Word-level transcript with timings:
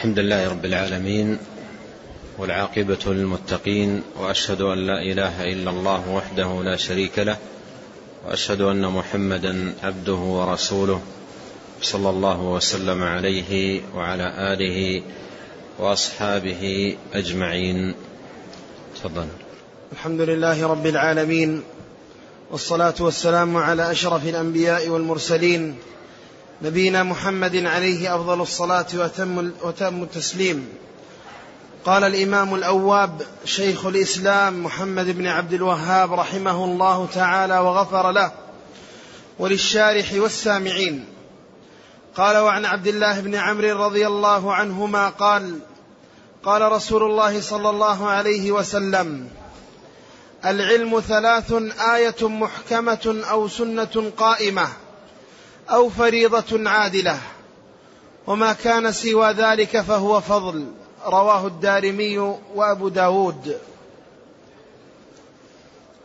الحمد 0.00 0.18
لله 0.18 0.48
رب 0.50 0.64
العالمين 0.64 1.38
والعاقبة 2.38 2.98
للمتقين 3.06 4.02
وأشهد 4.16 4.60
أن 4.60 4.86
لا 4.86 5.02
إله 5.02 5.44
إلا 5.44 5.70
الله 5.70 6.10
وحده 6.10 6.62
لا 6.62 6.76
شريك 6.76 7.18
له 7.18 7.36
وأشهد 8.26 8.60
أن 8.60 8.86
محمدا 8.86 9.74
عبده 9.82 10.14
ورسوله 10.14 11.00
صلى 11.82 12.10
الله 12.10 12.40
وسلم 12.42 13.02
عليه 13.02 13.80
وعلى 13.94 14.52
آله 14.52 15.02
وأصحابه 15.78 16.96
أجمعين. 17.14 17.94
تفضل. 18.96 19.26
الحمد 19.92 20.20
لله 20.20 20.66
رب 20.66 20.86
العالمين 20.86 21.62
والصلاة 22.50 22.94
والسلام 23.00 23.56
على 23.56 23.90
أشرف 23.90 24.28
الأنبياء 24.28 24.88
والمرسلين 24.88 25.76
نبينا 26.62 27.02
محمد 27.02 27.56
عليه 27.56 28.14
أفضل 28.14 28.40
الصلاة 28.40 28.86
وأتم, 28.94 29.52
وتم 29.62 30.02
التسليم. 30.02 30.68
قال 31.84 32.04
الإمام 32.04 32.54
الأواب 32.54 33.22
شيخ 33.44 33.86
الإسلام 33.86 34.64
محمد 34.64 35.06
بن 35.06 35.26
عبد 35.26 35.52
الوهاب 35.52 36.12
رحمه 36.12 36.64
الله 36.64 37.08
تعالى 37.14 37.58
وغفر 37.58 38.12
له 38.12 38.32
وللشارح 39.38 40.12
والسامعين. 40.14 41.04
قال 42.16 42.36
وعن 42.36 42.64
عبد 42.64 42.86
الله 42.86 43.20
بن 43.20 43.34
عمرو 43.34 43.84
رضي 43.84 44.06
الله 44.06 44.54
عنهما 44.54 45.08
قال 45.08 45.58
قال 46.44 46.72
رسول 46.72 47.02
الله 47.02 47.40
صلى 47.40 47.70
الله 47.70 48.08
عليه 48.08 48.52
وسلم 48.52 49.28
العلم 50.44 51.00
ثلاث 51.00 51.52
آية 51.94 52.28
محكمة 52.28 53.22
أو 53.30 53.48
سنة 53.48 54.12
قائمة. 54.16 54.68
أو 55.70 55.88
فريضة 55.88 56.70
عادلة. 56.70 57.18
وما 58.26 58.52
كان 58.52 58.92
سوى 58.92 59.32
ذلك 59.32 59.80
فهو 59.80 60.20
فضل. 60.20 60.66
رواه 61.06 61.46
الدارمي 61.46 62.18
وأبو 62.54 62.88
داود. 62.88 63.58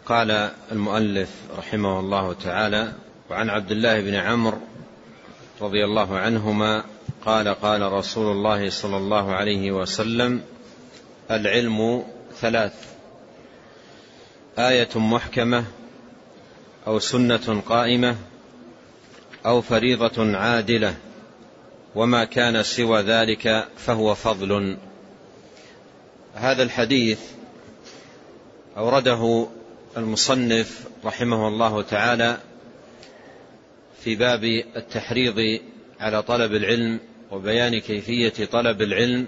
قال 0.06 0.52
المؤلف 0.72 1.30
رحمه 1.58 2.00
الله 2.00 2.34
تعالى 2.34 2.94
وعن 3.30 3.50
عبد 3.50 3.72
الله 3.72 4.02
بن 4.02 4.16
عمرو 4.16 4.58
رضي 5.62 5.86
الله 5.86 6.18
عنهما 6.18 6.84
قال 7.26 7.48
قال 7.48 7.94
رسول 7.94 8.32
الله 8.32 8.70
صلى 8.70 8.98
الله 8.98 9.36
عليه 9.36 9.72
وسلم 9.72 10.42
العلم 11.32 12.04
ثلاث 12.42 12.74
آية 14.60 14.90
محكمة 14.96 15.66
أو 16.88 17.00
سنة 17.00 17.62
قائمة 17.70 18.16
أو 19.46 19.62
فريضة 19.62 20.38
عادلة 20.38 20.96
وما 21.96 22.26
كان 22.26 22.64
سوى 22.64 23.02
ذلك 23.02 23.68
فهو 23.78 24.16
فضل. 24.16 24.78
هذا 26.36 26.64
الحديث 26.64 27.20
أورده 28.78 29.48
المصنف 29.98 30.88
رحمه 31.06 31.48
الله 31.48 31.82
تعالى 31.82 32.38
في 34.04 34.16
باب 34.16 34.44
التحريض 34.76 35.60
على 36.00 36.24
طلب 36.24 36.54
العلم 36.54 37.00
وبيان 37.32 37.80
كيفية 37.80 38.46
طلب 38.46 38.82
العلم 38.82 39.28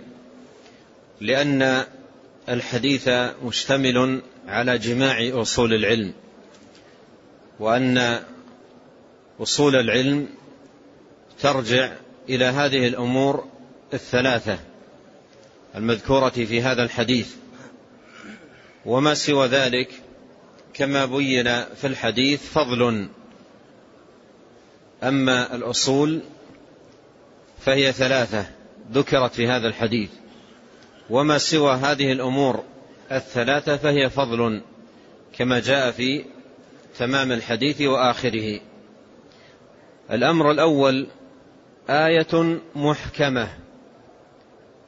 لأن 1.22 1.84
الحديث 2.50 3.10
مشتمل 3.44 4.22
على 4.48 4.78
جماع 4.78 5.42
أصول 5.42 5.74
العلم 5.74 6.14
وأن 7.60 8.20
أصول 9.40 9.76
العلم 9.76 10.28
ترجع 11.42 11.94
إلى 12.30 12.46
هذه 12.46 12.88
الأمور 12.88 13.46
الثلاثة 13.94 14.60
المذكورة 15.76 16.30
في 16.30 16.62
هذا 16.62 16.84
الحديث 16.84 17.36
وما 18.86 19.14
سوى 19.14 19.48
ذلك 19.48 19.90
كما 20.74 21.06
بين 21.06 21.64
في 21.64 21.88
الحديث 21.88 22.50
فضل. 22.50 23.08
أما 25.04 25.56
الأصول 25.56 26.22
فهي 27.60 27.94
ثلاثة 27.94 28.46
ذكرت 28.92 29.34
في 29.34 29.48
هذا 29.48 29.68
الحديث 29.68 30.10
وما 31.10 31.38
سوى 31.38 31.74
هذه 31.74 32.12
الأمور 32.12 32.64
الثلاثة 33.12 33.78
فهي 33.78 34.10
فضل 34.10 34.62
كما 35.38 35.60
جاء 35.60 35.92
في 35.92 36.26
تمام 36.98 37.32
الحديث 37.32 37.82
وآخره. 37.82 38.60
الأمر 40.12 40.52
الأول 40.52 41.08
آية 41.90 42.60
محكمة. 42.76 43.48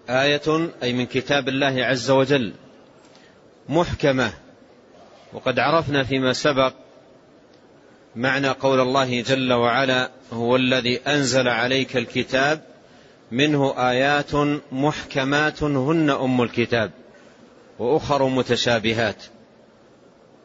آية 0.09 0.69
أي 0.83 0.93
من 0.93 1.05
كتاب 1.05 1.49
الله 1.49 1.85
عز 1.85 2.11
وجل. 2.11 2.53
محكمة. 3.69 4.33
وقد 5.33 5.59
عرفنا 5.59 6.03
فيما 6.03 6.33
سبق 6.33 6.73
معنى 8.15 8.49
قول 8.49 8.79
الله 8.79 9.21
جل 9.21 9.53
وعلا 9.53 10.09
هو 10.33 10.55
الذي 10.55 10.97
أنزل 10.97 11.47
عليك 11.47 11.97
الكتاب 11.97 12.61
منه 13.31 13.89
آيات 13.89 14.35
محكمات 14.71 15.63
هن 15.63 16.09
أم 16.09 16.41
الكتاب 16.41 16.91
وأخر 17.79 18.27
متشابهات. 18.27 19.23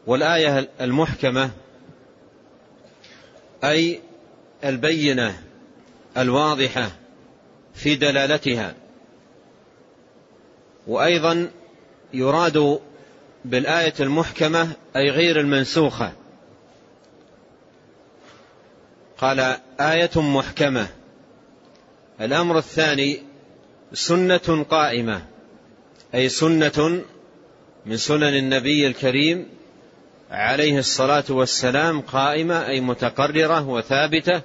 والآية 0.07 0.69
المحكمة 0.81 1.49
أي 3.63 4.01
البينة 4.65 5.41
الواضحة 6.17 6.91
في 7.73 7.95
دلالتها. 7.95 8.75
وأيضا 10.87 11.51
يراد 12.13 12.79
بالآية 13.45 13.93
المحكمة 13.99 14.69
أي 14.95 15.09
غير 15.09 15.39
المنسوخة. 15.39 16.11
قال 19.17 19.57
آية 19.79 20.11
محكمة. 20.21 20.87
الأمر 22.21 22.57
الثاني 22.57 23.21
سنة 23.93 24.65
قائمة 24.69 25.25
أي 26.15 26.29
سنة 26.29 27.03
من 27.85 27.97
سنن 27.97 28.37
النبي 28.37 28.87
الكريم 28.87 29.47
عليه 30.31 30.79
الصلاة 30.79 31.23
والسلام 31.29 32.01
قائمة 32.01 32.67
أي 32.67 32.81
متقررة 32.81 33.69
وثابتة 33.69 34.41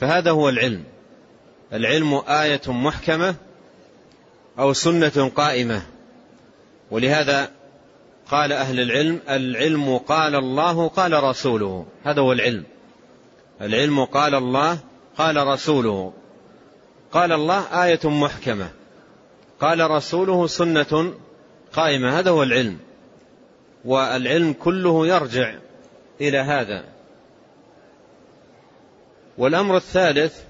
فهذا 0.00 0.30
هو 0.30 0.48
العلم. 0.48 0.84
العلم 1.72 2.22
آية 2.28 2.60
محكمة 2.66 3.34
أو 4.58 4.72
سنة 4.72 5.30
قائمة. 5.36 5.82
ولهذا 6.90 7.50
قال 8.30 8.52
أهل 8.52 8.80
العلم 8.80 9.20
العلم 9.28 9.98
قال 9.98 10.34
الله 10.34 10.88
قال 10.88 11.24
رسوله. 11.24 11.86
هذا 12.04 12.20
هو 12.20 12.32
العلم. 12.32 12.64
العلم 13.60 14.04
قال 14.04 14.34
الله 14.34 14.78
قال 15.18 15.46
رسوله. 15.46 16.12
قال 17.12 17.32
الله 17.32 17.84
آية 17.84 18.00
محكمة. 18.04 18.68
قال 19.60 19.90
رسوله 19.90 20.46
سنة 20.46 21.14
قائمة. 21.72 22.18
هذا 22.18 22.30
هو 22.30 22.42
العلم. 22.42 22.78
والعلم 23.84 24.52
كله 24.52 25.06
يرجع 25.06 25.54
إلى 26.20 26.38
هذا. 26.38 26.95
والأمر 29.38 29.76
الثالث 29.76 30.40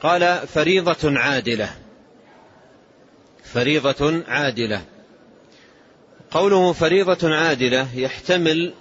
قال 0.00 0.48
فريضة 0.48 1.18
عادلة. 1.18 1.76
فريضة 3.44 4.22
عادلة. 4.28 4.84
قوله 6.30 6.72
فريضة 6.72 7.34
عادلة 7.34 7.88
يحتمل 7.94 8.74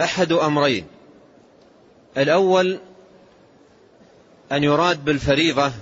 أحد 0.00 0.32
أمرين. 0.32 0.86
الأول 2.16 2.78
أن 4.52 4.64
يراد 4.64 5.04
بالفريضة 5.04 5.72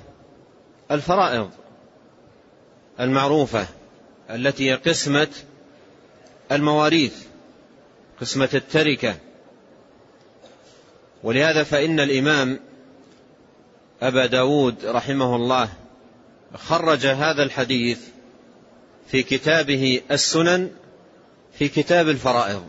الفرائض 0.91 1.51
المعروفة 3.01 3.67
التي 4.31 4.71
هي 4.71 4.75
قسمة 4.75 5.29
المواريث 6.53 7.25
قسمة 8.21 8.49
التركة. 8.55 9.17
ولهذا 11.23 11.63
فإن 11.63 12.01
الإمام 12.01 12.61
أبا 14.03 14.27
داود 14.27 14.85
رحمه 14.85 15.37
الله 15.37 15.69
خرج 16.55 17.07
هذا 17.07 17.43
الحديث 17.43 18.01
في 19.09 19.23
كتابه 19.23 20.01
السنن 20.11 20.71
في 21.59 21.69
كتاب 21.69 22.09
الفرائض. 22.09 22.67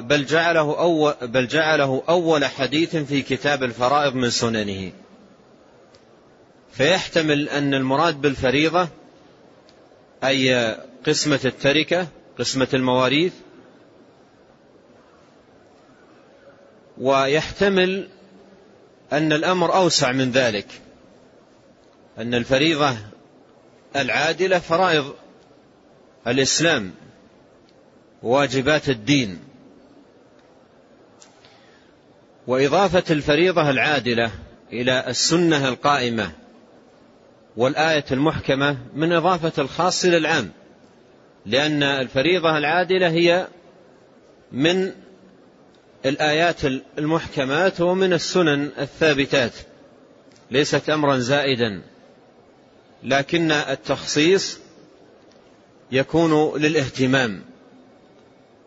بل 0.00 0.24
جعله 0.24 0.78
أول, 0.78 1.14
بل 1.22 1.46
جعله 1.46 2.02
أول 2.08 2.44
حديث 2.44 2.96
في 2.96 3.22
كتاب 3.22 3.62
الفرائض 3.62 4.14
من 4.14 4.30
سننه. 4.30 4.92
فيحتمل 6.72 7.48
أن 7.48 7.74
المراد 7.74 8.20
بالفريضة 8.20 8.88
أي 10.24 10.76
قسمة 11.06 11.40
التركة 11.44 12.08
قسمة 12.38 12.68
المواريث 12.74 13.32
ويحتمل 17.00 18.08
أن 19.12 19.32
الأمر 19.32 19.74
أوسع 19.74 20.12
من 20.12 20.30
ذلك 20.30 20.66
أن 22.18 22.34
الفريضة 22.34 22.96
العادلة 23.96 24.58
فرائض 24.58 25.14
الإسلام 26.26 26.90
واجبات 28.22 28.88
الدين. 28.88 29.38
وإضافة 32.46 33.04
الفريضة 33.10 33.70
العادلة 33.70 34.30
إلى 34.72 35.04
السنة 35.08 35.68
القائمة 35.68 36.32
والآية 37.56 38.04
المحكمة 38.12 38.76
من 38.94 39.12
إضافة 39.12 39.62
الخاص 39.62 40.04
إلى 40.04 40.16
العام 40.16 40.50
لأن 41.46 41.82
الفريضة 41.82 42.58
العادلة 42.58 43.08
هي 43.08 43.48
من 44.52 44.92
الآيات 46.06 46.64
المحكمات 46.98 47.80
ومن 47.80 48.12
السنن 48.12 48.70
الثابتات. 48.78 49.52
ليست 50.50 50.90
أمرا 50.90 51.18
زائدا. 51.18 51.82
لكن 53.04 53.52
التخصيص 53.52 54.58
يكون 55.92 56.60
للاهتمام. 56.60 57.42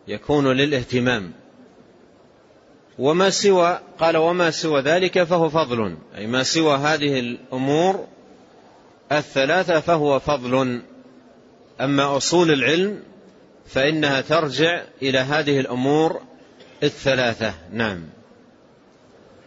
يكون 0.08 0.52
للاهتمام. 0.52 1.32
وما 2.98 3.30
سوى 3.30 3.80
قال 3.98 4.16
وما 4.16 4.50
سوى 4.50 4.80
ذلك 4.80 5.22
فهو 5.22 5.48
فضل. 5.48 5.96
أي 6.16 6.26
ما 6.26 6.42
سوى 6.42 6.76
هذه 6.76 7.20
الأمور 7.20 8.06
الثلاثة 9.12 9.80
فهو 9.80 10.18
فضل. 10.18 10.82
أما 11.80 12.16
أصول 12.16 12.50
العلم 12.50 13.02
فإنها 13.66 14.20
ترجع 14.20 14.82
إلى 15.02 15.18
هذه 15.18 15.60
الأمور 15.60 16.20
الثلاثة. 16.82 17.54
نعم. 17.72 18.02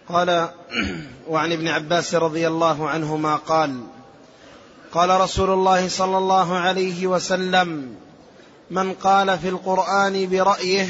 قال 0.10 0.50
وعن 1.30 1.52
ابن 1.52 1.68
عباس 1.68 2.16
رضي 2.16 2.48
الله 2.48 2.90
عنهما 2.90 3.36
قال 3.36 3.82
قال 4.92 5.22
رسول 5.22 5.50
الله 5.50 5.88
صلى 5.88 6.18
الله 6.18 6.58
عليه 6.58 7.08
وسلم 7.08 7.96
من 8.72 8.94
قال 8.94 9.40
في 9.40 9.50
القرآن 9.50 10.30
برأيه 10.30 10.88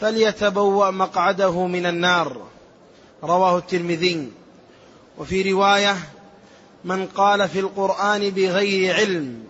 فليتبوأ 0.00 0.90
مقعده 0.90 1.66
من 1.66 1.86
النار 1.86 2.36
رواه 3.24 3.58
الترمذي. 3.58 4.32
وفي 5.18 5.52
رواية 5.52 5.96
من 6.84 7.06
قال 7.06 7.48
في 7.48 7.60
القرآن 7.60 8.30
بغير 8.30 8.94
علم 8.94 9.44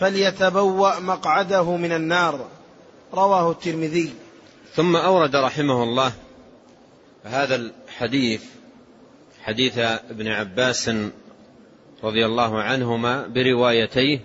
فليتبوأ 0.00 1.00
مقعده 1.00 1.76
من 1.76 1.92
النار 1.92 2.46
رواه 3.14 3.50
الترمذي. 3.50 4.14
ثم 4.74 4.96
أورد 4.96 5.36
رحمه 5.36 5.82
الله 5.82 6.12
هذا 7.24 7.56
الحديث 7.56 8.44
حديث 9.42 9.78
ابن 9.78 10.28
عباس 10.28 10.90
رضي 12.04 12.26
الله 12.26 12.62
عنهما 12.62 13.26
بروايتيه 13.26 14.20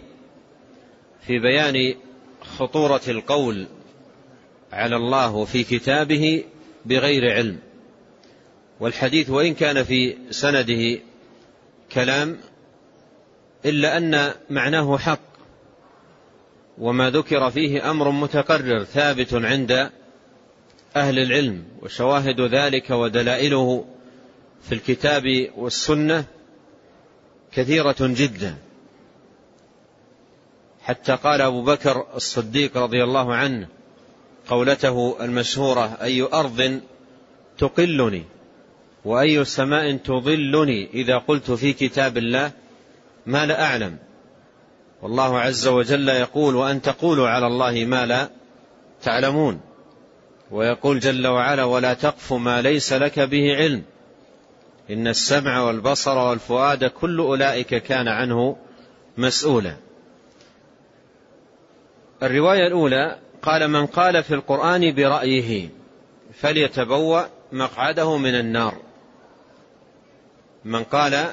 في 1.28 1.40
بيان 1.40 1.96
خطورة 2.42 3.02
القول 3.08 3.68
على 4.72 4.96
الله 4.96 5.46
في 5.46 5.64
كتابه 5.64 6.44
بغير 6.86 7.34
علم. 7.34 7.60
والحديث 8.80 9.30
وإن 9.30 9.54
كان 9.54 9.84
في 9.84 10.18
سنده 10.30 11.00
كلام 11.92 12.38
إلا 13.66 13.98
أن 13.98 14.32
معناه 14.50 14.98
حق 14.98 15.30
وما 16.78 17.10
ذكر 17.10 17.52
فيه 17.52 17.92
أمر 17.92 18.12
متقرر 18.12 18.84
ثابت 18.84 19.34
عند 19.34 19.90
أهل 20.96 21.20
العلم 21.20 21.64
وشواهد 21.82 22.42
ذلك 22.42 22.90
ودلائله 22.90 23.86
في 24.62 24.76
الكتاب 24.76 25.24
والسنة 25.58 26.26
كثيرة 27.52 27.96
جدا. 28.00 28.56
حتى 30.82 31.16
قال 31.16 31.42
أبو 31.42 31.64
بكر 31.64 32.06
الصديق 32.16 32.78
رضي 32.78 33.04
الله 33.04 33.36
عنه 33.36 33.68
قولته 34.48 35.18
المشهورة 35.22 35.98
أي 36.02 36.22
أرض 36.22 36.82
تقلني 37.58 38.24
وأي 39.06 39.46
سماء 39.46 39.98
تظلني 39.98 40.90
إذا 40.94 41.18
قلت 41.18 41.52
في 41.52 41.74
كتاب 41.74 42.18
الله 42.18 42.52
ما 43.26 43.46
لا 43.46 43.64
أعلم. 43.64 43.98
والله 45.02 45.40
عز 45.40 45.68
وجل 45.68 46.10
يقول 46.10 46.56
وأن 46.56 46.82
تقولوا 46.82 47.30
على 47.30 47.48
الله 47.48 47.86
ما 47.86 48.06
لا 48.06 48.30
تعلمون. 49.02 49.69
ويقول 50.52 51.00
جل 51.00 51.28
وعلا 51.28 51.64
ولا 51.64 51.94
تقف 51.94 52.34
ما 52.34 52.62
ليس 52.62 52.94
لك 52.94 53.20
به 53.20 53.56
علم. 53.56 53.84
إن 54.90 55.08
السمع 55.08 55.62
والبصر 55.62 56.18
والفؤاد 56.18 56.86
كل 56.86 57.20
أولئك 57.20 57.76
كان 57.76 58.08
عنه 58.08 58.58
مسؤولا. 59.18 59.76
الرواية 62.24 62.68
الأولى 62.68 63.18
قال 63.42 63.68
من 63.68 63.86
قال 63.86 64.24
في 64.24 64.34
القرآن 64.34 64.96
برأيه 64.96 65.70
فليتبوأ 66.34 67.24
مقعده 67.52 68.18
من 68.18 68.36
النار. 68.36 68.76
من 70.66 70.84
قال 70.84 71.30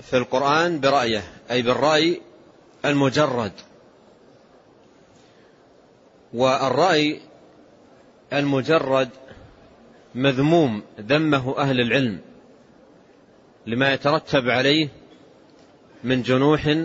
في 0.00 0.16
القرآن 0.16 0.80
برأيه 0.80 1.22
أي 1.50 1.62
بالرأي 1.62 2.20
المجرد. 2.84 3.52
والرأي 6.34 7.20
المجرد 8.32 9.08
مذموم 10.14 10.82
ذمه 11.00 11.58
أهل 11.58 11.80
العلم 11.80 12.20
لما 13.66 13.92
يترتب 13.92 14.48
عليه 14.48 14.88
من 16.04 16.22
جنوح 16.22 16.76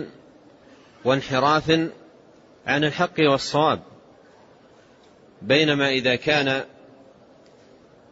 وانحراف 1.04 1.70
عن 2.66 2.84
الحق 2.84 3.14
والصواب 3.20 3.82
بينما 5.42 5.90
إذا 5.90 6.16
كان 6.16 6.64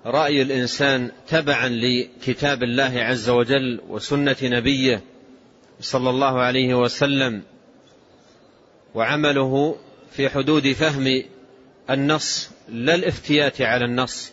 رأي 0.06 0.42
الإنسان 0.42 1.10
تبعا 1.28 1.68
لكتاب 1.68 2.62
الله 2.62 2.92
عز 3.00 3.28
وجل 3.28 3.80
وسنة 3.88 4.36
نبيه 4.42 5.02
صلى 5.80 6.10
الله 6.10 6.40
عليه 6.40 6.74
وسلم 6.74 7.42
وعمله 8.94 9.76
في 10.10 10.28
حدود 10.28 10.72
فهم 10.72 11.22
النص 11.90 12.50
لا 12.68 12.94
الافتيات 12.94 13.60
على 13.60 13.84
النص 13.84 14.32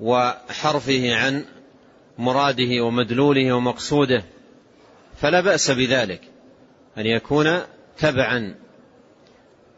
وحرفه 0.00 1.14
عن 1.16 1.44
مراده 2.18 2.84
ومدلوله 2.84 3.52
ومقصوده 3.52 4.24
فلا 5.20 5.40
بأس 5.40 5.70
بذلك 5.70 6.20
أن 6.98 7.06
يكون 7.06 7.60
تبعا. 7.98 8.54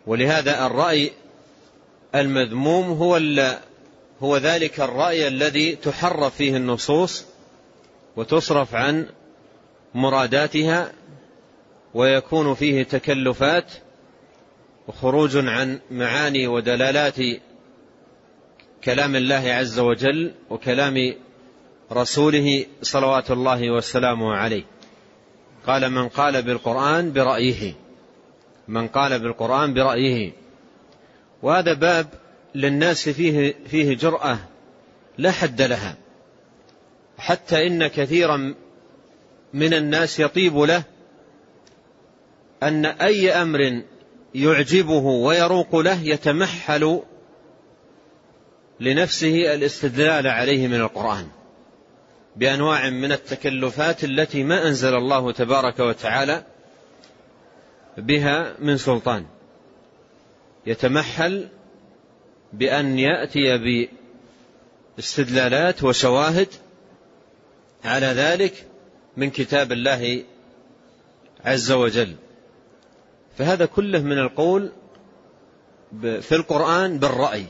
ولهذا 0.06 0.66
الرأي 0.66 1.10
المذموم 2.14 2.84
هو 2.84 3.20
هو 4.22 4.36
ذلك 4.36 4.80
الرأي 4.80 5.28
الذي 5.28 5.76
تحرف 5.76 6.36
فيه 6.36 6.56
النصوص 6.56 7.24
وتصرف 8.16 8.74
عن 8.74 9.08
مراداتها 9.94 10.92
ويكون 11.94 12.54
فيه 12.54 12.82
تكلفات 12.82 13.72
وخروج 14.88 15.36
عن 15.36 15.80
معاني 15.90 16.46
ودلالات 16.46 17.16
كلام 18.84 19.16
الله 19.16 19.52
عز 19.52 19.78
وجل 19.78 20.32
وكلام 20.50 21.14
رسوله 21.92 22.66
صلوات 22.82 23.30
الله 23.30 23.70
وسلامه 23.70 24.34
عليه. 24.34 24.64
قال 25.66 25.90
من 25.90 26.08
قال 26.08 26.42
بالقرآن 26.42 27.12
برأيه. 27.12 27.74
من 28.68 28.88
قال 28.88 29.18
بالقرآن 29.18 29.74
برأيه. 29.74 30.32
وهذا 31.42 31.74
باب 31.74 32.06
للناس 32.54 33.08
فيه 33.08 33.54
فيه 33.66 33.96
جرأة 33.96 34.38
لا 35.18 35.30
حد 35.30 35.62
لها. 35.62 35.96
حتى 37.18 37.66
إن 37.66 37.86
كثيرا 37.86 38.54
من 39.54 39.74
الناس 39.74 40.20
يطيب 40.20 40.58
له 40.58 40.82
أن 42.62 42.86
أي 42.86 43.30
أمر 43.30 43.82
يعجبه 44.34 45.04
ويروق 45.04 45.76
له 45.76 46.02
يتمحل 46.02 47.02
لنفسه 48.80 49.54
الاستدلال 49.54 50.26
عليه 50.26 50.68
من 50.68 50.80
القرآن 50.80 51.28
بأنواع 52.36 52.90
من 52.90 53.12
التكلفات 53.12 54.04
التي 54.04 54.44
ما 54.44 54.68
أنزل 54.68 54.94
الله 54.94 55.32
تبارك 55.32 55.80
وتعالى 55.80 56.44
بها 57.96 58.54
من 58.58 58.76
سلطان. 58.76 59.26
يتمحل 60.66 61.48
بأن 62.52 62.98
يأتي 62.98 63.58
باستدلالات 64.96 65.82
وشواهد 65.84 66.48
على 67.84 68.06
ذلك 68.06 68.66
من 69.16 69.30
كتاب 69.30 69.72
الله 69.72 70.24
عز 71.44 71.72
وجل. 71.72 72.16
فهذا 73.38 73.66
كله 73.66 74.02
من 74.02 74.18
القول 74.18 74.72
في 76.00 76.32
القرآن 76.34 76.98
بالرأي. 76.98 77.46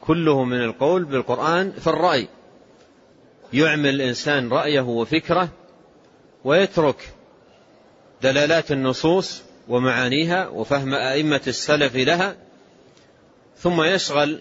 كله 0.00 0.44
من 0.44 0.64
القول 0.64 1.04
بالقرآن 1.04 1.72
في 1.72 1.86
الرأي. 1.86 2.28
يعمل 3.52 3.88
الإنسان 3.88 4.48
رأيه 4.48 4.80
وفكره 4.80 5.48
ويترك 6.44 7.12
دلالات 8.22 8.72
النصوص 8.72 9.42
ومعانيها 9.68 10.48
وفهم 10.48 10.94
أئمة 10.94 11.40
السلف 11.46 11.96
لها 11.96 12.36
ثم 13.56 13.82
يشغل 13.82 14.40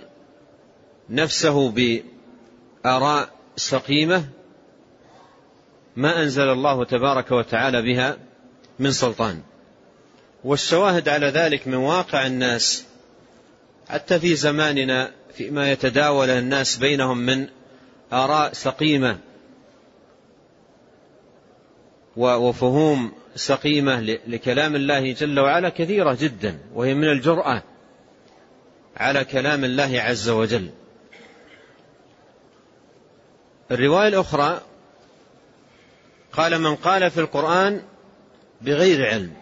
نفسه 1.09 1.71
بآراء 1.71 3.29
سقيمة 3.55 4.25
ما 5.95 6.24
أنزل 6.24 6.50
الله 6.50 6.86
تبارك 6.86 7.31
وتعالى 7.31 7.81
بها 7.81 8.17
من 8.79 8.91
سلطان. 8.91 9.41
والشواهد 10.44 11.10
على 11.10 11.27
ذلك 11.27 11.67
من 11.67 11.75
واقع 11.75 12.25
الناس 12.25 12.86
حتى 13.89 14.20
في 14.20 14.36
زماننا 14.36 15.12
فيما 15.34 15.72
يتداول 15.72 16.29
الناس 16.29 16.77
بينهم 16.77 17.17
من 17.17 17.48
آراء 18.13 18.53
سقيمة 18.53 19.20
وفهوم 22.17 23.12
سقيمة 23.36 24.01
لكلام 24.27 24.75
الله 24.75 25.13
جل 25.13 25.39
وعلا 25.39 25.70
كثيرة 25.70 26.17
جدا 26.22 26.60
وهي 26.74 26.94
من 26.94 27.10
الجرأة 27.10 27.63
على 28.98 29.25
كلام 29.25 29.63
الله 29.63 30.01
عز 30.01 30.29
وجل. 30.29 30.70
الرواية 33.72 34.08
الأخرى 34.08 34.62
قال 36.32 36.60
من 36.62 36.75
قال 36.75 37.12
في 37.12 37.20
القرآن 37.20 37.82
بغير 38.62 39.06
علم 39.08 39.34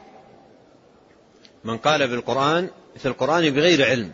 من 1.66 1.78
قال 1.78 2.08
بالقرآن 2.08 2.70
في 2.98 3.06
القرآن 3.06 3.50
بغير 3.50 3.86
علم. 3.86 4.12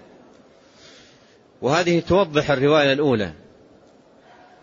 وهذه 1.61 1.99
توضح 1.99 2.51
الرواية 2.51 2.93
الأولى. 2.93 3.33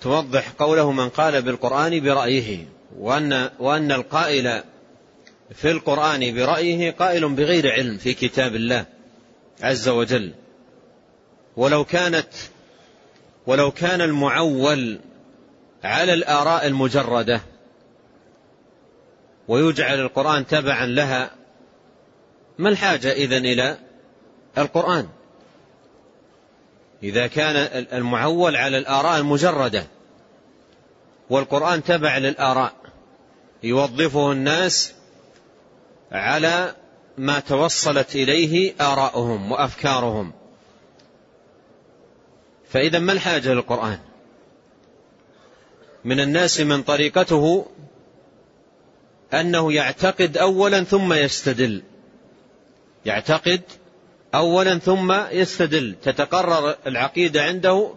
توضح 0.01 0.51
قوله 0.51 0.93
من 0.93 1.09
قال 1.09 1.43
بالقرآن 1.43 2.01
برأيه 2.01 2.67
وأن, 2.99 3.51
وأن 3.59 3.93
القائل 3.93 4.63
في 5.55 5.71
القرآن 5.71 6.35
برأيه 6.35 6.91
قائل 6.91 7.29
بغير 7.29 7.73
علم 7.73 7.99
في 7.99 8.15
كتاب 8.15 8.55
الله 8.55 8.87
عز 9.63 9.89
وجل. 9.89 10.35
ولو 11.57 11.85
كانت 11.85 12.29
ولو 13.47 13.71
كان 13.71 14.01
المعول 14.01 15.01
على 15.85 16.15
الآراء 16.15 16.67
المجردة 16.67 17.41
ويجعل 19.49 20.01
القرآن 20.01 20.47
تبعا 20.47 20.87
لها 20.87 21.31
ما 22.59 22.69
الحاجة 22.69 23.13
إذن 23.13 23.47
إلى 23.47 23.79
القرآن؟ 24.59 25.09
إذا 27.03 27.27
كان 27.27 27.57
المعول 27.93 28.57
على 28.57 28.79
الآراء 28.79 29.19
المجردة 29.19 29.87
والقرآن 31.31 31.85
تبع 31.85 32.19
للآراء 32.19 32.73
يوظفه 33.63 34.33
الناس 34.33 34.95
على 36.13 36.75
ما 37.19 37.41
توصلت 37.41 38.17
إليه 38.17 38.75
آراؤهم 38.81 39.53
وأفكارهم. 39.53 40.33
فإذا 42.71 42.99
ما 42.99 43.13
الحاجة 43.13 43.53
للقرآن؟ 43.53 43.99
من 46.05 46.21
الناس 46.21 46.61
من 46.61 46.83
طريقته 46.83 47.67
أنه 49.35 49.73
يعتقد 49.73 50.37
أولا 50.37 50.85
ثم 50.85 51.13
يستدل. 51.13 51.83
يعتقد 53.07 53.61
أولا 54.35 54.79
ثم 54.79 55.13
يستدل 55.33 55.95
تتقرر 56.03 56.77
العقيدة 56.87 57.43
عنده 57.43 57.95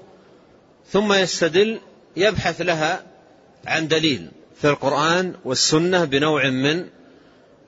ثم 0.90 1.14
يستدل 1.14 1.80
يبحث 2.18 2.62
لها 2.62 3.04
عن 3.66 3.88
دليل 3.88 4.32
في 4.62 4.70
القرآن 4.70 5.36
والسنة 5.46 6.06
بنوع 6.06 6.50
من 6.50 6.88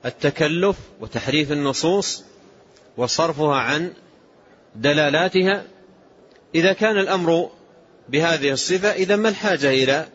التكلف 0.04 0.76
وتحريف 1.00 1.52
النصوص 1.52 2.24
وصرفها 2.96 3.56
عن 3.56 3.92
دلالاتها. 4.76 5.64
إذا 6.54 6.72
كان 6.72 6.98
الأمر 6.98 7.50
بهذه 8.08 8.50
الصفة 8.50 8.92
إذا 8.92 9.16
ما 9.16 9.28
الحاجة 9.28 9.70
إلى 9.70 10.06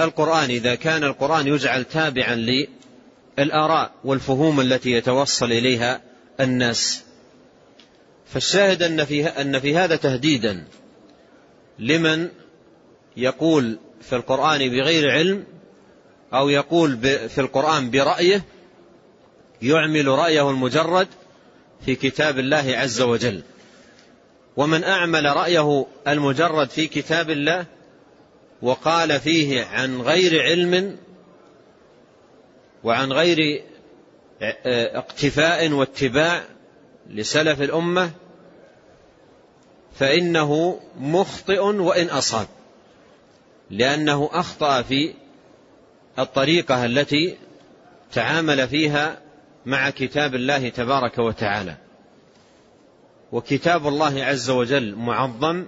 القرآن؟ 0.00 0.50
إذا 0.50 0.74
كان 0.74 1.04
القرآن 1.04 1.46
يجعل 1.46 1.84
تابعا 1.84 2.66
للآراء 3.38 3.92
والفهوم 4.04 4.60
التي 4.60 4.90
يتوصل 4.90 5.52
إليها 5.52 6.00
الناس. 6.40 7.02
فالشاهد 8.26 8.82
أن 8.82 9.04
في, 9.04 9.26
أن 9.26 9.58
في 9.58 9.76
هذا 9.76 9.96
تهديدا 9.96 10.64
لمن 11.78 12.28
يقول 13.16 13.78
في 14.00 14.16
القرآن 14.16 14.58
بغير 14.58 15.10
علم 15.10 15.44
أو 16.34 16.48
يقول 16.48 16.96
في 17.28 17.40
القرآن 17.40 17.90
برأيه 17.90 18.44
يعمل 19.62 20.06
رأيه 20.08 20.50
المجرد 20.50 21.08
في 21.86 21.94
كتاب 21.94 22.38
الله 22.38 22.74
عز 22.76 23.00
وجل. 23.00 23.42
ومن 24.56 24.84
أعمل 24.84 25.24
رأيه 25.24 25.86
المجرد 26.08 26.70
في 26.70 26.86
كتاب 26.86 27.30
الله 27.30 27.66
وقال 28.62 29.20
فيه 29.20 29.64
عن 29.64 30.00
غير 30.00 30.42
علم 30.42 30.96
وعن 32.84 33.12
غير 33.12 33.64
اقتفاء 34.42 35.72
واتباع 35.72 36.42
لسلف 37.10 37.62
الأمة 37.62 38.10
فإنه 39.94 40.80
مخطئ 40.96 41.60
وإن 41.60 42.06
أصاب 42.06 42.46
لأنه 43.70 44.30
أخطأ 44.32 44.82
في 44.82 45.14
الطريقة 46.18 46.84
التي 46.84 47.36
تعامل 48.12 48.68
فيها 48.68 49.18
مع 49.66 49.90
كتاب 49.90 50.34
الله 50.34 50.68
تبارك 50.68 51.18
وتعالى. 51.18 51.76
وكتاب 53.32 53.86
الله 53.86 54.24
عز 54.24 54.50
وجل 54.50 54.94
معظم 54.94 55.66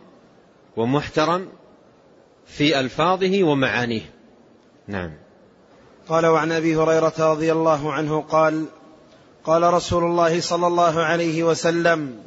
ومحترم 0.77 1.49
في 2.47 2.81
ألفاظه 2.81 3.43
ومعانيه. 3.43 4.11
نعم. 4.89 5.22
قال 6.09 6.27
وعن 6.27 6.53
أبي 6.53 6.77
هريرة 6.77 7.15
رضي 7.19 7.53
الله 7.53 7.93
عنه 7.93 8.23
قال 8.23 8.65
قال 9.45 9.75
رسول 9.75 10.05
الله 10.05 10.41
صلى 10.41 10.67
الله 10.67 11.03
عليه 11.03 11.43
وسلم 11.43 12.23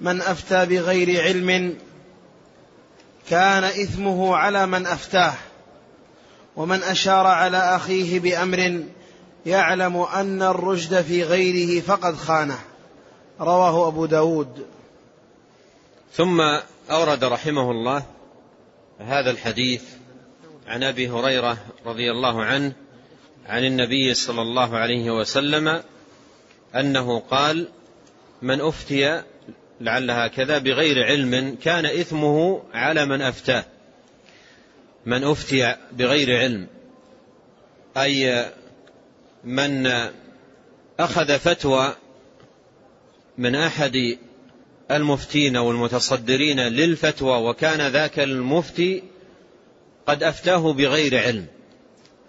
من 0.00 0.20
أفتى 0.20 0.66
بغير 0.66 1.22
علم 1.22 1.78
كان 3.30 3.64
إثمه 3.64 4.36
على 4.36 4.66
من 4.66 4.86
أفتاه 4.86 5.34
ومن 6.56 6.82
أشار 6.82 7.26
على 7.26 7.56
أخيه 7.56 8.20
بأمر 8.20 8.82
يعلم 9.46 9.96
أن 9.96 10.42
الرشد 10.42 11.02
في 11.02 11.22
غيره 11.22 11.80
فقد 11.80 12.16
خانه. 12.16 12.58
رواه 13.40 13.88
أبو 13.88 14.06
داود. 14.06 14.66
ثم 16.12 16.40
أورد 16.90 17.24
رحمه 17.24 17.70
الله 17.70 18.02
هذا 18.98 19.30
الحديث 19.30 19.82
عن 20.66 20.82
أبي 20.82 21.08
هريرة 21.10 21.56
رضي 21.86 22.10
الله 22.10 22.42
عنه 22.42 22.72
عن 23.46 23.64
النبي 23.64 24.14
صلى 24.14 24.42
الله 24.42 24.76
عليه 24.76 25.10
وسلم 25.10 25.82
أنه 26.74 27.18
قال 27.18 27.68
من 28.42 28.60
أفتي 28.60 29.22
لعل 29.80 30.10
هكذا 30.10 30.58
بغير 30.58 31.04
علم 31.04 31.56
كان 31.62 31.86
إثمه 31.86 32.62
على 32.72 33.06
من 33.06 33.22
أفتاه. 33.22 33.64
من 35.06 35.24
أفتي 35.24 35.76
بغير 35.92 36.38
علم 36.38 36.66
أي 37.96 38.52
من 39.44 39.92
أخذ 41.00 41.38
فتوى 41.38 41.94
من 43.38 43.54
أحد 43.54 44.18
المفتين 44.90 45.56
والمتصدرين 45.56 46.60
للفتوى 46.60 47.48
وكان 47.48 47.92
ذاك 47.92 48.20
المفتي 48.20 49.02
قد 50.06 50.22
أفتاه 50.22 50.72
بغير 50.72 51.18
علم 51.22 51.46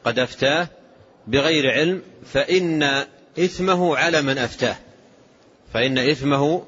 قد 0.03 0.19
أفتاه 0.19 0.67
بغير 1.27 1.71
علم 1.71 2.01
فإن 2.33 2.83
إثمه 3.39 3.97
على 3.97 4.21
من 4.21 4.37
أفتاه. 4.37 4.75
فإن 5.73 5.97
إثمه 5.97 6.63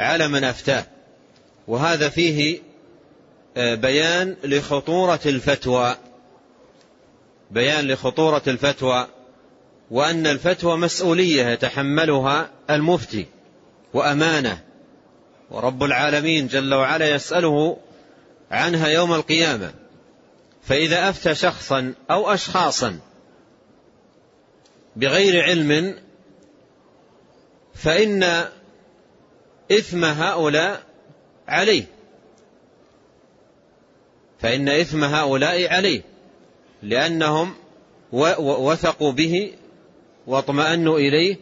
على 0.00 0.28
من 0.28 0.44
أفتاه. 0.44 0.84
وهذا 1.68 2.08
فيه 2.08 2.60
آه، 3.56 3.74
بيان 3.74 4.36
لخطورة 4.44 5.20
الفتوى. 5.26 5.96
بيان 7.50 7.88
لخطورة 7.88 8.42
الفتوى. 8.46 9.06
وأن 9.90 10.26
الفتوى 10.26 10.76
مسؤولية 10.76 11.46
يتحملها 11.46 12.50
المفتي 12.70 13.26
وأمانة. 13.94 14.58
ورب 15.50 15.84
العالمين 15.84 16.46
جل 16.46 16.74
وعلا 16.74 17.10
يسأله 17.10 17.76
عنها 18.50 18.88
يوم 18.88 19.14
القيامة. 19.14 19.72
فإذا 20.62 21.08
أفتى 21.08 21.34
شخصا 21.34 21.94
أو 22.10 22.34
أشخاصا 22.34 22.98
بغير 24.96 25.42
علم 25.42 25.98
فإن 27.74 28.44
إثم 29.72 30.04
هؤلاء 30.04 30.82
عليه. 31.48 31.84
فإن 34.38 34.68
إثم 34.68 35.04
هؤلاء 35.04 35.74
عليه 35.74 36.02
لأنهم 36.82 37.54
وثقوا 38.12 39.12
به 39.12 39.52
واطمأنوا 40.26 40.98
إليه 40.98 41.36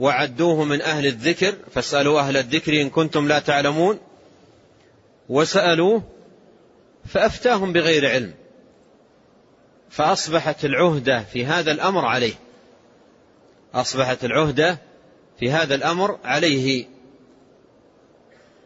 وعدوه 0.00 0.64
من 0.64 0.82
أهل 0.82 1.06
الذكر. 1.06 1.54
فاسألوا 1.70 2.20
أهل 2.20 2.36
الذكر 2.36 2.80
إن 2.80 2.90
كنتم 2.90 3.28
لا 3.28 3.38
تعلمون. 3.38 3.98
وسألوه 5.28 6.02
فأفتاهم 7.06 7.72
بغير 7.72 8.10
علم. 8.10 8.34
فأصبحت 9.90 10.64
العهدة 10.64 11.22
في 11.22 11.46
هذا 11.46 11.72
الأمر 11.72 12.04
عليه. 12.04 12.34
أصبحت 13.74 14.24
العهدة 14.24 14.78
في 15.40 15.50
هذا 15.50 15.74
الأمر 15.74 16.18
عليه. 16.24 16.86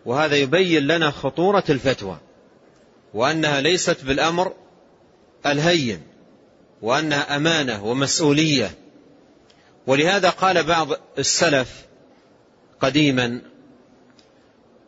وهذا 0.05 0.37
يبين 0.37 0.87
لنا 0.87 1.11
خطورة 1.11 1.65
الفتوى 1.71 2.19
وأنها 3.15 3.61
ليست 3.61 4.05
بالأمر 4.05 4.53
الهين 5.47 6.03
وأنها 6.83 7.37
أمانة 7.37 7.85
ومسؤولية. 7.85 8.71
ولهذا 9.87 10.31
قال 10.31 10.63
بعض 10.63 10.89
السلف 11.19 11.87
قديما 12.81 13.41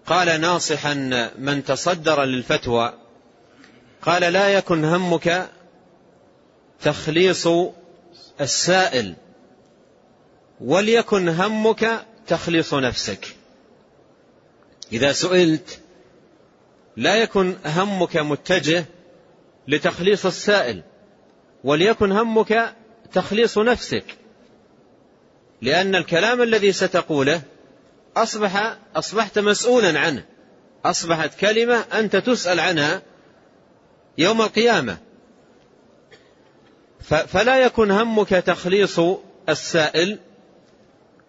قال 0.07 0.41
ناصحا 0.41 0.95
من 1.39 1.65
تصدر 1.65 2.25
للفتوى 2.25 2.93
قال 4.03 4.33
لا 4.33 4.49
يكن 4.49 4.85
همك 4.85 5.49
تخليص 6.83 7.49
السائل. 8.41 9.15
وليكن 10.61 11.29
همك 11.29 12.07
تخليص 12.27 12.75
نفسك. 12.75 13.37
إذا 14.93 15.13
سئلت 15.13 15.81
لا 16.97 17.15
يكن 17.15 17.57
همك 17.67 18.17
متجه 18.17 18.85
لتخليص 19.69 20.27
السائل 20.27 20.83
وليكن 21.65 22.13
همك 22.13 22.75
تخليص 23.13 23.59
نفسك. 23.59 24.05
لأن 25.63 25.95
الكلام 25.95 26.43
الذي 26.43 26.73
ستقوله 26.73 27.43
أصبح 28.17 28.77
أصبحت 28.97 29.39
مسؤولا 29.39 30.01
عنه. 30.01 30.25
أصبحت 30.85 31.41
كلمة 31.41 31.85
أنت 31.93 32.17
تسأل 32.17 32.61
عنها 32.61 33.03
يوم 34.19 34.43
القيامة. 34.43 34.99
فلا 37.01 37.59
يكن 37.59 37.91
همك 37.91 38.29
تخليص 38.29 39.01
السائل 39.49 40.19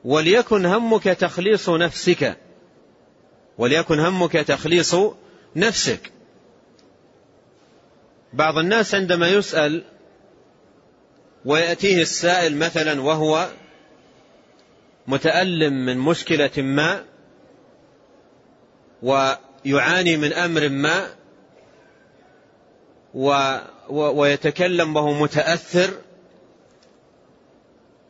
وليكن 0.06 0.66
همك 0.66 1.04
تخليص 1.04 1.70
نفسك. 1.70 2.38
وليكن 3.58 4.00
همك 4.00 4.32
تخليص 4.32 4.96
نفسك. 5.56 6.12
بعض 8.34 8.58
الناس 8.58 8.96
عندما 8.96 9.30
يسأل 9.30 9.84
ويأتيه 11.46 12.02
السائل 12.02 12.58
مثلا 12.58 13.02
وهو 13.02 13.50
متألم 15.08 15.86
من 15.86 15.98
مشكلة 15.98 16.52
ما 16.58 17.06
ويعاني 19.04 20.18
من 20.18 20.34
أمر 20.34 20.70
ما 20.70 21.08
و 23.14 23.58
ويتكلم 23.90 24.96
وهو 24.96 25.14
متأثر 25.14 25.90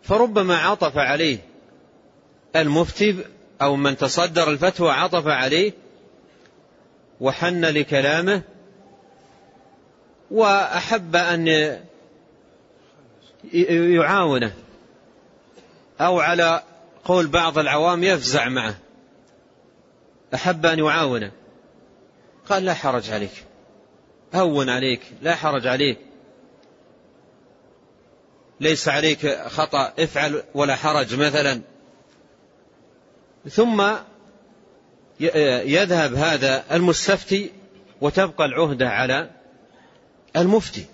فربما 0.01 0.57
عطف 0.57 0.97
عليه. 0.97 1.48
المفتي 2.55 3.25
أو 3.61 3.75
من 3.75 3.97
تصدر 3.97 4.49
الفتوى 4.49 4.91
عطف 4.91 5.27
عليه 5.27 5.73
وحن 7.21 7.65
لكلامه 7.65 8.41
وأحب 10.31 11.15
أن 11.15 11.47
يعاونه 13.93 14.53
أو 16.01 16.19
على 16.19 16.63
قول 17.05 17.27
بعض 17.27 17.57
العوام 17.57 18.03
يفزع 18.03 18.49
معه. 18.49 18.75
أحب 20.33 20.65
أن 20.65 20.79
يعاونه. 20.79 21.31
قال 22.49 22.65
لا 22.65 22.73
حرج 22.73 23.11
عليك. 23.11 23.43
هون 24.35 24.69
عليك. 24.69 25.01
لا 25.21 25.35
حرج 25.35 25.67
عليك. 25.67 25.97
ليس 28.59 28.87
عليك 28.87 29.47
خطأ. 29.47 29.93
افعل 29.99 30.43
ولا 30.53 30.75
حرج. 30.75 31.15
مثلا 31.15 31.61
ثم 33.47 33.83
يذهب 35.19 36.13
هذا 36.13 36.63
المستفتي 36.71 37.51
وتبقى 38.01 38.45
العهدة 38.45 38.89
على 38.89 39.29
المفتي. 40.35 40.85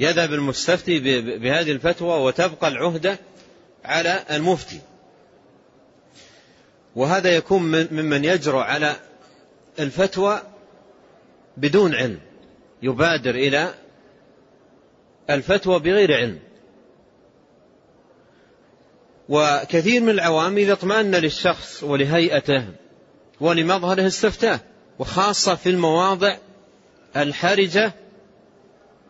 يذهب 0.00 0.32
المستفتي 0.32 0.98
بهذه 1.38 1.72
الفتوى 1.72 2.20
وتبقى 2.20 2.68
العهدة 2.68 3.18
على 3.84 4.24
المفتي. 4.30 4.80
وهذا 6.96 7.36
يكون 7.36 7.62
ممن 7.92 8.24
يجرؤ 8.24 8.58
على 8.58 8.96
الفتوى 9.80 10.42
بدون 11.56 11.94
علم 11.94 12.20
يبادر 12.82 13.34
إلى 13.34 13.74
الفتوى 15.30 15.78
بغير 15.78 16.14
علم. 16.14 16.38
وكثير 19.28 20.02
من 20.02 20.10
العوام 20.10 20.58
إذا 20.58 20.72
اطمأن 20.72 21.14
للشخص 21.14 21.82
ولهيئته 21.82 22.64
ولمظهره 23.40 24.06
استفتاه 24.06 24.60
وخاصة 24.98 25.54
في 25.54 25.70
المواضع 25.70 26.36
الحرجة 27.16 27.92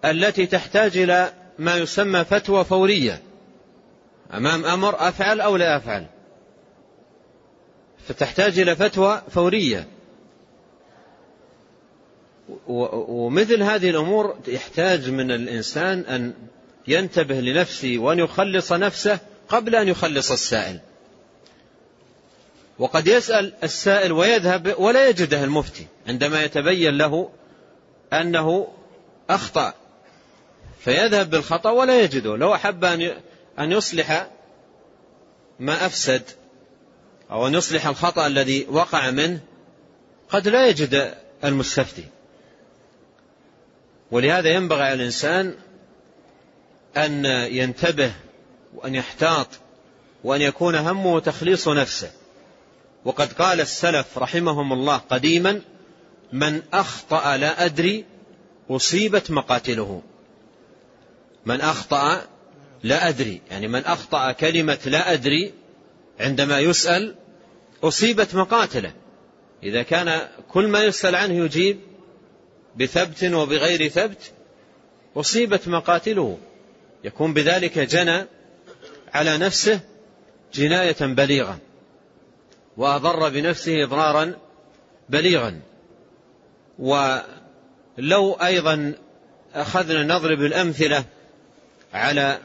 التي 0.05 0.47
تحتاج 0.47 0.99
إلى 0.99 1.33
ما 1.59 1.77
يسمى 1.77 2.25
فتوى 2.25 2.65
فورية. 2.65 3.23
أمام 4.35 4.65
أمر 4.65 5.09
أفعل 5.09 5.41
أو 5.41 5.57
لا 5.57 5.77
أفعل. 5.77 6.07
فتحتاج 8.09 8.59
إلى 8.59 8.77
فتوى 8.77 9.23
فورية. 9.31 9.89
ومثل 12.69 13.63
هذه 13.63 13.91
الأمور 13.91 14.37
يحتاج 14.49 15.11
من 15.11 15.31
الإنسان 15.31 16.01
أن 16.01 16.35
ينتبه 16.89 17.41
لنفسه 17.41 17.97
وأن 17.99 18.19
يخلص 18.19 18.73
نفسه 18.73 19.19
قبل 19.49 19.75
أن 19.75 19.89
يخلص 19.89 20.31
السائل. 20.31 20.81
وقد 22.79 23.07
يسأل 23.07 23.53
السائل 23.63 24.13
ويذهب 24.13 24.75
ولا 24.79 25.09
يجده 25.09 25.45
المفتي 25.45 25.87
عندما 26.09 26.45
يتبين 26.45 26.99
له 26.99 27.31
أنه 28.13 28.69
أخطأ. 29.31 29.75
فيذهب 30.81 31.31
بالخطأ 31.31 31.71
ولا 31.71 32.01
يجده. 32.01 32.37
لو 32.37 32.55
أحب 32.55 32.85
أن 33.59 33.73
يصلح 33.73 34.27
ما 35.61 35.87
أفسد 35.87 36.23
أو 37.31 37.47
أن 37.47 37.55
يصلح 37.55 37.87
الخطأ 37.87 38.27
الذي 38.27 38.67
وقع 38.71 39.11
منه 39.11 39.41
قد 40.29 40.49
لا 40.49 40.67
يجد 40.67 41.15
المستفتي. 41.45 42.05
ولهذا 44.11 44.49
ينبغي 44.49 44.83
على 44.83 44.95
الإنسان 44.95 45.55
أن 46.97 47.25
ينتبه 47.51 48.13
وأن 48.75 48.95
يحتاط 48.95 49.49
وأن 50.25 50.41
يكون 50.41 50.75
همه 50.75 51.21
تخليص 51.21 51.69
نفسه. 51.69 52.11
وقد 53.05 53.33
قال 53.33 53.61
السلف 53.61 54.19
رحمهم 54.19 54.73
الله 54.73 54.97
قديما 54.97 55.61
من 56.33 56.63
أخطأ 56.73 57.37
لا 57.37 57.65
أدري 57.65 58.05
أصيبت 58.71 59.31
مقاتله. 59.31 60.03
من 61.47 61.61
أخطأ 61.61 62.23
لا 62.83 63.09
أدري 63.09 63.41
يعني 63.51 63.69
من 63.69 63.85
أخطأ 63.85 64.33
كلمة 64.33 64.79
لا 64.87 65.13
أدري 65.13 65.53
عندما 66.21 66.59
يسأل 66.61 67.15
أصيبت 67.83 68.35
مقاتله. 68.35 68.93
إذا 69.63 69.83
كان 69.83 70.29
كل 70.49 70.69
ما 70.69 70.85
يسأل 70.85 71.15
عنه 71.15 71.45
يجيب 71.45 71.81
بثبت 72.77 73.25
وبغير 73.25 73.89
ثبت 73.89 74.33
أصيبت 75.17 75.69
مقاتله. 75.69 76.39
يكون 77.05 77.35
بذلك 77.35 77.79
جنى 77.79 78.27
على 79.15 79.39
نفسه 79.39 79.81
جناية 80.55 80.97
بليغة 81.01 81.59
وأضر 82.77 83.29
بنفسه 83.29 83.85
إضرارا 83.85 84.35
بليغا. 85.09 85.61
ولو 86.79 88.33
أيضا 88.33 88.93
أخذنا 89.55 90.03
نضرب 90.03 90.41
الأمثلة 90.41 91.05
على 91.95 92.39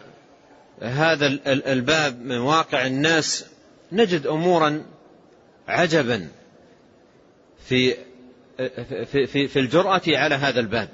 هذا 0.82 1.28
الباب 1.48 2.22
من 2.22 2.38
واقع 2.38 2.86
الناس 2.86 3.46
نجد 3.92 4.28
أمورا 4.28 4.86
عجبا 5.68 6.28
في 7.68 7.96
في 9.06 9.26
في, 9.26 9.48
في 9.48 9.60
الجرأة 9.60 10.02
على 10.08 10.36
هذا 10.36 10.60
الباب. 10.60 10.90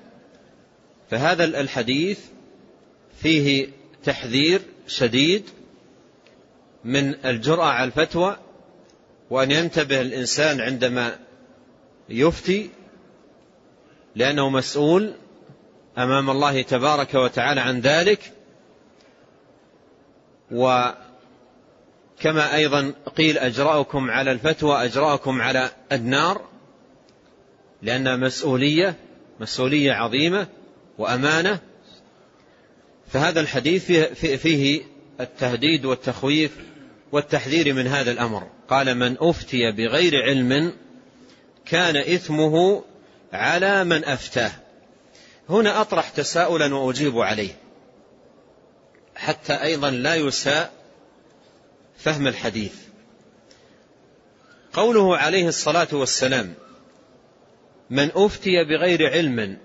فهذا 1.09 1.43
الحديث 1.43 2.19
فيه 3.21 3.67
تحذير 4.03 4.61
شديد 4.87 5.49
من 6.85 7.25
الجرأة 7.25 7.65
على 7.65 7.87
الفتوى 7.87 8.37
وأن 9.29 9.51
ينتبه 9.51 10.01
الإنسان 10.01 10.61
عندما 10.61 11.19
يفتي 12.09 12.69
لأنه 14.15 14.49
مسؤول 14.49 15.13
أمام 15.97 16.29
الله 16.29 16.61
تبارك 16.61 17.13
وتعالى 17.13 17.61
عن 17.61 17.79
ذلك. 17.79 18.31
وكما 20.51 20.95
أيضا 22.55 22.93
قيل 23.15 23.37
أجرأكم 23.37 24.11
على 24.11 24.31
الفتوى 24.31 24.85
أجرأكم 24.85 25.41
على 25.41 25.69
النار 25.91 26.41
لأنها 27.81 28.15
مسؤولية 28.15 28.95
مسؤولية 29.39 29.93
عظيمة 29.93 30.47
وأمانة. 30.97 31.59
فهذا 33.07 33.41
الحديث 33.41 33.91
فيه 34.13 34.83
التهديد 35.19 35.85
والتخويف 35.85 36.74
والتحذير 37.11 37.73
من 37.73 37.87
هذا 37.87 38.11
الأمر. 38.11 38.47
قال 38.69 38.95
من 38.95 39.17
أفتي 39.19 39.71
بغير 39.71 40.23
علم 40.23 40.73
كان 41.65 41.97
إثمه 41.97 42.83
على 43.33 43.83
من 43.83 44.05
أفتاه. 44.05 44.51
هنا 45.49 45.81
أطرح 45.81 46.09
تساؤلا 46.09 46.75
وأجيب 46.75 47.17
عليه. 47.17 47.55
حتى 49.15 49.53
أيضا 49.53 49.89
لا 49.89 50.15
يساء 50.15 50.71
فهم 51.97 52.27
الحديث. 52.27 52.75
قوله 54.73 55.17
عليه 55.17 55.47
الصلاة 55.47 55.87
والسلام 55.91 56.53
من 57.89 58.11
أفتي 58.15 58.63
بغير 58.63 59.11
علم 59.11 59.57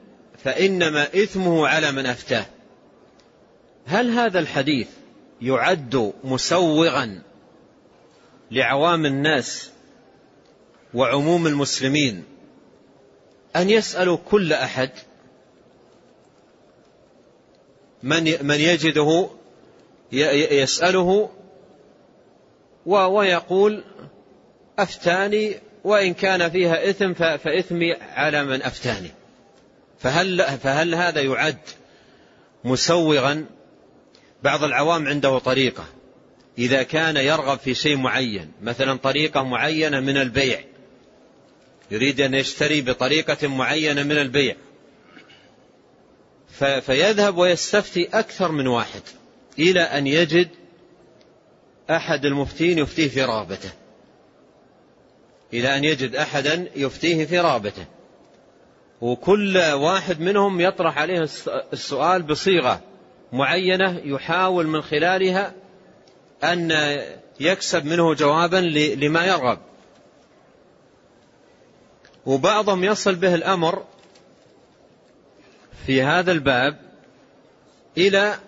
فإنما 0.45 1.03
إثمه 1.03 1.69
على 1.69 1.93
من 1.93 2.07
أفتاه. 2.07 2.47
هل 3.87 4.11
هذا 4.11 4.39
الحديث 4.39 4.89
يعد 5.43 6.13
مسوغا 6.25 7.23
لعوام 8.51 9.07
الناس 9.07 9.71
وعموم 10.95 11.47
المسلمين 11.47 12.25
أن 13.57 13.71
يسألوا 13.71 14.19
كل 14.31 14.53
أحد 14.53 14.91
من 18.03 18.47
من 18.47 18.61
يجده 18.61 19.31
يسأله 20.13 21.31
ويقول 22.87 23.85
أفتاني 24.79 25.57
وإن 25.85 26.15
كان 26.15 26.51
فيها 26.51 26.91
إثم 26.91 27.13
فإثمي 27.15 27.93
على 27.93 28.45
من 28.45 28.63
أفتاني. 28.63 29.11
فهل, 29.99 30.43
فهل 30.59 30.95
هذا 30.95 31.21
يعد 31.21 31.59
مسوغا؟ 32.65 33.45
بعض 34.43 34.65
العوام 34.65 35.09
عنده 35.09 35.39
طريقة. 35.39 35.85
إذا 36.59 36.83
كان 36.83 37.17
يرغب 37.17 37.59
في 37.59 37.75
شيء 37.75 37.97
معين 37.97 38.53
مثلا 38.63 38.99
طريقة 38.99 39.43
معينة 39.43 40.01
من 40.01 40.17
البيع. 40.17 40.61
يريد 41.91 42.21
أن 42.21 42.35
يشتري 42.35 42.81
بطريقة 42.81 43.49
معينة 43.49 44.03
من 44.03 44.19
البيع. 44.19 44.57
فيذهب 46.81 47.39
ويستفتي 47.39 48.09
أكثر 48.13 48.53
من 48.53 48.67
واحد 48.67 49.03
إلى 49.59 49.81
أن 49.81 50.07
يجد 50.07 50.49
أحد 51.91 52.25
المفتين 52.25 52.79
يفتيه 52.79 53.09
في 53.09 53.25
رغبته. 53.25 53.71
إلى 55.53 55.77
أن 55.77 55.85
يجد 55.85 56.17
أحدا 56.17 56.67
يفتيه 56.77 57.25
في 57.25 57.39
رغبته. 57.39 57.85
وكل 59.01 59.59
واحد 59.59 60.21
منهم 60.21 60.61
يطرح 60.61 60.99
عليه 60.99 61.29
السؤال 61.73 62.23
بصيغة 62.23 62.81
معينة 63.33 64.01
يحاول 64.05 64.67
من 64.67 64.83
خلالها 64.83 65.55
أن 66.45 67.01
يكسب 67.41 67.85
منه 67.85 68.15
جوابا 68.15 68.57
لما 68.97 69.27
يرغب. 69.27 69.59
وبعضهم 72.27 72.85
يصل 72.85 73.15
به 73.15 73.35
الأمر 73.35 73.85
في 75.87 76.03
هذا 76.03 76.33
الباب 76.33 76.77
إلى 77.99 78.39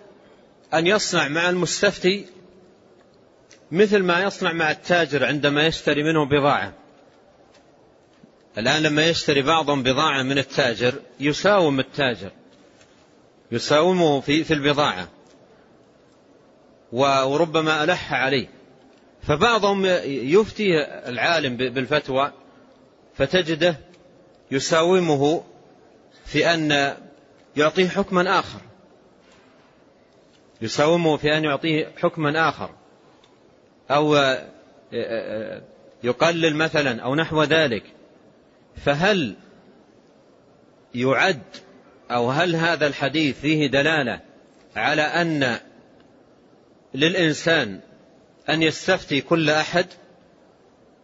أن 0.73 0.87
يصنع 0.87 1.27
مع 1.27 1.49
المستفتي 1.49 2.25
مثل 3.71 4.03
ما 4.03 4.23
يصنع 4.23 4.51
مع 4.51 4.71
التاجر 4.71 5.25
عندما 5.25 5.65
يشتري 5.65 6.03
منه 6.03 6.25
بضاعة. 6.25 6.73
الآن 8.57 8.83
لما 8.83 9.05
يشتري 9.05 9.41
بعضهم 9.41 9.83
بضاعة 9.83 10.23
من 10.23 10.37
التاجر 10.37 10.93
يساوم 11.19 11.79
التاجر. 11.79 12.31
يساومه 13.51 14.21
في 14.21 14.43
في 14.43 14.53
البضاعة. 14.53 15.07
وربما 16.93 17.83
ألح 17.83 18.13
عليه. 18.13 18.47
فبعضهم 19.21 19.85
يفتي 20.05 20.83
العالم 20.85 21.57
بالفتوى 21.57 22.31
فتجده 23.15 23.75
يساومه 24.51 25.43
في 26.25 26.53
أن 26.53 26.93
يعطيه 27.57 27.87
حكما 27.87 28.39
آخر. 28.39 28.59
يساومه 30.61 31.17
في 31.17 31.37
أن 31.37 31.43
يعطيه 31.43 31.91
حكما 31.97 32.49
آخر. 32.49 32.69
أو 33.91 34.35
يقلل 36.03 36.55
مثلا 36.55 37.01
أو 37.01 37.15
نحو 37.15 37.43
ذلك. 37.43 37.83
فهل 38.85 39.35
يعد 40.95 41.41
أو 42.11 42.31
هل 42.31 42.55
هذا 42.55 42.87
الحديث 42.87 43.39
فيه 43.39 43.67
دلالة 43.67 44.19
على 44.75 45.01
أن 45.01 45.59
للإنسان 46.93 47.79
أن 48.49 48.63
يستفتي 48.63 49.21
كل 49.21 49.49
أحد 49.49 49.85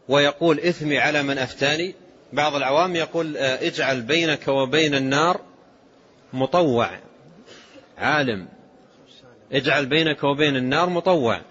ويقول 0.08 0.60
إثمي 0.60 0.98
على 1.00 1.24
من 1.24 1.38
أفتاني. 1.38 1.96
بعض 2.34 2.56
العوام 2.56 2.96
يقول 2.96 3.38
اجعل 3.38 4.02
بينك 4.02 4.48
وبين 4.48 4.96
النار 4.96 5.42
مطوع 6.34 6.90
عالم. 7.98 8.48
اجعل 9.52 9.86
بينك 9.86 10.24
وبين 10.24 10.56
النار 10.56 10.90
مطوع. 10.90 11.42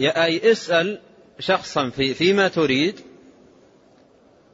أي 0.00 0.52
اسأل 0.52 1.00
شخصا 1.38 1.90
في 1.90 2.14
فيما 2.14 2.48
تريد 2.48 3.00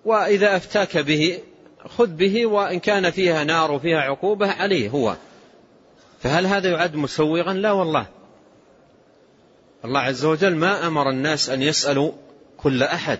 وإذا 0.04 0.56
أفتاك 0.56 0.98
به 0.98 1.38
خذ 1.86 2.06
به 2.06 2.46
وإن 2.46 2.78
كان 2.78 3.10
فيها 3.10 3.44
نار 3.44 3.72
وفيها 3.72 4.00
عقوبة 4.00 4.50
عليه 4.50 4.88
هو. 4.88 5.16
فهل 6.20 6.46
هذا 6.46 6.70
يعد 6.70 6.94
مسوغا؟ 6.96 7.52
لا 7.52 7.72
والله. 7.72 8.06
الله 9.84 10.00
عز 10.00 10.24
وجل 10.24 10.54
ما 10.56 10.86
أمر 10.86 11.10
الناس 11.10 11.50
أن 11.50 11.62
يسألوا 11.62 12.12
كل 12.56 12.82
أحد. 12.82 13.18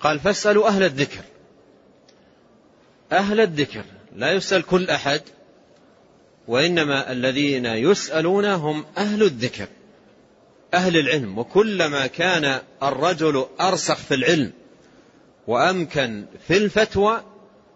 قال 0.00 0.20
فاسألوا 0.20 0.68
أهل 0.68 0.82
الذكر. 0.82 1.24
أهل 3.12 3.40
الذكر 3.40 3.84
لا 4.16 4.32
يسأل 4.32 4.62
كل 4.62 4.90
أحد 4.90 5.22
وإنما 6.48 7.12
الذين 7.12 7.66
يسألون 7.66 8.44
هم 8.44 8.84
أهل 8.98 9.22
الذكر 9.22 9.66
أهل 10.74 10.96
العلم. 10.96 11.38
وكلما 11.38 12.06
كان 12.06 12.60
الرجل 12.82 13.46
أرسخ 13.60 13.96
في 13.96 14.14
العلم 14.14 14.52
وأمكن 15.46 16.26
في 16.48 16.56
الفتوى 16.56 17.22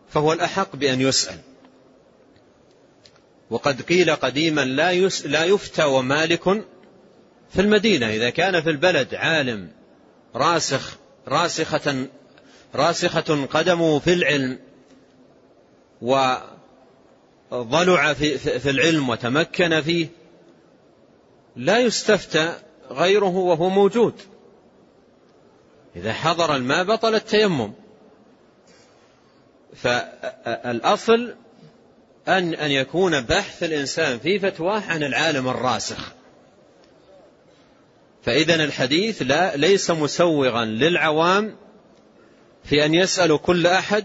فهو 0.09 0.33
الأحق 0.33 0.77
بأن 0.77 1.01
يسأل. 1.01 1.39
وقد 3.51 3.83
قيل 3.83 4.17
قديما 4.17 4.65
لا, 4.65 4.93
لا 5.25 5.45
يفتى 5.45 5.85
ومالك 5.85 6.65
في 7.51 7.61
المدينة 7.61 8.09
إذا 8.09 8.31
كان 8.31 8.61
في 8.61 8.71
البلد 8.71 9.15
عالم 9.15 9.69
راسخ 10.35 10.99
راسخة 11.29 12.07
راسخة 12.75 13.47
قدمه 13.47 13.99
في 13.99 14.13
العلم 14.13 14.59
وضلع 17.51 18.13
في, 18.13 18.39
في 18.39 18.71
العلم 18.71 19.09
وتمكن 19.09 19.81
فيه 19.81 20.09
لا 21.57 21.79
يستفتى 21.79 22.55
غيره 22.91 23.37
وهو 23.37 23.69
موجود. 23.69 24.15
إذا 25.97 26.13
حضر 26.13 26.57
الماء 26.57 26.85
بطل 26.85 27.15
التيمم. 27.15 27.73
فالأصل 29.75 31.35
أن 32.29 32.55
أن 32.55 32.71
يكون 32.71 33.21
بحث 33.21 33.63
الإنسان 33.63 34.19
في 34.19 34.39
فتواه 34.39 34.81
عن 34.81 35.03
العالم 35.03 35.49
الراسخ. 35.49 36.13
فإذا 38.29 38.55
الحديث 38.55 39.23
لا 39.23 39.57
ليس 39.57 39.91
مسوغا 39.91 40.65
للعوام 40.65 41.57
في 42.65 42.85
أن 42.85 42.95
يسألوا 42.95 43.39
كل 43.39 43.67
أحد 43.67 44.05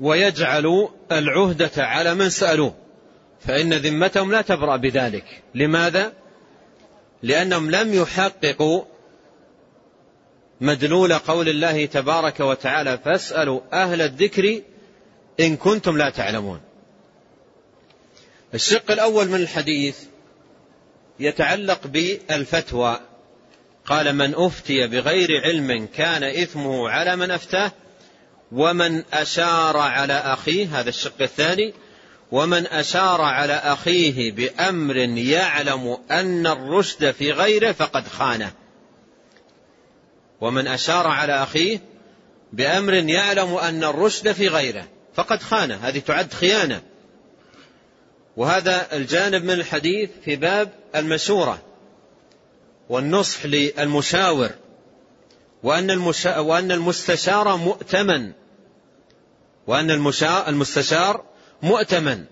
ويجعلوا 0.00 0.88
العهدة 1.12 1.70
على 1.76 2.14
من 2.14 2.30
سألوه. 2.30 2.74
فإن 3.40 3.74
ذمتهم 3.74 4.32
لا 4.32 4.42
تبرأ 4.42 4.76
بذلك. 4.76 5.42
لماذا؟ 5.54 6.12
لأنهم 7.22 7.70
لم 7.70 7.94
يحققوا 7.94 8.82
مدلول 10.60 11.12
قول 11.12 11.48
الله 11.48 11.86
تبارك 11.86 12.40
وتعالى 12.40 12.98
فاسألوا 13.04 13.60
أهل 13.72 14.02
الذكر 14.02 14.60
إن 15.40 15.56
كنتم 15.56 15.96
لا 15.96 16.10
تعلمون. 16.10 16.60
الشق 18.54 18.90
الأول 18.90 19.28
من 19.28 19.40
الحديث 19.40 19.98
يتعلق 21.20 21.86
بالفتوى. 21.86 23.00
قال 23.86 24.14
من 24.14 24.34
أفتي 24.34 24.86
بغير 24.86 25.28
علم 25.44 25.88
كان 25.96 26.24
إثمه 26.24 26.90
على 26.90 27.16
من 27.16 27.30
أفتاه 27.30 27.72
ومن 28.52 29.02
أشار 29.12 29.76
على 29.76 30.12
أخيه 30.12 30.80
هذا 30.80 30.88
الشق 30.88 31.22
الثاني 31.22 31.74
ومن 32.32 32.66
أشار 32.66 33.20
على 33.20 33.52
أخيه 33.52 34.32
بأمر 34.32 34.96
يعلم 35.18 35.98
أن 36.10 36.46
الرشد 36.46 37.10
في 37.10 37.32
غيره 37.32 37.72
فقد 37.72 38.08
خانه. 38.08 38.52
ومن 40.40 40.66
أشار 40.66 41.06
على 41.06 41.42
أخيه 41.42 41.80
بأمر 42.52 42.92
يعلم 42.92 43.54
أن 43.54 43.84
الرشد 43.84 44.32
في 44.32 44.48
غيره 44.48 44.88
فقد 45.14 45.42
خانه. 45.42 45.74
هذه 45.74 45.98
تعد 45.98 46.32
خيانة. 46.32 46.82
وهذا 48.38 48.96
الجانب 48.96 49.44
من 49.44 49.50
الحديث 49.50 50.10
في 50.24 50.36
باب 50.36 50.70
المشورة 50.94 51.58
والنصح 52.88 53.46
للمشاور 53.46 54.50
وأن, 55.62 55.90
المشا... 55.90 56.38
وأن 56.38 56.72
المستشار 56.72 57.56
مؤتمن 57.56 58.32
وأن 59.66 59.90
المشا... 59.90 60.48
المستشار 60.48 61.24
مؤتمن. 61.62 62.24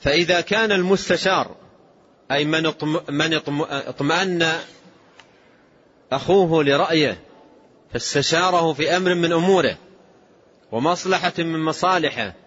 فإذا 0.00 0.40
كان 0.40 0.72
المستشار 0.72 1.56
أي 2.30 2.44
من, 2.44 2.66
اطم... 2.66 3.00
من 3.08 3.34
اطم... 3.34 3.62
اطمأن 3.62 4.52
أخوه 6.12 6.64
لرأيه 6.64 7.20
فاستشاره 7.92 8.72
في 8.72 8.96
أمر 8.96 9.14
من 9.14 9.32
أموره 9.32 9.78
ومصلحة 10.72 11.32
من 11.38 11.64
مصالحه 11.64 12.45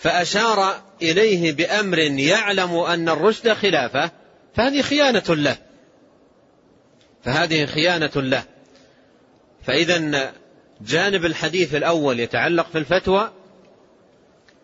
فأشار 0.00 0.82
إليه 1.02 1.52
بأمر 1.52 1.98
يعلم 1.98 2.74
أن 2.74 3.08
الرشد 3.08 3.52
خلافة 3.52 4.10
فهذه 4.54 4.82
خيانة 4.82 5.24
له. 5.28 5.56
فهذه 7.24 7.66
خيانة 7.66 8.10
له. 8.16 8.42
فإذا 9.62 10.32
جانب 10.80 11.24
الحديث 11.24 11.74
الأول 11.74 12.20
يتعلق 12.20 12.66
في 12.70 12.78
الفتوى 12.78 13.30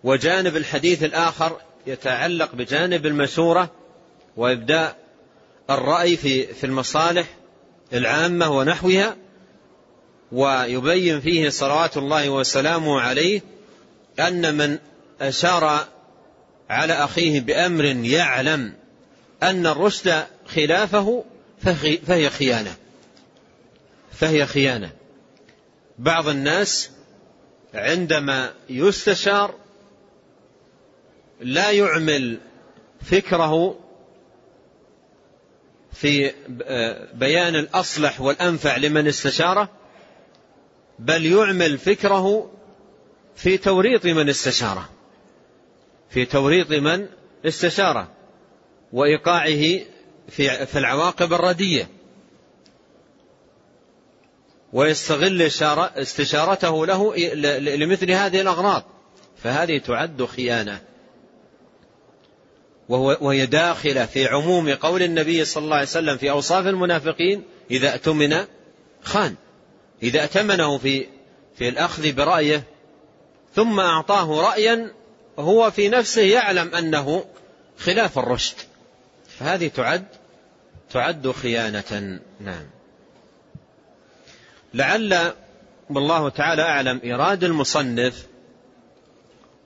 وجانب 0.05 0.57
الحديث 0.57 1.05
الآخر 1.05 1.61
يتعلق 1.87 2.55
بجانب 2.55 3.07
المشورة 3.07 3.71
وإبداء 4.37 4.97
الرأي 5.71 6.17
في 6.17 6.47
في 6.47 6.65
المصالح 6.65 7.27
العامة 7.93 8.57
ونحوها 8.57 9.17
ويبين 10.33 11.21
فيه 11.21 11.49
صلوات 11.49 11.97
الله 11.97 12.29
وسلامه 12.29 13.01
عليه 13.01 13.41
أن 14.21 14.55
من 14.55 14.79
أشار 15.21 15.87
على 16.71 16.93
أخيه 16.93 17.41
بأمر 17.41 17.85
يعلم 17.85 18.75
أن 19.43 19.67
الرشد 19.67 20.27
خلافه 20.47 21.25
فهي 22.07 22.31
خيانة. 22.31 22.75
فهي 24.13 24.47
خيانة. 24.47 24.91
بعض 25.99 26.29
الناس 26.29 26.91
عندما 27.75 28.53
يستشار 28.71 29.55
لا 31.41 31.71
يعمل 31.71 32.39
فكره 33.11 33.79
في 35.93 36.33
بيان 37.15 37.57
الأصلح 37.57 38.21
والأنفع 38.21 38.77
لمن 38.77 39.07
استشاره 39.07 39.69
بل 40.99 41.27
يعمل 41.27 41.79
فكره 41.79 42.51
في 43.37 43.59
توريط 43.59 44.07
من 44.07 44.29
استشاره. 44.29 44.89
في 46.15 46.25
توريط 46.25 46.71
من 46.71 47.07
استشاره 47.47 48.09
وإيقاعه 48.93 49.81
في 50.29 50.67
في 50.67 50.79
العواقب 50.79 51.33
الردية. 51.33 51.89
ويستغل 54.73 55.43
استشارته 55.97 56.87
له 56.87 57.17
لمثل 57.77 58.11
هذه 58.11 58.41
الأغراض. 58.41 58.85
فهذه 59.37 59.79
تعد 59.79 60.25
خيانة. 60.25 60.81
وهي 62.89 63.47
داخلة 63.47 64.07
في 64.07 64.27
عموم 64.27 64.75
قول 64.75 65.03
النبي 65.03 65.45
صلى 65.45 65.65
الله 65.65 65.77
عليه 65.77 65.87
وسلم 65.87 66.17
في 66.17 66.31
أوصاف 66.31 66.67
المنافقين 66.67 67.43
إذا 67.71 67.93
اؤتمن 67.93 68.37
خان. 69.03 69.35
إذا 70.03 70.21
ائتمنه 70.21 70.79
في 70.79 71.07
في 71.57 71.69
الأخذ 71.69 72.13
برأيه 72.13 72.65
ثم 73.55 73.81
أعطاه 73.81 74.41
رأيا 74.41 75.04
هو 75.39 75.71
في 75.71 75.89
نفسه 75.89 76.23
يعلم 76.23 76.75
أنه 76.75 77.25
خلاف 77.79 78.19
الرشد. 78.19 78.57
فهذه 79.39 79.69
تعد 79.69 80.05
تعد 80.91 81.31
خيانة. 81.31 82.21
نعم. 82.41 82.67
لعل 84.75 85.33
والله 85.91 86.29
تعالى 86.29 86.63
أعلم 86.63 87.01
إراد 87.05 87.45
المصنف 87.45 88.27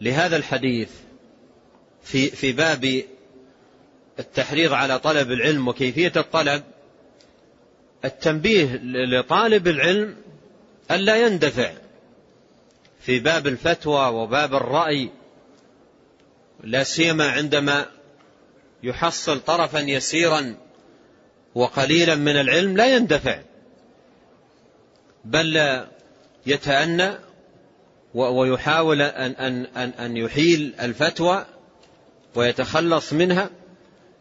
لهذا 0.01 0.37
الحديث 0.37 0.89
في 2.03 2.31
في 2.31 2.53
باب 2.53 3.03
التحريض 4.19 4.73
على 4.73 4.99
طلب 4.99 5.33
العلم 5.33 5.69
وكيفية 5.69 6.13
الطلب 6.17 6.63
التنبيه 8.05 8.81
لطالب 8.85 9.69
العلم 9.69 10.17
ألا 10.91 11.17
يندفع 11.17 11.73
في 13.01 13.19
باب 13.19 13.47
الفتوى 13.47 14.09
وباب 14.09 14.55
الرأي 14.55 15.11
لا 16.65 16.83
سيما 16.85 17.31
عندما 17.31 17.87
يحصل 18.83 19.41
طرفا 19.41 19.79
يسيرا 19.79 20.55
وقليلا 21.55 22.15
من 22.15 22.37
العلم 22.41 22.77
لا 22.77 22.95
يندفع 22.95 23.41
بل 25.25 25.81
يتأنى 26.47 27.11
ويحاول 28.15 29.03
أن, 29.03 29.31
أن, 29.31 29.67
أن, 29.77 29.89
أن 29.89 30.17
يحيل 30.17 30.75
الفتوى 30.81 31.47
ويتخلص 32.35 33.13
منها. 33.13 33.51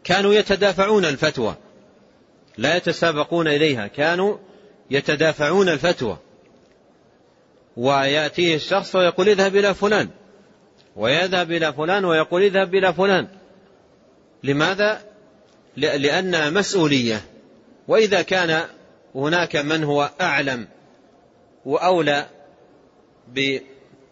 كانوا 0.04 0.34
يتدافعون 0.34 1.06
الفتوى 1.06 1.56
لا 2.58 2.76
يتسابقون 2.76 3.48
إليها 3.48 3.88
كانوا 3.88 4.38
يتدافعون 4.92 5.70
الفتوى. 5.70 6.18
ويأتيه 7.78 8.56
الشخص 8.56 8.96
ويقول 8.96 9.30
اذهب 9.30 9.56
إلى 9.56 9.74
فلان. 9.74 10.10
ويذهب 10.98 11.52
إلى 11.52 11.74
فلان 11.74 12.06
ويقول 12.06 12.44
اذهب 12.44 12.76
إلى 12.76 12.94
فلان. 12.94 13.28
لماذا؟ 14.44 15.02
لأنها 15.78 16.50
مسؤولية. 16.50 17.22
وإذا 17.88 18.22
كان 18.22 18.66
هناك 19.16 19.56
من 19.56 19.84
هو 19.84 20.10
أعلم 20.22 20.68
وأولى 21.66 22.28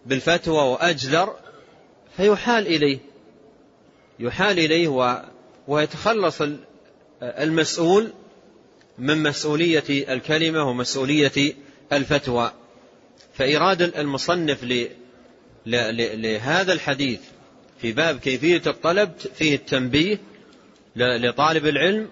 بالفتوى 0.06 0.58
وأجدر 0.58 1.36
فيحال 2.17 2.67
إليه. 2.67 3.00
يحال 4.19 4.60
إليه 4.60 5.17
ويتخلص 5.67 6.41
المسؤول 7.21 8.13
من 8.98 9.24
مسؤولية 9.24 9.84
الكلمة 9.89 10.63
ومسؤولية 10.63 11.54
الفتوى. 11.93 12.52
فإراد 13.34 13.82
المصنف 13.82 14.63
لهذا 15.65 16.73
الحديث 16.73 17.19
في 17.82 17.91
باب 17.91 18.19
كيفية 18.19 18.62
الطلب 18.67 19.12
فيه 19.17 19.56
التنبيه 19.56 20.17
لطالب 20.95 21.65
العلم 21.65 22.10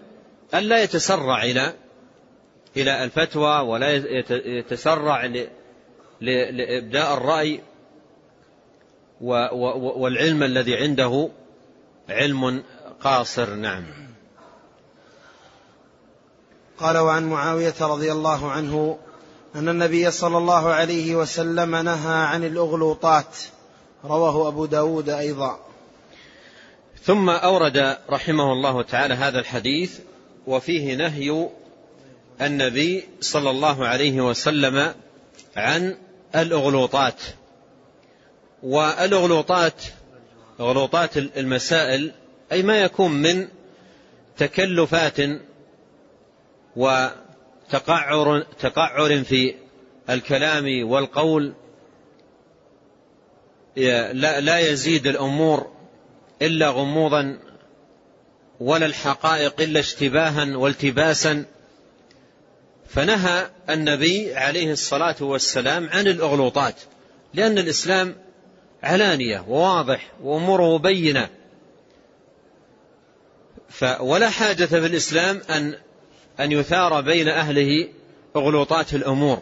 ألا 0.53 0.83
يتسرع 0.83 1.43
إلى 1.43 1.73
إلى 2.77 3.03
الفتوى 3.03 3.59
ولا 3.59 3.95
يتسرع 4.29 5.25
لإبداء 6.21 7.13
الرأي 7.13 7.61
والعلم 9.21 10.43
الذي 10.43 10.75
عنده 10.75 11.29
علم 12.09 12.63
قاصر. 13.01 13.55
نعم. 13.55 13.83
قال 16.77 16.97
وعن 16.97 17.29
معاوية 17.29 17.73
رضي 17.81 18.11
الله 18.11 18.51
عنه 18.51 18.99
أن 19.55 19.69
النبي 19.69 20.11
صلى 20.11 20.37
الله 20.37 20.69
عليه 20.69 21.15
وسلم 21.15 21.75
نهى 21.75 22.23
عن 22.25 22.43
الأغلوطات. 22.43 23.37
رواه 24.05 24.47
أبو 24.47 24.65
داود 24.65 25.09
أيضا. 25.09 25.59
ثم 27.03 27.29
أورد 27.29 27.97
رحمه 28.09 28.53
الله 28.53 28.81
تعالى 28.81 29.13
هذا 29.13 29.39
الحديث 29.39 29.99
وفيه 30.47 30.95
نهي 30.95 31.49
النبي 32.41 33.03
صلى 33.21 33.49
الله 33.49 33.87
عليه 33.87 34.21
وسلم 34.21 34.93
عن 35.55 35.97
الأغلوطات. 36.35 37.21
والأغلوطات 38.63 39.83
أغلوطات 40.59 41.17
المسائل 41.17 42.11
أي 42.51 42.63
ما 42.63 42.77
يكون 42.77 43.11
من 43.11 43.47
تكلفات 44.37 45.17
وتقعر 46.75 47.22
تقعر 47.69 48.43
في 49.23 49.55
الكلام 50.09 50.89
والقول 50.89 51.53
لا, 53.75 54.41
لا 54.41 54.59
يزيد 54.59 55.07
الأمور 55.07 55.71
إلا 56.41 56.69
غموضا 56.69 57.39
ولا 58.59 58.85
الحقائق 58.85 59.61
إلا 59.61 59.79
اشتباها 59.79 60.57
والتباسا. 60.57 61.45
فنهى 62.89 63.49
النبي 63.69 64.35
عليه 64.35 64.71
الصلاة 64.71 65.15
والسلام 65.21 65.89
عن 65.89 66.07
الأغلوطات 66.07 66.75
لأن 67.33 67.57
الإسلام 67.57 68.15
علانية 68.83 69.45
وواضح 69.47 70.11
وأموره 70.21 70.77
بينة. 70.77 71.29
ولا 73.99 74.29
حاجة 74.29 74.65
في 74.65 74.77
الإسلام 74.77 75.41
أن 75.49 75.75
أن 76.39 76.51
يثار 76.51 77.01
بين 77.01 77.27
أهله 77.27 77.87
أغلوطات 78.35 78.93
الأمور 78.93 79.41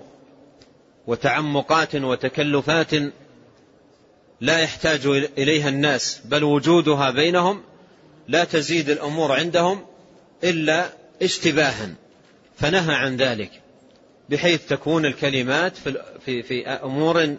وتعمقات 1.08 1.96
وتكلفات 1.96 2.94
لا 4.42 4.60
يحتاج 4.60 5.08
إليها 5.38 5.70
الناس 5.70 6.22
بل 6.26 6.44
وجودها 6.44 7.12
بينهم 7.12 7.62
لا 8.28 8.44
تزيد 8.44 8.90
الأمور 8.90 9.32
عندهم 9.32 9.86
إلا 10.44 10.90
اشتباها 11.22 11.90
فنهى 12.58 12.96
عن 12.96 13.18
ذلك 13.18 13.52
بحيث 14.30 14.66
تكون 14.68 15.06
الكلمات 15.06 15.78
في, 16.26 16.44
في, 16.44 16.68
أمور 16.68 17.36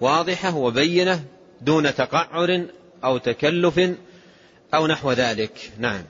واضحة 0.00 0.56
وبينة 0.56 1.24
دون 1.60 1.94
تقعر 1.94 2.66
أو 3.04 3.18
تكلف 3.18 3.80
أو 4.74 4.86
نحو 4.86 5.12
ذلك. 5.12 5.72
نعم. 5.78 6.04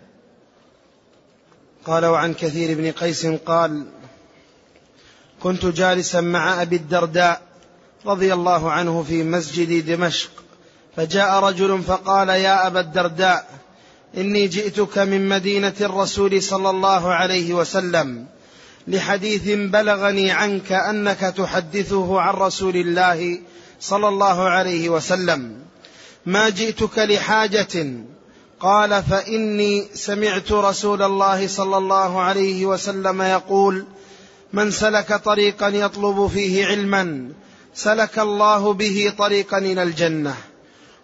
قال 1.89 2.07
وعن 2.07 2.35
كثير 2.35 2.79
بن 2.79 2.91
قيس 2.93 3.27
قال 3.27 3.87
كنت 5.43 5.67
جالسا 5.67 6.21
مع 6.21 6.63
أبي 6.63 6.77
الدرداء 6.77 7.43
رضي 8.07 8.35
الله 8.35 8.73
عنه 8.73 9.03
في 9.09 9.23
مسجد 9.23 9.87
دمشق 9.87 10.31
فجاء 10.97 11.41
رجل 11.41 11.83
فقال 11.83 12.29
يا 12.29 12.67
أبا 12.67 12.81
الدرداء 12.81 13.47
إني 14.17 14.47
جئتك 14.47 14.99
من 14.99 15.29
مدينة 15.29 15.75
الرسول 15.81 16.43
صلى 16.43 16.71
الله 16.71 17.13
عليه 17.13 17.55
وسلم 17.55 18.27
لحديث 18.89 19.49
بلغني 19.49 20.31
عنك 20.31 20.73
أنك 20.73 21.21
تحدثه 21.21 22.21
عن 22.21 22.35
رسول 22.35 22.77
الله 22.77 23.41
صلى 23.81 24.09
الله 24.09 24.43
عليه 24.43 24.89
وسلم. 24.89 25.57
ما 26.27 26.49
جئتك 26.49 26.99
لحاجة 26.99 27.87
قال 28.61 29.03
فإني 29.03 29.89
سمعت 29.95 30.53
رسول 30.53 31.03
الله 31.03 31.47
صلى 31.47 31.77
الله 31.77 32.21
عليه 32.21 32.67
وسلم 32.67 33.23
يقول 33.23 33.85
من 34.53 34.71
سلك 34.71 35.15
طريقا 35.15 35.69
يطلب 35.69 36.27
فيه 36.27 36.67
علما 36.67 37.33
سلك 37.75 38.19
الله 38.19 38.73
به 38.73 39.13
طريقا 39.19 39.59
إلى 39.59 39.83
الجنة. 39.83 40.35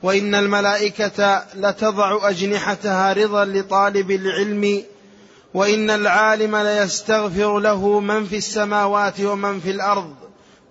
وإن 0.02 0.34
الملائكة 0.34 1.44
لتضع 1.54 2.28
أجنحتها 2.28 3.12
رضا 3.12 3.44
لطالب 3.44 4.10
العلم 4.10 4.82
وإن 5.54 5.90
العالم 5.90 6.56
ليستغفر 6.56 7.58
له 7.58 8.00
من 8.00 8.24
في 8.24 8.36
السماوات 8.36 9.20
ومن 9.20 9.60
في 9.60 9.70
الأرض 9.70 10.14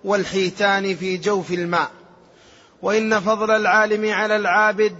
والحيتان 0.04 0.96
في 0.96 1.16
جوف 1.16 1.50
الماء. 1.50 1.90
وإن 2.82 3.20
فضل 3.20 3.50
العالم 3.50 4.12
على 4.12 4.36
العابد 4.36 4.94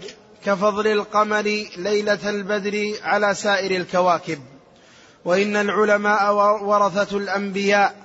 كفضل 0.44 0.86
القمر 0.86 1.66
ليلة 1.76 2.30
البدر 2.30 2.92
على 3.02 3.34
سائر 3.34 3.80
الكواكب. 3.80 4.38
وإن 5.24 5.56
العلماء 5.56 6.34
ورثة 6.64 7.16
الأنبياء 7.16 7.96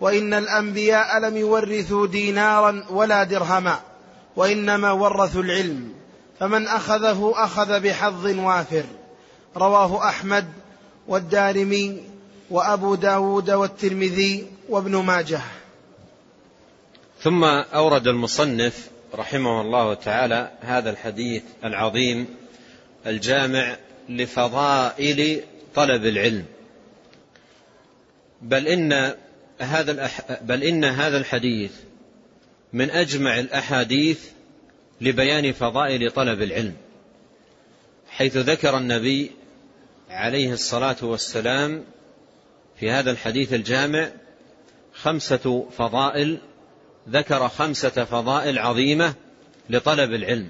وإن 0.00 0.34
الأنبياء 0.34 1.18
لم 1.18 1.36
يورثوا 1.36 2.06
دينارا 2.06 2.84
ولا 2.90 3.24
درهما 3.24 3.80
وإنما 4.36 4.90
ورثوا 4.92 5.42
العلم. 5.42 5.92
فمن 6.40 6.68
أخذه 6.68 7.32
أخذ 7.36 7.80
بحظ 7.80 8.26
وافر. 8.26 8.84
رواه 9.56 10.08
أحمد 10.08 10.48
والدارمي 11.08 12.02
وأبو 12.50 12.94
داود 12.94 13.50
والترمذي 13.50 14.46
وابن 14.68 14.96
ماجه. 14.96 15.40
ثم 17.22 17.44
أورد 17.44 18.06
المصنف 18.06 18.90
رحمه 19.14 19.60
الله 19.60 19.94
تعالى 19.94 20.50
هذا 20.60 20.90
الحديث 20.90 21.42
العظيم 21.64 22.26
الجامع 23.06 23.76
لفضائل 24.08 25.42
طلب 25.74 26.06
العلم 26.06 26.44
بل 28.42 28.68
إن 28.68 29.14
هذا. 29.58 30.10
بل 30.42 30.62
إن 30.62 30.84
هذا 30.84 31.18
الحديث 31.18 31.72
من 32.72 32.90
أجمع 32.90 33.38
الأحاديث 33.38 34.28
لبيان 35.00 35.52
فضائل 35.52 36.10
طلب 36.10 36.42
العلم 36.42 36.76
حيث 38.08 38.36
ذكر 38.36 38.78
النبي 38.78 39.30
عليه 40.10 40.52
الصلاة 40.52 40.96
والسلام 41.02 41.84
في 42.80 42.90
هذا 42.90 43.10
الحديث 43.10 43.52
الجامع 43.52 44.10
خمسة 44.94 45.66
فضائل 45.76 46.38
ذكر 47.08 47.48
خمسة 47.48 48.04
فضائل 48.04 48.58
عظيمة 48.58 49.14
لطلب 49.70 50.12
العلم. 50.12 50.48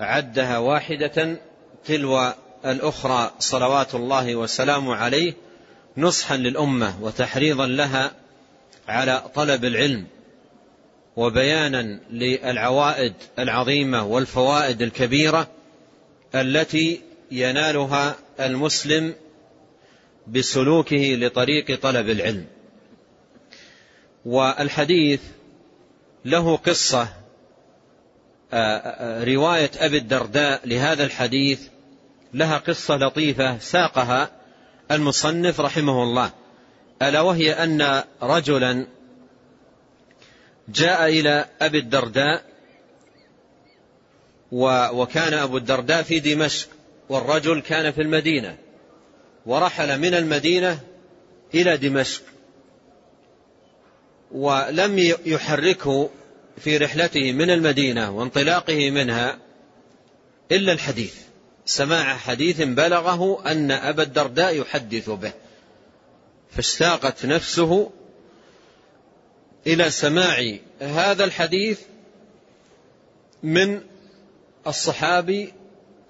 عدها 0.00 0.58
واحدة 0.58 1.36
تلو 1.84 2.32
الأخرى 2.66 3.32
صلوات 3.38 3.94
الله 3.94 4.36
وسلامه 4.36 4.96
عليه 4.96 5.34
نصحا 5.96 6.36
للأمة 6.36 7.02
وتحريضا 7.02 7.66
لها 7.66 8.12
على 8.88 9.24
طلب 9.34 9.64
العلم 9.64 10.06
وبيانا 11.16 12.00
للعوائد 12.10 13.14
العظيمة 13.38 14.06
والفوائد 14.06 14.82
الكبيرة 14.82 15.48
التي 16.34 17.00
ينالها 17.30 18.16
المسلم 18.40 19.14
بسلوكه 20.26 20.96
لطريق 20.96 21.80
طلب 21.80 22.10
العلم. 22.10 22.46
والحديث 24.24 25.20
له 26.24 26.56
قصة. 26.56 27.08
رواية 29.24 29.70
أبي 29.76 29.98
الدرداء 29.98 30.60
لهذا 30.64 31.04
الحديث 31.04 31.62
لها 32.34 32.58
قصة 32.58 32.96
لطيفة 32.96 33.58
ساقها 33.58 34.30
المصنف 34.90 35.60
رحمه 35.60 36.02
الله. 36.02 36.30
ألا 37.02 37.20
وهي 37.20 37.52
أن 37.52 38.02
رجلا 38.22 38.86
جاء 40.68 41.08
إلى 41.08 41.46
أبي 41.60 41.78
الدرداء 41.78 42.42
وكان 44.92 45.34
أبو 45.34 45.56
الدرداء 45.56 46.02
في 46.02 46.20
دمشق 46.20 46.68
والرجل 47.08 47.60
كان 47.60 47.92
في 47.92 48.02
المدينة 48.02 48.56
ورحل 49.46 49.98
من 49.98 50.14
المدينة 50.14 50.80
إلى 51.54 51.76
دمشق. 51.76 52.22
ولم 54.32 54.98
يحركه 55.26 56.10
في 56.58 56.76
رحلته 56.76 57.32
من 57.32 57.50
المدينة 57.50 58.10
وانطلاقه 58.10 58.90
منها 58.90 59.38
إلا 60.52 60.72
الحديث. 60.72 61.14
سماع 61.66 62.16
حديث 62.16 62.60
بلغه 62.62 63.50
أن 63.50 63.70
أبا 63.70 64.02
الدرداء 64.02 64.60
يحدث 64.60 65.10
به. 65.10 65.32
فاشتاقت 66.50 67.26
نفسه 67.26 67.90
إلى 69.66 69.90
سماع 69.90 70.56
هذا 70.80 71.24
الحديث 71.24 71.80
من 73.42 73.80
الصحابي 74.66 75.52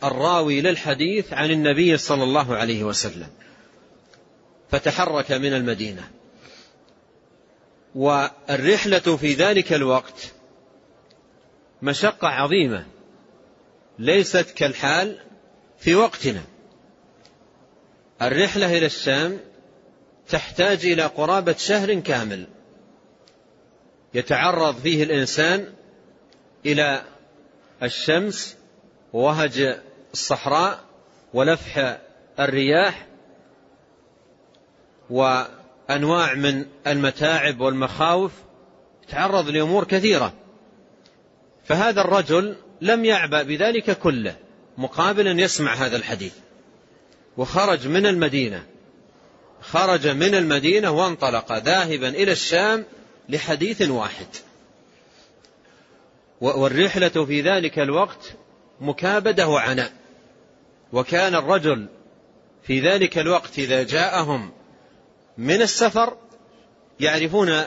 الراوي 0.04 0.60
للحديث 0.60 1.32
عن 1.32 1.50
النبي 1.50 1.96
صلى 1.96 2.24
الله 2.24 2.56
عليه 2.56 2.84
وسلم. 2.84 3.28
فتحرك 4.70 5.32
من 5.32 5.54
المدينة. 5.54 6.10
والرحلة 7.94 9.16
في 9.16 9.34
ذلك 9.34 9.72
الوقت 9.72 10.32
مشقة 11.82 12.28
عظيمة 12.28 12.86
ليست 13.98 14.50
كالحال 14.50 15.18
في 15.78 15.94
وقتنا. 15.94 16.42
الرحلة 18.22 18.78
إلى 18.78 18.86
الشام 18.86 19.40
تحتاج 20.28 20.86
إلى 20.86 21.02
قرابة 21.02 21.52
شهر 21.52 21.94
كامل 21.94 22.46
يتعرض 24.14 24.76
فيه 24.76 25.02
الإنسان 25.02 25.72
إلى 26.66 27.02
الشمس 27.82 28.56
ووهج 29.12 29.80
الصحراء 30.12 30.80
ولفح 31.34 31.98
الرياح 32.38 33.06
و 35.10 35.42
أنواع 35.90 36.34
من 36.34 36.64
المتاعب 36.86 37.60
والمخاوف 37.60 38.32
تعرض 39.08 39.48
لأمور 39.48 39.84
كثيرة. 39.84 40.32
فهذا 41.64 42.00
الرجل 42.00 42.56
لم 42.80 43.04
يعبأ 43.04 43.42
بذلك 43.42 43.98
كله 43.98 44.36
مقابل 44.78 45.28
أن 45.28 45.40
يسمع 45.40 45.74
هذا 45.74 45.96
الحديث. 45.96 46.32
وخرج 47.36 47.88
من 47.88 48.06
المدينة. 48.06 48.66
خرج 49.60 50.08
من 50.08 50.34
المدينة 50.34 50.90
وانطلق 50.90 51.52
ذاهبا 51.52 52.08
إلى 52.08 52.32
الشام 52.32 52.84
لحديث 53.28 53.82
واحد. 53.82 54.26
والرحلة 56.40 57.24
في 57.24 57.40
ذلك 57.40 57.78
الوقت 57.78 58.32
مكابدة 58.80 59.48
وعناء. 59.48 59.92
وكان 60.92 61.34
الرجل 61.34 61.86
في 62.62 62.80
ذلك 62.80 63.18
الوقت 63.18 63.58
إذا 63.58 63.82
جاءهم 63.82 64.50
من 65.40 65.62
السفر 65.62 66.16
يعرفون 67.00 67.62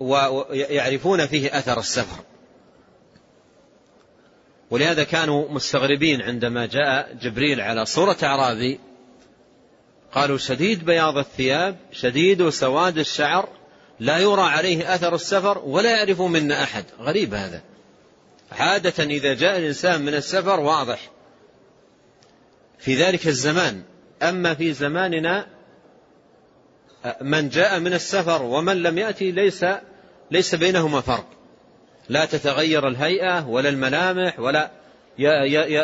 ويعرفون 0.00 1.26
فيه 1.26 1.58
أثر 1.58 1.78
السفر. 1.78 2.24
ولهذا 4.70 5.04
كانوا 5.04 5.48
مستغربين 5.48 6.22
عندما 6.22 6.66
جاء 6.66 7.14
جبريل 7.22 7.60
على 7.60 7.86
صورة 7.86 8.16
أعرابي. 8.22 8.80
قالوا 10.12 10.38
شديد 10.38 10.84
بياض 10.84 11.18
الثياب 11.18 11.76
شديد 11.92 12.48
سواد 12.48 12.98
الشعر 12.98 13.48
لا 14.00 14.18
يرى 14.18 14.42
عليه 14.42 14.94
أثر 14.94 15.14
السفر 15.14 15.58
ولا 15.58 15.90
يعرف 15.96 16.20
منا 16.20 16.62
أحد. 16.62 16.84
غريب 17.00 17.34
هذا. 17.34 17.62
عادة 18.52 19.04
إذا 19.04 19.34
جاء 19.34 19.58
الإنسان 19.58 20.02
من 20.02 20.14
السفر 20.14 20.60
واضح. 20.60 21.10
في 22.78 22.94
ذلك 22.94 23.26
الزمان. 23.26 23.82
أما 24.22 24.54
في 24.54 24.72
زماننا 24.72 25.53
من 27.20 27.48
جاء 27.48 27.80
من 27.80 27.92
السفر 27.92 28.42
ومن 28.42 28.82
لم 28.82 28.98
يأتي 28.98 29.30
ليس 29.30 29.64
ليس 30.30 30.54
بينهما 30.54 31.00
فرق. 31.00 31.26
لا 32.08 32.24
تتغير 32.24 32.88
الهيئة 32.88 33.48
ولا 33.48 33.68
الملامح 33.68 34.40
ولا 34.40 34.70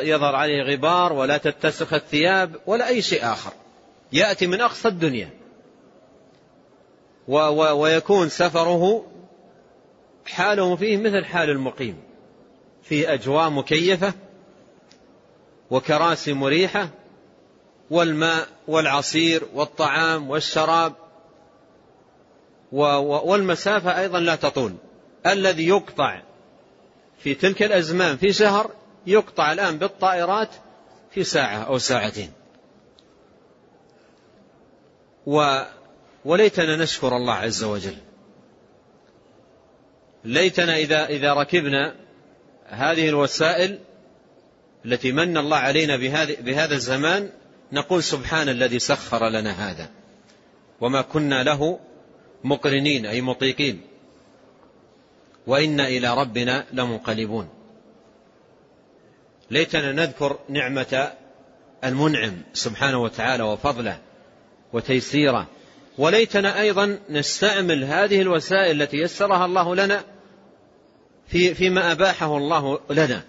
يظهر 0.02 0.34
عليه 0.34 0.62
غبار 0.62 1.12
ولا 1.12 1.36
تتسخ 1.36 1.92
الثياب 1.92 2.56
ولا 2.66 2.88
أي 2.88 3.02
شيء 3.02 3.24
آخر. 3.32 3.52
يأتي 4.12 4.46
من 4.46 4.60
أقصى 4.60 4.88
الدنيا. 4.88 5.30
ويكون 7.28 8.28
سفره 8.28 9.06
حاله 10.26 10.76
فيه 10.76 10.96
مثل 10.96 11.24
حال 11.24 11.50
المقيم. 11.50 11.96
في 12.82 13.14
أجواء 13.14 13.50
مكيفة 13.50 14.12
وكراسي 15.70 16.32
مريحة 16.32 16.88
والماء 17.90 18.48
والعصير 18.68 19.42
والطعام 19.54 20.30
والشراب 20.30 20.92
والمسافة 22.72 24.00
أيضا 24.00 24.20
لا 24.20 24.34
تطول. 24.34 24.74
الذي 25.26 25.68
يقطع 25.68 26.22
في 27.18 27.34
تلك 27.34 27.62
الأزمان 27.62 28.16
في 28.16 28.32
شهر 28.32 28.70
يقطع 29.06 29.52
الآن 29.52 29.78
بالطائرات 29.78 30.48
في 31.10 31.24
ساعة 31.24 31.62
أو 31.62 31.78
ساعتين. 31.78 32.32
و 35.26 35.62
وليتنا 36.24 36.76
نشكر 36.76 37.16
الله 37.16 37.34
عز 37.34 37.64
وجل. 37.64 37.96
ليتنا 40.24 40.76
إذا, 40.76 41.06
إذا 41.06 41.34
ركبنا 41.34 41.94
هذه 42.66 43.08
الوسائل 43.08 43.78
التي 44.84 45.12
من 45.12 45.36
الله 45.36 45.56
علينا 45.56 45.96
بهذا 46.40 46.74
الزمان 46.74 47.30
نقول 47.72 48.02
سبحان 48.02 48.48
الذي 48.48 48.78
سخر 48.78 49.28
لنا 49.28 49.50
هذا. 49.50 49.88
وما 50.80 51.02
كنا 51.02 51.42
له 51.42 51.78
مقرنين 52.44 53.06
أي 53.06 53.20
مطيقين. 53.20 53.80
وإنا 55.46 55.88
إلى 55.88 56.14
ربنا 56.14 56.66
لمنقلبون. 56.72 57.48
ليتنا 59.50 59.92
نذكر 59.92 60.38
نعمة 60.48 61.12
المنعم 61.84 62.32
سبحانه 62.52 63.02
وتعالى 63.02 63.42
وفضله 63.42 63.98
وتيسيره. 64.72 65.46
وليتنا 65.98 66.60
أيضا 66.60 66.98
نستعمل 67.10 67.84
هذه 67.84 68.20
الوسائل 68.20 68.82
التي 68.82 68.96
يسرها 68.96 69.44
الله 69.44 69.74
لنا 69.74 70.04
في 71.28 71.54
فيما 71.54 71.92
أباحه 71.92 72.36
الله 72.36 72.80
لنا. 72.90 73.22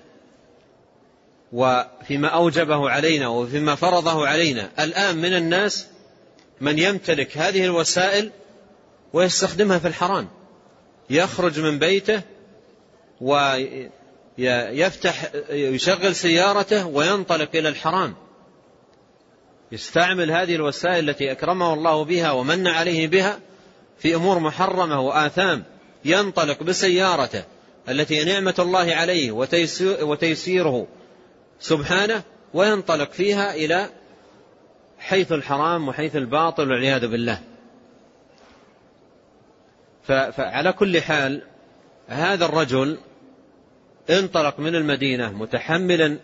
وفيما 1.53 2.27
أوجبه 2.27 2.89
علينا 2.89 3.27
وفيما 3.27 3.75
فرضه 3.75 4.27
علينا. 4.27 4.69
الآن 4.79 5.17
من 5.17 5.33
الناس 5.33 5.87
من 6.61 6.79
يمتلك 6.79 7.37
هذه 7.37 7.65
الوسائل 7.65 8.31
ويستخدمها 9.13 9.79
في 9.79 9.87
الحرام. 9.87 10.27
يخرج 11.09 11.59
من 11.59 11.79
بيته 11.79 12.21
ويفتح 14.37 15.31
يشغل 15.49 16.15
سيارته 16.15 16.87
وينطلق 16.87 17.49
إلى 17.55 17.69
الحرام. 17.69 18.15
يستعمل 19.71 20.31
هذه 20.31 20.55
الوسائل 20.55 21.09
التي 21.09 21.31
أكرمه 21.31 21.73
الله 21.73 22.03
بها 22.03 22.31
ومن 22.31 22.67
عليه 22.67 23.07
بها 23.07 23.39
في 23.97 24.15
أمور 24.15 24.39
محرمة 24.39 25.01
وآثام. 25.01 25.63
ينطلق 26.05 26.63
بسيارته 26.63 27.43
التي 27.89 28.23
نعمة 28.23 28.55
الله 28.59 28.95
عليه 28.95 29.31
وتيسيره 30.01 30.87
سبحانه 31.59 32.23
وينطلق 32.53 33.11
فيها 33.11 33.55
إلى 33.55 33.89
حيث 34.99 35.31
الحرام 35.31 35.87
وحيث 35.87 36.15
الباطل 36.15 36.71
والعياذ 36.71 37.07
بالله. 37.07 37.41
فعلى 40.07 40.73
كل 40.73 41.01
حال 41.01 41.41
هذا 42.07 42.45
الرجل 42.45 42.97
انطلق 44.09 44.59
من 44.59 44.75
المدينة 44.75 45.31
متحملا 45.31 46.17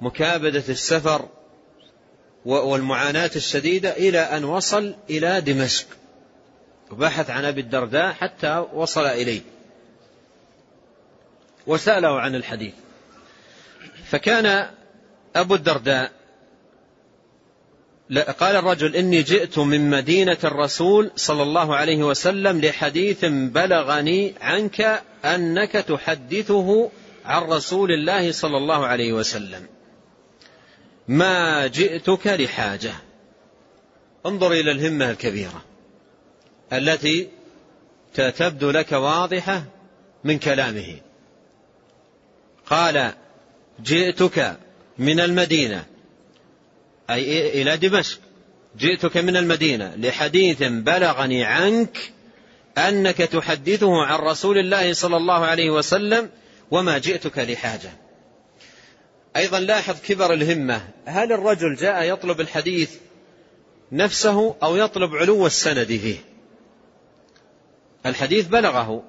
مكابدة 0.00 0.64
السفر 0.68 1.28
والمعاناة 2.44 3.30
الشديدة 3.36 3.90
إلى 3.90 4.18
أن 4.18 4.44
وصل 4.44 4.94
إلى 5.10 5.40
دمشق. 5.40 5.86
وبحث 6.90 7.30
عن 7.30 7.44
أبي 7.44 7.60
الدرداء 7.60 8.12
حتى 8.12 8.66
وصل 8.72 9.06
إليه. 9.06 9.40
وسأله 11.66 12.20
عن 12.20 12.34
الحديث. 12.34 12.74
فكان 14.04 14.70
أبو 15.36 15.54
الدرداء 15.54 16.12
قال 18.18 18.56
الرجل 18.56 18.96
إني 18.96 19.22
جئت 19.22 19.58
من 19.58 19.90
مدينة 19.90 20.38
الرسول 20.44 21.10
صلى 21.16 21.42
الله 21.42 21.76
عليه 21.76 22.04
وسلم 22.04 22.60
لحديث 22.60 23.24
بلغني 23.24 24.34
عنك 24.40 25.02
أنك 25.24 25.72
تحدثه 25.72 26.90
عن 27.24 27.42
رسول 27.42 27.92
الله 27.92 28.32
صلى 28.32 28.56
الله 28.56 28.86
عليه 28.86 29.12
وسلم. 29.12 29.66
ما 31.08 31.66
جئتك 31.66 32.26
لحاجة. 32.26 32.92
انظر 34.26 34.52
إلى 34.52 34.70
الهمة 34.70 35.10
الكبيرة 35.10 35.64
التي 36.72 37.28
تبدو 38.14 38.70
لك 38.70 38.92
واضحة 38.92 39.64
من 40.24 40.38
كلامه. 40.38 41.00
قال 42.66 43.12
جئتك 43.82 44.56
من 44.98 45.20
المدينة 45.20 45.84
أي 47.10 47.62
إلى 47.62 47.76
دمشق. 47.76 48.18
جئتك 48.78 49.16
من 49.16 49.36
المدينة 49.36 49.94
لحديث 49.96 50.62
بلغني 50.62 51.44
عنك 51.44 51.98
أنك 52.78 53.16
تحدثه 53.16 54.02
عن 54.02 54.18
رسول 54.18 54.58
الله 54.58 54.92
صلى 54.92 55.16
الله 55.16 55.46
عليه 55.46 55.70
وسلم 55.70 56.30
وما 56.70 56.98
جئتك 56.98 57.38
لحاجة. 57.38 57.90
أيضا 59.36 59.60
لاحظ 59.60 60.00
كبر 60.00 60.32
الهمة. 60.32 60.88
هل 61.04 61.32
الرجل 61.32 61.74
جاء 61.74 62.12
يطلب 62.12 62.40
الحديث 62.40 62.90
نفسه 63.92 64.56
أو 64.62 64.76
يطلب 64.76 65.16
علو 65.16 65.46
السند 65.46 65.86
فيه؟ 65.86 66.16
الحديث 68.06 68.46
بلغه. 68.46 69.02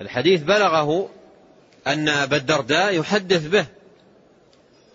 الحديث 0.00 0.42
بلغه 0.42 1.10
أن 1.86 2.08
أبا 2.08 2.36
الدرداء 2.36 3.00
يحدث 3.00 3.46
به. 3.46 3.66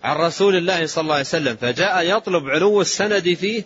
عن 0.04 0.16
رسول 0.16 0.56
الله 0.56 0.86
صلى 0.86 1.02
الله 1.02 1.14
عليه 1.14 1.24
وسلم 1.24 1.56
فجاء 1.56 2.16
يطلب 2.16 2.48
علو 2.48 2.80
السند 2.80 3.34
فيه 3.34 3.64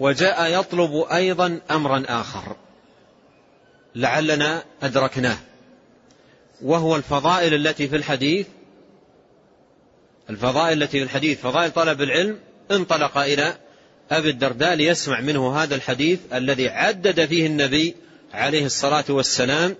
وجاء 0.00 0.60
يطلب 0.60 1.06
أيضا 1.12 1.60
أمرا 1.70 2.04
آخر. 2.08 2.56
لعلنا 3.94 4.64
أدركناه. 4.82 5.36
وهو 6.62 6.96
الفضائل 6.96 7.54
التي 7.54 7.88
في 7.88 7.96
الحديث 7.96 8.46
الفضائل 10.30 10.82
التي 10.82 10.98
في 10.98 11.04
الحديث 11.04 11.40
فضائل 11.40 11.70
طلب 11.70 12.02
العلم 12.02 12.38
انطلق 12.70 13.18
إلى 13.18 13.56
أبي 14.10 14.30
الدرداء 14.30 14.74
ليسمع 14.74 15.20
منه 15.20 15.62
هذا 15.62 15.74
الحديث 15.74 16.20
الذي 16.32 16.68
عدد 16.68 17.24
فيه 17.24 17.46
النبي 17.46 17.96
عليه 18.32 18.66
الصلاة 18.66 19.04
والسلام 19.08 19.76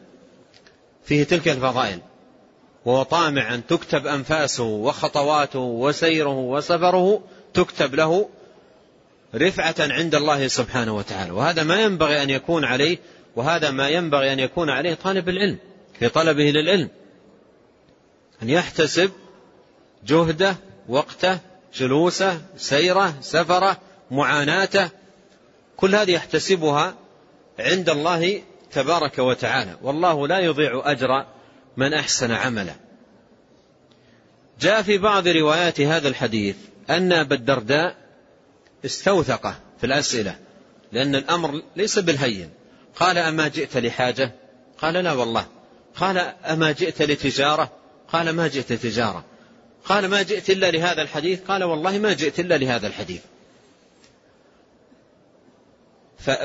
فيه 1.05 1.25
تلك 1.25 1.49
الفضائل. 1.49 1.99
وهو 2.85 3.03
طامع 3.03 3.55
أن 3.55 3.67
تكتب 3.67 4.07
أنفاسه 4.07 4.65
وخطواته 4.65 5.59
وسيره 5.59 6.39
وسفره 6.39 7.23
تكتب 7.55 7.95
له 7.95 8.29
رفعة 9.35 9.75
عند 9.81 10.15
الله 10.15 10.49
سبحانه 10.49 10.97
وتعالى. 10.97 11.31
وهذا 11.31 11.63
ما 11.63 11.81
ينبغي 11.81 12.23
أن 12.23 12.31
يكون 12.31 12.65
عليه 12.65 12.99
وهذا 13.37 13.71
ما 13.71 13.89
ينبغي 13.89 14.33
أن 14.33 14.39
يكون 14.39 14.71
عليه 14.71 14.95
طالب 14.95 15.29
العلم 15.29 15.59
في 15.99 16.09
طلبه 16.09 16.51
للعلم. 16.51 16.89
أن 18.43 18.51
يحتسب 18.51 19.11
جهده 20.07 20.57
وقته 20.89 21.39
جلوسه 21.75 22.41
سيره 22.57 23.15
سفره 23.21 23.77
معاناته 24.11 24.89
كل 25.77 25.95
هذه 25.95 26.11
يحتسبها 26.11 26.95
عند 27.59 27.91
الله 27.91 28.43
تبارك 28.73 29.19
وتعالى. 29.19 29.77
والله 29.83 30.29
لا 30.29 30.39
يضيع 30.39 30.83
أجر 30.85 31.27
من 31.77 31.95
أحسن 31.95 32.31
عملا. 32.31 32.75
جاء 34.61 34.83
في 34.83 34.99
بعض 34.99 35.29
روايات 35.29 35.81
هذا 35.81 36.09
الحديث 36.09 36.57
أن 36.91 37.13
أبا 37.13 37.35
الدرداء 37.35 37.97
استوثقه 38.85 39.55
في 39.81 39.87
الأسئلة 39.87 40.39
لأن 40.93 41.15
الأمر 41.15 41.63
ليس 41.77 41.99
بالهين. 41.99 42.51
قال 42.97 43.19
أما 43.19 43.49
جئت 43.49 43.77
لحاجة؟ 43.77 44.33
قال 44.79 44.95
لا 44.95 45.13
والله. 45.13 45.47
قال 45.97 46.19
أما 46.45 46.73
جئت 46.73 47.03
لتجارة؟ 47.03 47.73
قال 48.09 48.31
ما 48.31 48.49
جئت 48.49 48.73
تجارة 48.73 49.25
قال 49.85 50.07
ما 50.07 50.23
جئت 50.23 50.51
إلا 50.51 50.71
لهذا 50.71 51.03
الحديث؟ 51.03 51.41
قال 51.41 51.65
والله 51.65 51.99
ما 51.99 52.13
جئت 52.13 52.41
إلا 52.41 52.59
لهذا 52.59 52.87
الحديث. 52.87 53.21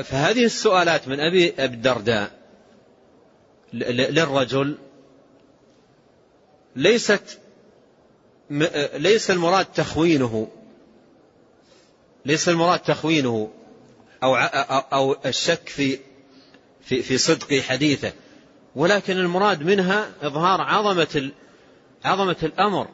فهذه 0.04 0.44
السؤالات 0.44 1.08
من 1.08 1.20
أبي 1.20 1.54
الدرداء 1.64 2.30
للرجل 3.72 4.78
ليست 6.76 7.38
ليس 8.94 9.30
المراد 9.30 9.66
تخوينه. 9.66 10.48
ليس 12.24 12.48
المراد 12.48 12.78
تخوينه 12.78 13.50
أو 14.22 14.36
أو 14.92 15.16
الشك 15.26 15.68
في 15.68 15.98
في 16.82 17.02
في 17.02 17.18
صدق 17.18 17.60
حديثه 17.60 18.12
ولكن 18.76 19.18
المراد 19.18 19.62
منها 19.62 20.10
إظهار 20.22 20.60
عظمة 20.60 21.30
عظمة 22.04 22.36
الأمر. 22.42 22.88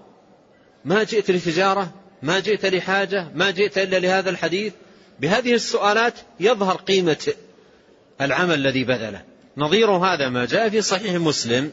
ما 0.85 1.03
جئت 1.03 1.31
لتجارة 1.31 1.93
ما 2.23 2.41
جئت 2.41 2.67
لحاجة 2.67 3.29
ما 3.35 3.51
جئت 3.51 3.79
إلا 3.79 3.99
لهذا 3.99 4.31
الحديث. 4.31 4.73
بهذه 5.21 5.55
السؤالات 5.55 6.15
يظهر 6.41 6.77
قيمة 6.77 7.33
العمل 8.21 8.55
الذي 8.55 8.85
بذله. 8.85 9.23
نظير 9.57 9.91
هذا 9.91 10.29
ما 10.29 10.45
جاء 10.45 10.69
في 10.69 10.83
صحيح 10.83 11.15
مسلم. 11.15 11.73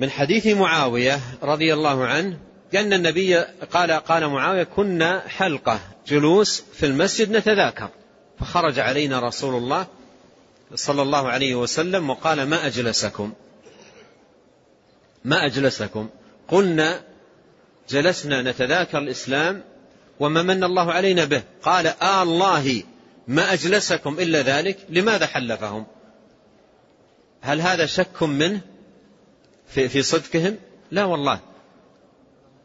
من 0.00 0.10
حديث 0.10 0.46
معاوية 0.46 1.20
رضي 1.42 1.74
الله 1.74 2.06
عنه 2.06 2.38
أن 2.74 2.92
النبي 2.92 3.36
قال 3.72 3.92
قال 3.92 4.26
معاوية 4.26 4.62
كنا 4.62 5.28
حلقة 5.28 5.80
جلوس 6.06 6.62
في 6.72 6.86
المسجد 6.86 7.30
نتذاكر 7.30 7.88
فخرج 8.40 8.78
علينا 8.78 9.20
رسول 9.20 9.54
الله 9.54 9.86
صلى 10.74 11.02
الله 11.02 11.28
عليه 11.28 11.54
وسلم 11.54 12.10
وقال 12.10 12.42
ما 12.42 12.66
أجلسكم؟ 12.66 13.32
ما 15.24 15.46
أجلسكم؟ 15.46 16.08
قلنا 16.48 17.00
جلسنا 17.88 18.42
نتذاكر 18.42 18.98
الإسلام 18.98 19.62
وما 20.20 20.42
من 20.42 20.64
الله 20.64 20.92
علينا 20.92 21.24
به 21.24 21.42
قال 21.62 21.86
آه 21.86 22.22
الله 22.22 22.82
ما 23.28 23.52
أجلسكم 23.52 24.18
إلا 24.18 24.42
ذلك 24.42 24.78
لماذا 24.88 25.26
حلفهم؟ 25.26 25.86
هل 27.40 27.60
هذا 27.60 27.86
شك 27.86 28.22
منه؟ 28.22 28.60
في, 29.68 29.88
في 29.88 30.02
صدقهم؟ 30.02 30.56
لا 30.90 31.04
والله. 31.04 31.40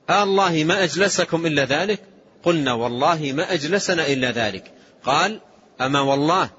آه 0.10 0.24
الله 0.24 0.64
ما 0.64 0.84
أجلسكم 0.84 1.46
إلا 1.46 1.66
ذلك؟ 1.66 2.00
قلنا 2.44 2.74
والله 2.74 3.32
ما 3.36 3.54
أجلسنا 3.54 4.08
إلا 4.08 4.32
ذلك. 4.32 4.72
قال 5.04 5.40
أما 5.82 6.00
والله 6.00 6.50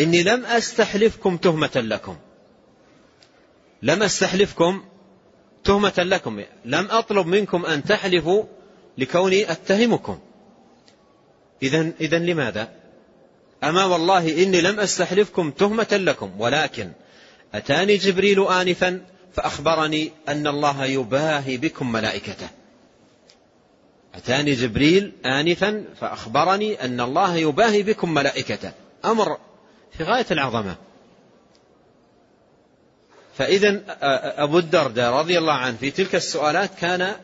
إني 0.00 0.22
لم 0.22 0.46
أستحلفكم 0.46 1.36
تهمة 1.36 1.70
لكم. 1.76 2.16
لم 3.82 4.02
أستحلفكم 4.02 4.84
تهمة 5.64 5.94
لكم. 5.98 6.42
لم 6.64 6.88
أطلب 6.90 7.26
منكم 7.26 7.66
أن 7.66 7.84
تحلفوا 7.84 8.44
لكوني 8.98 9.50
أتهمكم. 9.50 10.18
إذا 11.62 11.92
إذا 12.00 12.18
لماذا؟ 12.18 12.72
أما 13.64 13.84
والله 13.84 14.42
إني 14.42 14.60
لم 14.60 14.80
أستحلفكم 14.80 15.50
تهمة 15.50 15.88
لكم 15.92 16.40
ولكن 16.40 16.92
أتاني 17.54 17.96
جبريل 17.96 18.46
آنفا؟ 18.46 19.15
فأخبرني 19.36 20.12
أن 20.28 20.46
الله 20.46 20.84
يباهي 20.84 21.56
بكم 21.56 21.92
ملائكته. 21.92 22.48
أتاني 24.14 24.52
جبريل 24.52 25.12
آنفا 25.26 25.84
فأخبرني 26.00 26.84
أن 26.84 27.00
الله 27.00 27.36
يباهي 27.36 27.82
بكم 27.82 28.14
ملائكته. 28.14 28.72
أمر 29.04 29.38
في 29.98 30.04
غاية 30.04 30.26
العظمة. 30.30 30.76
فإذا 33.38 33.82
أبو 34.42 34.58
الدرداء 34.58 35.12
رضي 35.12 35.38
الله 35.38 35.52
عنه 35.52 35.76
في 35.76 35.90
تلك 35.90 36.14
السؤالات 36.14 36.70
كان 36.80 37.16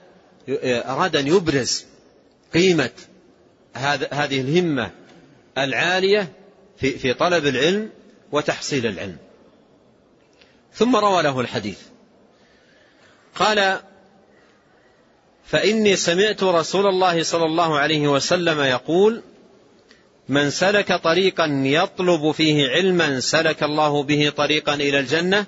أراد 0.64 1.16
أن 1.16 1.26
يبرز 1.26 1.84
قيمة 2.54 2.90
هذه 3.74 4.40
الهمة 4.40 4.90
العالية 5.58 6.32
في 6.76 7.14
طلب 7.14 7.46
العلم 7.46 7.90
وتحصيل 8.32 8.86
العلم. 8.86 9.16
ثم 10.74 10.96
روى 10.96 11.22
له 11.22 11.40
الحديث. 11.40 11.78
قال 13.34 13.80
فإني 15.44 15.96
سمعت 15.96 16.42
رسول 16.42 16.86
الله 16.86 17.22
صلى 17.22 17.44
الله 17.44 17.78
عليه 17.78 18.08
وسلم 18.08 18.60
يقول 18.60 19.22
من 20.28 20.50
سلك 20.50 20.92
طريقا 20.92 21.62
يطلب 21.64 22.30
فيه 22.30 22.68
علما 22.68 23.20
سلك 23.20 23.62
الله 23.62 24.02
به 24.02 24.32
طريقا 24.36 24.74
إلى 24.74 24.98
الجنة 24.98 25.46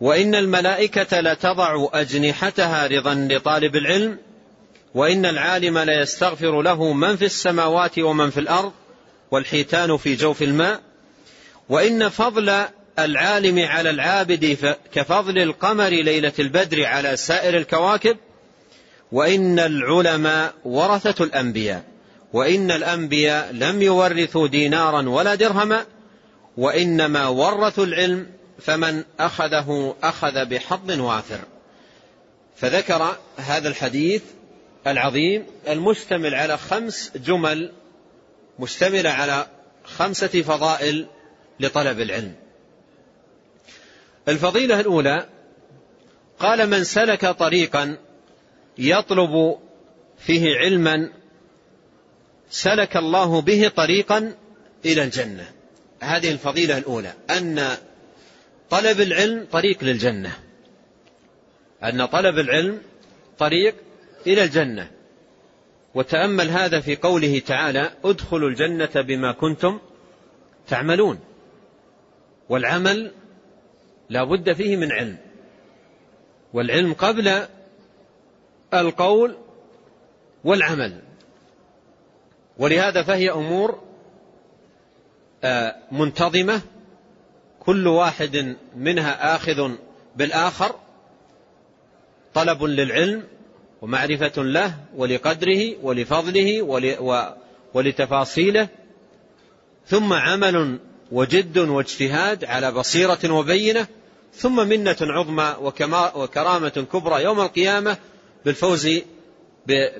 وإن 0.00 0.34
الملائكة 0.34 1.20
لتضع 1.20 1.88
أجنحتها 1.92 2.86
رضا 2.86 3.14
لطالب 3.14 3.76
العلم 3.76 4.18
وإن 4.94 5.26
العالم 5.26 5.78
ليستغفر 5.78 6.62
له 6.62 6.92
من 6.92 7.16
في 7.16 7.24
السماوات 7.24 7.98
ومن 7.98 8.30
في 8.30 8.40
الأرض 8.40 8.72
والحيتان 9.30 9.96
في 9.96 10.14
جوف 10.14 10.42
الماء 10.42 10.80
وإن 11.68 12.08
فضل 12.08 12.64
العالم 12.98 13.58
على 13.58 13.90
العابد 13.90 14.76
كفضل 14.92 15.38
القمر 15.38 15.88
ليلة 15.88 16.32
البدر 16.38 16.84
على 16.84 17.16
سائر 17.16 17.56
الكواكب 17.56 18.16
وإن 19.12 19.58
العلماء 19.58 20.54
ورثة 20.64 21.24
الأنبياء 21.24 21.84
وإن 22.32 22.70
الأنبياء 22.70 23.52
لم 23.52 23.82
يورثوا 23.82 24.48
دينارا 24.48 25.08
ولا 25.08 25.34
درهما 25.34 25.86
وإنما 26.56 27.28
ورثوا 27.28 27.84
العلم 27.84 28.26
فمن 28.60 29.04
أخذه 29.20 29.96
أخذ 30.02 30.44
بحظ 30.44 31.00
وافر. 31.00 31.38
فذكر 32.56 33.16
هذا 33.36 33.68
الحديث 33.68 34.22
العظيم 34.86 35.46
المشتمل 35.68 36.34
على 36.34 36.58
خمس 36.58 37.12
جمل 37.16 37.72
مشتملة 38.58 39.10
على 39.10 39.46
خمسة 39.84 40.42
فضائل 40.42 41.06
لطلب 41.60 42.00
العلم. 42.00 42.34
الفضيلة 44.28 44.80
الأولى 44.80 45.26
قال 46.38 46.70
من 46.70 46.84
سلك 46.84 47.26
طريقا 47.26 47.98
يطلب 48.78 49.58
فيه 50.18 50.56
علما 50.56 51.10
سلك 52.50 52.96
الله 52.96 53.40
به 53.40 53.68
طريقا 53.68 54.34
إلى 54.84 55.02
الجنة. 55.04 55.50
هذه 56.00 56.30
الفضيلة 56.30 56.78
الأولى 56.78 57.12
أن 57.30 57.76
طلب 58.70 59.00
العلم 59.00 59.46
طريق 59.52 59.84
للجنة. 59.84 60.38
أن 61.84 62.06
طلب 62.06 62.38
العلم 62.38 62.82
طريق 63.38 63.74
إلى 64.26 64.44
الجنة. 64.44 64.90
وتأمل 65.94 66.50
هذا 66.50 66.80
في 66.80 66.96
قوله 66.96 67.38
تعالى 67.38 67.90
ادخلوا 68.04 68.48
الجنة 68.48 69.02
بما 69.02 69.32
كنتم 69.32 69.78
تعملون 70.68 71.18
والعمل 72.48 73.12
لا 74.10 74.24
بد 74.24 74.52
فيه 74.52 74.76
من 74.76 74.92
علم. 74.92 75.16
والعلم 76.52 76.92
قبل 76.92 77.46
القول 78.74 79.36
والعمل. 80.44 81.00
ولهذا 82.58 83.02
فهي 83.02 83.30
أمور 83.30 83.82
آه، 85.44 85.76
منتظمة. 85.92 86.60
كل 87.60 87.86
واحد 87.86 88.56
منها 88.76 89.36
آخذ 89.36 89.70
بالآخر. 90.16 90.74
طلب 92.34 92.62
للعلم 92.64 93.24
ومعرفة 93.82 94.42
له 94.42 94.74
ولقدره 94.96 95.76
ولفضله 95.82 96.62
ولتفاصيله. 97.74 98.68
ثم 99.86 100.12
عمل 100.12 100.78
وجد 101.12 101.58
واجتهاد 101.58 102.44
على 102.44 102.72
بصيرة 102.72 103.30
وبينة 103.30 103.86
ثم 104.34 104.68
منة 104.68 104.96
عظمى 105.00 105.56
وكرامة 106.14 106.86
كبرى 106.92 107.22
يوم 107.22 107.40
القيامة 107.40 107.96
بالفوز 108.44 108.88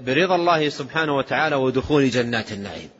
برضا 0.00 0.34
الله 0.34 0.68
سبحانه 0.68 1.16
وتعالى 1.16 1.56
ودخول 1.56 2.10
جنات 2.10 2.52
النعيم. 2.52 2.90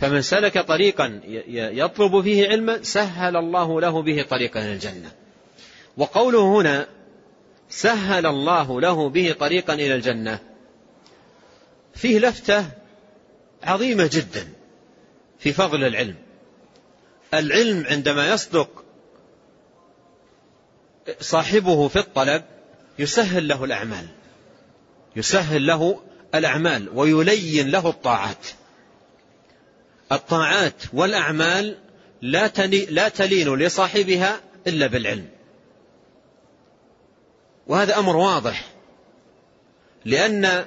فمن 0.00 0.22
سلك 0.22 0.58
طريقا 0.58 1.20
يطلب 1.54 2.20
فيه 2.20 2.48
علما 2.48 2.82
سهل 2.82 3.36
الله 3.36 3.80
له 3.80 4.02
به 4.02 4.22
طريقا 4.22 4.60
إلى 4.60 4.72
الجنة. 4.72 5.12
وقوله 5.96 6.60
هنا 6.60 6.86
سهل 7.68 8.26
الله 8.26 8.80
له 8.80 9.08
به 9.08 9.34
طريقا 9.40 9.74
إلى 9.74 9.94
الجنة 9.94 10.38
فيه 11.94 12.18
لفتة 12.18 12.66
عظيمة 13.62 14.10
جدا 14.12 14.48
في 15.38 15.52
فضل 15.52 15.84
العلم. 15.84 16.14
العلم 17.34 17.86
عندما 17.86 18.28
يصدق 18.32 18.84
صاحبه 21.20 21.88
في 21.88 21.98
الطلب 21.98 22.44
يسهل 22.98 23.48
له 23.48 23.64
الأعمال 23.64 24.06
يسهل 25.16 25.66
له 25.66 26.02
الأعمال 26.34 26.88
ويلين 26.94 27.70
له 27.70 27.88
الطاعات. 27.88 28.46
الطاعات 30.12 30.82
والأعمال 30.92 31.76
لا 32.22 32.50
لا 32.90 33.08
تلين 33.08 33.54
لصاحبها 33.54 34.40
إلا 34.66 34.86
بالعلم. 34.86 35.28
وهذا 37.66 37.98
أمر 37.98 38.16
واضح 38.16 38.66
لأن 40.04 40.66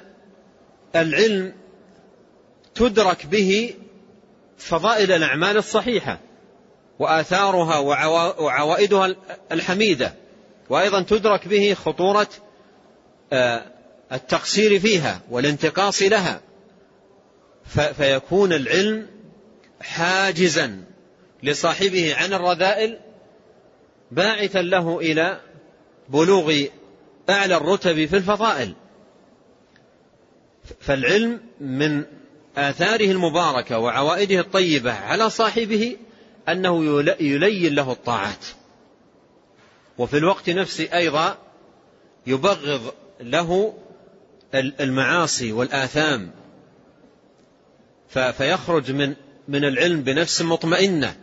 العلم 0.96 1.54
تدرك 2.74 3.26
به 3.26 3.74
فضائل 4.58 5.12
الأعمال 5.12 5.56
الصحيحة. 5.56 6.18
وآثارها 6.98 7.78
وعوائدها 8.38 9.14
الحميدة 9.52 10.14
وأيضا 10.70 11.02
تدرك 11.02 11.48
به 11.48 11.74
خطورة 11.74 12.28
آه، 13.32 13.62
التقصير 14.12 14.80
فيها 14.80 15.20
والانتقاص 15.30 16.02
لها. 16.02 16.40
فيكون 17.96 18.52
العلم 18.52 19.06
حاجزا 19.80 20.84
لصاحبه 21.42 22.14
عن 22.14 22.32
الرذائل 22.32 22.98
باعثا 24.10 24.62
له 24.62 25.00
إلى 25.00 25.40
بلوغ 26.08 26.64
أعلى 27.30 27.56
الرتب 27.56 28.06
في 28.06 28.16
الفضائل. 28.16 28.74
فالعلم 30.80 31.40
من 31.60 32.04
آثاره 32.56 33.10
المباركة 33.10 33.78
وعوائده 33.78 34.40
الطيبة 34.40 34.92
على 34.92 35.30
صاحبه 35.30 35.96
أنه 36.48 37.02
يلين 37.20 37.74
له 37.74 37.92
الطاعات. 37.92 38.46
وفي 39.98 40.18
الوقت 40.18 40.50
نفسه 40.50 40.88
أيضا 40.94 41.38
يبغض 42.26 42.92
له 43.20 43.74
المعاصي 44.54 45.52
والآثام. 45.52 46.30
فيخرج 48.08 48.90
من 48.90 49.14
من 49.48 49.64
العلم 49.64 50.02
بنفس 50.02 50.42
مطمئنة 50.42 51.16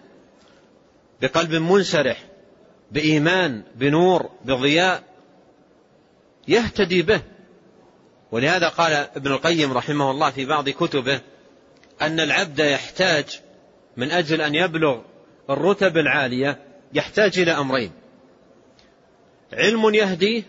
بقلب 1.21 1.53
منشرح 1.53 2.25
بإيمان 2.91 3.63
بنور 3.75 4.29
بضياء 4.45 5.03
يهتدي 6.47 7.01
به. 7.01 7.21
ولهذا 8.31 8.67
قال 8.67 8.93
ابن 8.93 9.31
القيم 9.31 9.73
رحمه 9.73 10.11
الله 10.11 10.31
في 10.31 10.45
بعض 10.45 10.69
كتبه 10.69 11.21
أن 12.01 12.19
العبد 12.19 12.59
يحتاج 12.59 13.41
من 13.97 14.11
أجل 14.11 14.41
أن 14.41 14.55
يبلغ 14.55 15.01
الرتب 15.49 15.97
العالية 15.97 16.59
يحتاج 16.93 17.39
إلى 17.39 17.51
أمرين. 17.51 17.91
علم 19.53 19.93
يهديه 19.93 20.43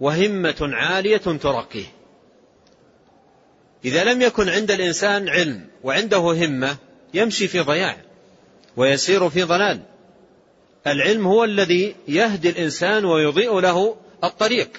وهمة 0.00 0.56
عالية 0.60 1.16
ترقيه. 1.16 1.86
إذا 3.84 4.04
لم 4.04 4.22
يكن 4.22 4.48
عند 4.48 4.70
الإنسان 4.70 5.28
علم 5.28 5.66
وعنده 5.84 6.18
همة 6.18 6.76
يمشي 7.14 7.48
في 7.48 7.60
ضياع 7.60 7.96
ويسير 8.76 9.30
في 9.30 9.42
ضلال. 9.42 9.80
العلم 10.86 11.26
هو 11.26 11.44
الذي 11.44 11.94
يهدي 12.08 12.50
الإنسان 12.50 13.04
ويضيء 13.04 13.60
له 13.60 13.96
الطريق. 14.24 14.70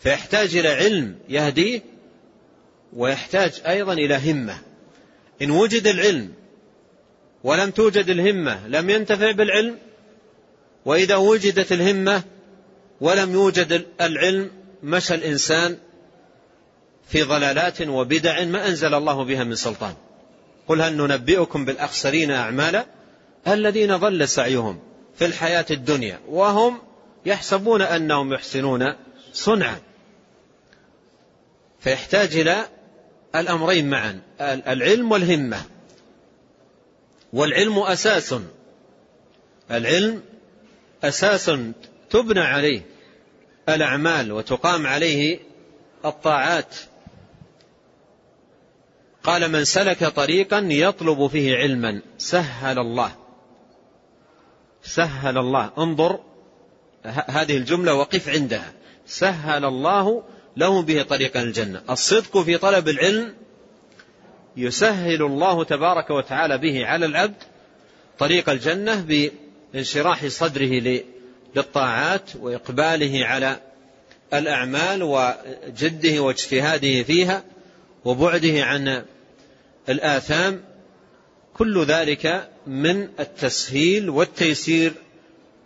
فيحتاج 0.00 0.56
إلى 0.56 0.68
علم 0.68 1.18
يهديه 1.28 1.82
ويحتاج 2.92 3.62
أيضا 3.66 3.92
إلى 3.92 4.32
همة. 4.32 4.58
إن 5.42 5.50
وجد 5.50 5.86
العلم 5.86 6.32
ولم 7.44 7.70
توجد 7.70 8.10
الهمة 8.10 8.66
لم 8.68 8.90
ينتفع 8.90 9.30
بالعلم 9.30 9.78
وإذا 10.84 11.16
وجدت 11.16 11.72
الهمة 11.72 12.22
ولم 13.00 13.32
يوجد 13.32 13.86
العلم 14.00 14.50
مشى 14.82 15.14
الإنسان 15.14 15.76
في 17.08 17.22
ضلالات 17.22 17.82
وبدع 17.82 18.44
ما 18.44 18.68
أنزل 18.68 18.94
الله 18.94 19.24
بها 19.24 19.44
من 19.44 19.54
سلطان. 19.54 19.94
قل 20.68 20.82
هل 20.82 20.96
ننبئكم 20.96 21.64
بالأخسرين 21.64 22.30
أعمالا؟ 22.30 22.86
الذين 23.48 23.96
ضل 23.96 24.28
سعيهم 24.28 24.80
في 25.18 25.26
الحياة 25.26 25.66
الدنيا 25.70 26.20
وهم 26.28 26.78
يحسبون 27.26 27.82
أنهم 27.82 28.32
يحسنون 28.32 28.94
صنعا. 29.32 29.78
فيحتاج 31.80 32.36
إلى 32.36 32.66
الأمرين 33.34 33.90
معا 33.90 34.20
العلم 34.40 35.12
والهمة. 35.12 35.62
والعلم 37.32 37.78
أساس. 37.78 38.34
العلم 39.70 40.22
أساس 41.04 41.50
تبنى 42.10 42.40
عليه 42.40 42.82
الأعمال 43.68 44.32
وتقام 44.32 44.86
عليه 44.86 45.38
الطاعات. 46.04 46.76
قال 49.22 49.52
من 49.52 49.64
سلك 49.64 50.04
طريقا 50.04 50.58
يطلب 50.58 51.26
فيه 51.26 51.56
علما. 51.56 52.02
سهل 52.18 52.78
الله. 52.78 53.12
سهل 54.82 55.38
الله. 55.38 55.70
انظر 55.78 56.20
هذه 57.04 57.56
الجملة 57.56 57.94
وقف 57.94 58.28
عندها. 58.28 58.72
سهل 59.06 59.64
الله 59.64 60.22
له 60.56 60.82
به 60.82 61.02
طريقا 61.02 61.42
الجنة. 61.42 61.82
الصدق 61.90 62.38
في 62.38 62.58
طلب 62.58 62.88
العلم 62.88 63.34
يسهل 64.58 65.22
الله 65.22 65.64
تبارك 65.64 66.10
وتعالى 66.10 66.58
به 66.58 66.86
على 66.86 67.06
العبد 67.06 67.42
طريق 68.18 68.50
الجنة 68.50 69.00
بانشراح 69.74 70.26
صدره 70.26 71.02
للطاعات 71.56 72.30
وإقباله 72.40 73.26
على 73.26 73.60
الأعمال 74.34 75.02
وجده 75.02 76.20
واجتهاده 76.20 77.02
فيها 77.02 77.44
وبعده 78.04 78.64
عن 78.64 79.04
الآثام. 79.88 80.64
كل 81.54 81.84
ذلك 81.84 82.48
من 82.66 83.08
التسهيل 83.20 84.10
والتيسير 84.10 84.92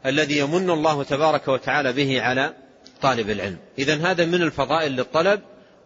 الذي 0.07 0.39
يمن 0.39 0.71
الله 0.71 1.03
تبارك 1.05 1.49
وتعالى 1.49 1.93
به 1.93 2.21
على 2.21 2.55
طالب 3.03 3.31
العلم. 3.31 3.59
إذا 3.79 3.95
هذا 3.95 4.25
من 4.25 4.43
الفضائل 4.43 4.93
للطلب 4.93 5.41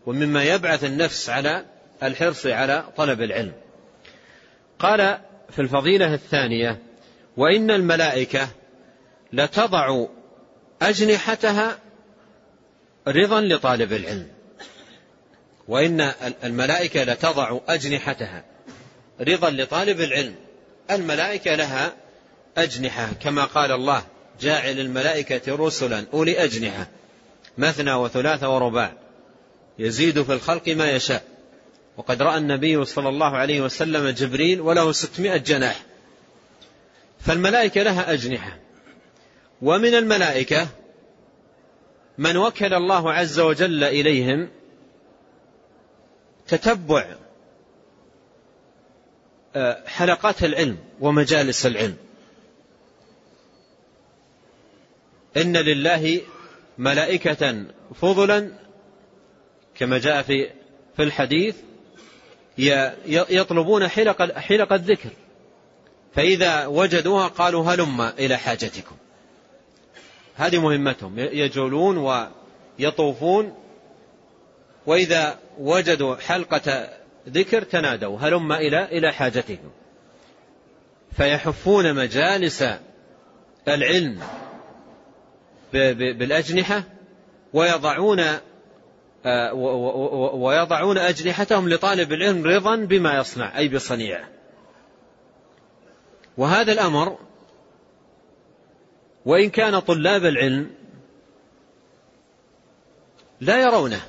ومما 0.06 0.44
يبعث 0.44 0.84
النفس 0.84 1.30
على 1.30 1.64
الحرص 2.02 2.46
على 2.46 2.84
طلب 2.96 3.22
العلم. 3.22 3.52
قال 4.78 5.18
في 5.50 5.62
الفضيلة 5.62 6.14
الثانية 6.14 6.82
وإن 7.36 7.70
الملائكة 7.70 8.48
لتضع 9.32 10.06
أجنحتها 10.82 11.78
رضا 13.08 13.40
لطالب 13.40 13.92
العلم. 13.92 14.28
وإن 15.68 16.00
الملائكة 16.44 17.04
لتضع 17.04 17.58
أجنحتها 17.68 18.44
رضا 19.20 19.50
لطالب 19.50 20.00
العلم. 20.00 20.34
الملائكة 20.90 21.54
لها 21.54 21.92
أجنحة 22.56 23.08
كما 23.22 23.44
قال 23.44 23.72
الله 23.72 24.02
جاعل 24.40 24.80
الملائكة 24.80 25.56
رسلا 25.56 26.04
أولي 26.12 26.44
أجنحة 26.44 26.88
مثنى 27.58 27.92
وثلاث 27.94 28.44
ورباع 28.44 28.92
يزيد 29.78 30.22
في 30.22 30.32
الخلق 30.32 30.68
ما 30.68 30.90
يشاء. 30.90 31.35
وقد 31.96 32.22
رأى 32.22 32.38
النبي 32.38 32.84
صلى 32.84 33.08
الله 33.08 33.36
عليه 33.36 33.60
وسلم 33.60 34.08
جبريل 34.08 34.60
وله 34.60 34.92
ستمائة 34.92 35.36
جناح. 35.36 35.82
فالملائكة 37.20 37.82
لها 37.82 38.12
أجنحة. 38.12 38.58
ومن 39.62 39.94
الملائكة 39.94 40.68
من 42.18 42.36
وكل 42.36 42.74
الله 42.74 43.12
عز 43.12 43.40
وجل 43.40 43.84
إليهم 43.84 44.48
تتبع 46.46 47.16
آه، 49.56 49.86
حلقات 49.86 50.44
العلم 50.44 50.78
ومجالس 51.00 51.66
العلم. 51.66 51.96
إن 55.36 55.56
لله 55.56 56.20
ملائكة 56.78 57.64
فضلا 57.94 58.52
كما 59.74 59.98
جاء 59.98 60.22
في 60.22 60.50
في 60.96 61.02
الحديث 61.02 61.56
يطلبون 63.08 63.88
حلق 63.88 64.32
حلق 64.38 64.72
الذكر. 64.72 65.10
فإذا 66.14 66.66
وجدوها 66.66 67.26
قالوا 67.26 67.64
هلم 67.64 68.00
إلى 68.00 68.36
حاجتكم. 68.36 68.96
هذه 70.36 70.60
مهمتهم. 70.60 71.18
يجولون 71.18 72.26
ويطوفون. 72.78 73.54
وإذا 74.86 75.38
وجدوا 75.58 76.16
حلقة 76.16 76.88
ذكر 77.28 77.62
تنادوا. 77.62 78.18
هلم 78.18 78.52
إلى 78.52 78.84
إلى 78.84 79.12
حاجتكم. 79.12 79.70
فيحفون 81.16 81.94
مجالس 81.94 82.64
العلم 83.68 84.20
بالأجنحة 85.92 86.82
ويضعون 87.52 88.22
ويضعون 90.34 90.98
أجنحتهم 90.98 91.68
لطالب 91.68 92.12
العلم 92.12 92.44
رضا 92.44 92.76
بما 92.76 93.18
يصنع 93.18 93.58
أي 93.58 93.68
بصنيعه. 93.68 94.28
وهذا 96.38 96.72
الأمر 96.72 97.18
وإن 99.24 99.50
كان 99.50 99.78
طلاب 99.78 100.24
العلم 100.24 100.70
لا 103.40 103.60
يرونه 103.62 104.00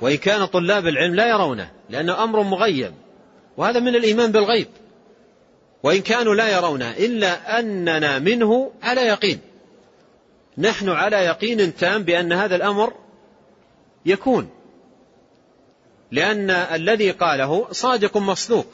وإن 0.00 0.16
كان 0.16 0.44
طلاب 0.44 0.86
العلم 0.86 1.14
لا 1.14 1.28
يرونه 1.28 1.70
لأنه 1.90 2.24
أمر 2.24 2.42
مغيب 2.42 2.92
وهذا 3.56 3.80
من 3.80 3.96
الإيمان 3.96 4.32
بالغيب. 4.32 4.68
وإن 5.82 6.00
كانوا 6.00 6.34
لا 6.34 6.48
يرونه 6.48 6.90
إلا 6.90 7.58
أننا 7.58 8.18
منه 8.18 8.72
على 8.82 9.00
يقين. 9.00 9.40
نحن 10.58 10.88
على 10.88 11.16
يقين 11.16 11.76
تام 11.76 12.02
بأن 12.02 12.32
هذا 12.32 12.56
الأمر 12.56 13.01
يكون. 14.06 14.50
لأن 16.10 16.50
الذي 16.50 17.10
قاله 17.10 17.72
صادق 17.72 18.16
مصدوق. 18.16 18.66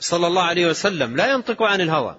صلى 0.00 0.26
الله 0.26 0.42
عليه 0.42 0.66
وسلم. 0.66 1.16
لا 1.16 1.32
ينطق 1.32 1.62
عن 1.62 1.80
الهوى. 1.80 2.16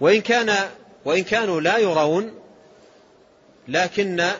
وإن 0.00 0.20
كان 0.20 0.68
وإن 1.04 1.24
كانوا 1.24 1.60
لا 1.60 1.78
يرون 1.78 2.34
لكن 3.68 4.30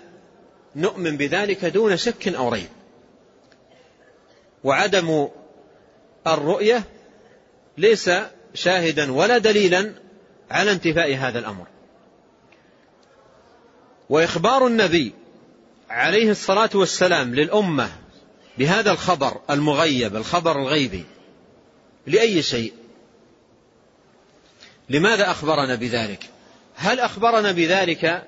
نؤمن 0.76 1.16
بذلك 1.16 1.64
دون 1.64 1.96
شك 1.96 2.28
أو 2.28 2.48
ريب. 2.48 2.68
وعدم 4.64 5.28
الرؤية 6.26 6.84
ليس 7.78 8.10
شاهدا 8.54 9.12
ولا 9.12 9.38
دليلا 9.38 9.94
على 10.50 10.72
انتفاء 10.72 11.14
هذا 11.14 11.38
الأمر. 11.38 11.66
وإخبار 14.10 14.66
النبي 14.66 15.12
عليه 15.92 16.30
الصلاة 16.30 16.70
والسلام 16.74 17.34
للأمة 17.34 17.90
بهذا 18.58 18.90
الخبر 18.90 19.40
المغيب 19.50 20.16
الخبر 20.16 20.60
الغيبي 20.62 21.04
لأي 22.06 22.42
شيء؟ 22.42 22.72
لماذا 24.88 25.30
أخبرنا 25.30 25.74
بذلك؟ 25.74 26.30
هل 26.74 27.00
أخبرنا 27.00 27.52
بذلك 27.52 28.24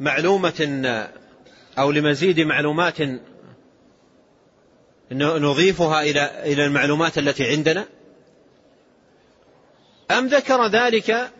لمعلومة 0.00 0.68
أو 1.78 1.90
لمزيد 1.90 2.40
معلومات 2.40 2.96
نضيفها 5.12 6.02
إلى 6.44 6.66
المعلومات 6.66 7.18
التي 7.18 7.44
عندنا؟ 7.50 7.86
أم 10.10 10.26
ذكر 10.26 10.66
ذلك 10.66 11.30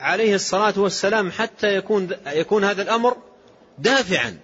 عليه 0.00 0.34
الصلاة 0.34 0.74
والسلام 0.76 1.30
حتى 1.30 1.74
يكون 1.74 2.08
يكون 2.26 2.64
هذا 2.64 2.82
الأمر 2.82 3.16
دافعا. 3.78 4.38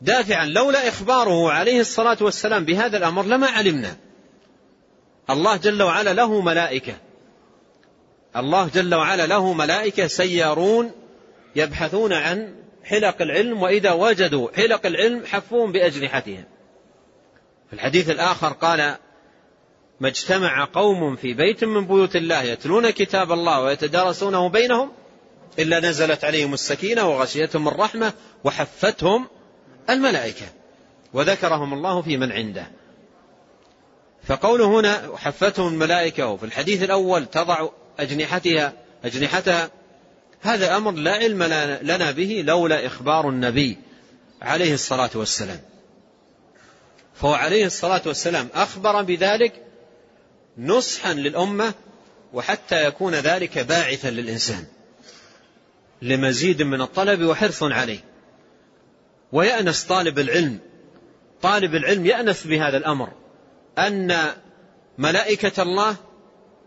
دافعا. 0.00 0.46
لولا 0.46 0.88
إخباره 0.88 1.52
عليه 1.52 1.80
الصلاة 1.80 2.16
والسلام 2.20 2.64
بهذا 2.64 2.96
الأمر 2.96 3.24
لما 3.24 3.46
علمنا. 3.46 3.96
الله 5.30 5.56
جل 5.56 5.82
وعلا 5.82 6.12
له 6.12 6.40
ملائكة. 6.40 6.94
الله 8.36 8.68
جل 8.74 8.94
وعلا 8.94 9.26
له 9.26 9.52
ملائكة 9.52 10.06
سيارون 10.06 10.90
يبحثون 11.56 12.12
عن 12.12 12.54
حلق 12.84 13.22
العلم 13.22 13.62
وإذا 13.62 13.92
وجدوا 13.92 14.48
حلق 14.56 14.86
العلم 14.86 15.26
حفوهم 15.26 15.72
بأجنحتهم. 15.72 16.44
في 17.68 17.72
الحديث 17.72 18.10
الآخر 18.10 18.52
قال 18.52 18.96
ما 20.00 20.08
اجتمع 20.08 20.64
قوم 20.64 21.16
في 21.16 21.34
بيت 21.34 21.64
من 21.64 21.86
بيوت 21.86 22.16
الله 22.16 22.42
يتلون 22.42 22.90
كتاب 22.90 23.32
الله 23.32 23.60
ويتدارسونه 23.60 24.48
بينهم 24.48 24.92
إلا 25.58 25.80
نزلت 25.80 26.24
عليهم 26.24 26.54
السكينة 26.54 27.08
وغشيتهم 27.08 27.68
الرحمة 27.68 28.12
وحفتهم 28.44 29.26
الملائكة 29.90 30.46
وذكرهم 31.12 31.74
الله 31.74 32.02
في 32.02 32.16
من 32.16 32.32
عنده. 32.32 32.70
فقوله 34.26 34.80
هنا 34.80 35.10
حفتهم 35.16 35.72
الملائكة 35.72 36.26
وفي 36.26 36.46
الحديث 36.46 36.82
الأول 36.82 37.26
تضع 37.26 37.68
أجنحتها 37.98 38.72
أجنحتها 39.04 39.70
هذا 40.40 40.76
أمر 40.76 40.90
لا 40.90 41.12
علم 41.12 41.42
لنا 41.82 42.10
به 42.10 42.44
لولا 42.46 42.86
إخبار 42.86 43.28
النبي 43.28 43.78
عليه 44.42 44.74
الصلاة 44.74 45.10
والسلام. 45.14 45.60
فهو 47.14 47.34
عليه 47.34 47.66
الصلاة 47.66 48.02
والسلام 48.06 48.48
أخبر 48.54 49.02
بذلك 49.02 49.65
نصحا 50.58 51.14
للأمة 51.14 51.74
وحتى 52.32 52.84
يكون 52.84 53.14
ذلك 53.14 53.58
باعثا 53.58 54.10
للإنسان. 54.10 54.64
لمزيد 56.02 56.62
من 56.62 56.80
الطلب 56.80 57.22
وحرص 57.22 57.62
عليه. 57.62 57.98
ويأنس 59.32 59.84
طالب 59.84 60.18
العلم 60.18 60.58
طالب 61.42 61.74
العلم 61.74 62.06
يأنس 62.06 62.46
بهذا 62.46 62.76
الأمر 62.76 63.12
أن 63.78 64.16
ملائكة 64.98 65.62
الله 65.62 65.96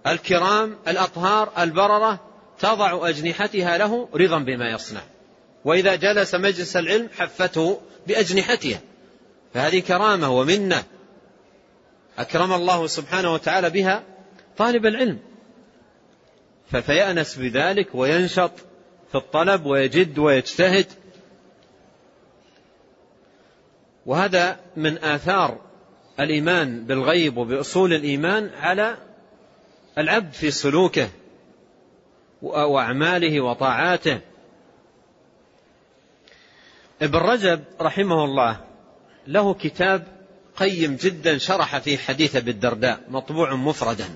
الكرام 0.08 0.78
الأطهار 0.88 1.52
البررة 1.58 2.20
تضع 2.60 3.10
أجنحتها 3.10 3.78
له 3.78 4.10
رضا 4.14 4.40
بما 4.40 4.72
يصنع. 4.72 5.02
وإذا 5.66 5.96
جلس 5.96 6.36
مجلس 6.36 6.76
العلم 6.76 7.10
حفته 7.18 7.82
بأجنحتها. 8.08 8.80
فهذه 9.54 9.80
كرامة 9.80 10.30
ومنة 10.30 10.84
أكرم 12.20 12.54
الله 12.54 12.88
سبحانه 12.88 13.34
وتعالى 13.34 13.70
بها 13.70 14.04
طالب 14.58 14.86
العلم. 14.86 15.20
فيأنس 16.82 17.36
بذلك 17.36 17.88
وينشط 17.94 18.52
في 19.12 19.16
الطلب 19.16 19.66
ويجد 19.66 20.20
ويجتهد. 20.20 20.86
وهذا 24.06 24.60
من 24.76 25.04
آثار 25.04 25.58
الإيمان 26.20 26.86
بالغيب 26.86 27.38
وبأصول 27.38 27.94
الإيمان 27.94 28.50
على 28.56 28.98
العبد 29.98 30.34
في 30.34 30.52
سلوكه 30.52 31.10
وأعماله 32.42 33.42
وطاعاته. 33.42 34.20
ابن 37.02 37.18
رجب 37.18 37.64
رحمه 37.82 38.26
الله 38.26 38.60
له 39.28 39.54
كتاب 39.54 40.19
قيم 40.60 40.96
جدا 40.96 41.38
شرح 41.38 41.78
فيه 41.78 41.98
حديث 41.98 42.36
أبي 42.36 42.52
الدرداء 42.52 43.02
مطبوع 43.10 43.56
مفردا. 43.56 44.10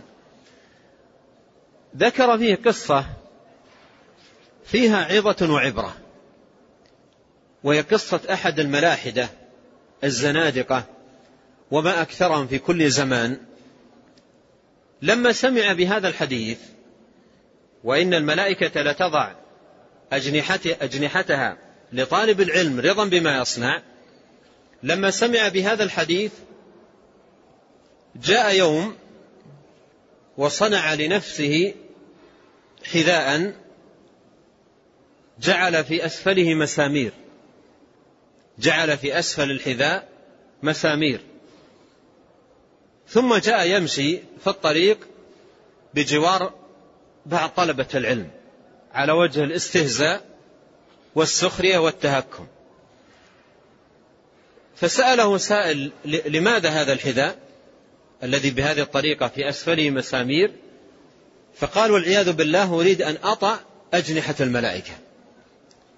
ذكر 1.97 2.37
فيه 2.37 2.55
قصة 2.55 3.05
فيها 4.65 5.05
عظة 5.05 5.53
وعبرة 5.53 5.97
وهي 7.63 7.81
قصة 7.81 8.21
أحد 8.33 8.59
الملاحدة 8.59 9.29
الزنادقة 10.03 10.83
وما 11.71 12.01
أكثرهم 12.01 12.47
في 12.47 12.59
كل 12.59 12.89
زمان. 12.89 13.37
لما 15.01 15.31
سمع 15.31 15.73
بهذا 15.73 16.07
الحديث 16.07 16.59
وإن 17.83 18.13
الملائكة 18.13 18.81
لتضع 18.81 19.31
أجنحتها 20.81 21.57
لطالب 21.93 22.41
العلم 22.41 22.79
رضا 22.79 23.05
بما 23.05 23.37
يصنع 23.37 23.81
لما 24.83 25.11
سمع 25.11 25.47
بهذا 25.47 25.83
الحديث 25.83 26.31
جاء 28.15 28.55
يوم 28.55 28.95
وصنع 30.37 30.93
لنفسه 30.93 31.73
حذاء 32.83 33.55
جعل 35.39 35.83
في 35.83 36.05
أسفله 36.05 36.53
مسامير. 36.53 37.11
جعل 38.59 38.97
في 38.97 39.19
أسفل 39.19 39.51
الحذاء 39.51 40.09
مسامير. 40.63 41.21
ثم 43.07 43.35
جاء 43.35 43.67
يمشي 43.67 44.17
في 44.43 44.47
الطريق 44.47 45.07
بجوار 45.93 46.53
بعض 47.25 47.49
طلبة 47.49 47.87
العلم 47.95 48.31
على 48.93 49.11
وجه 49.11 49.43
الاستهزاء 49.43 50.25
والسخرية 51.15 51.77
والتهكم. 51.77 52.47
فسأله 54.75 55.37
سائل 55.37 55.91
لماذا 56.05 56.69
هذا 56.69 56.93
الحذاء 56.93 57.37
الذي 58.23 58.49
بهذه 58.49 58.81
الطريقة 58.81 59.27
في 59.27 59.49
أسفله 59.49 59.89
مسامير؟ 59.89 60.51
فقال 61.55 61.91
والعياذ 61.91 62.31
بالله 62.31 62.73
أريد 62.73 63.01
أن 63.01 63.17
أطأ 63.23 63.59
أجنحة 63.93 64.35
الملائكة. 64.41 64.93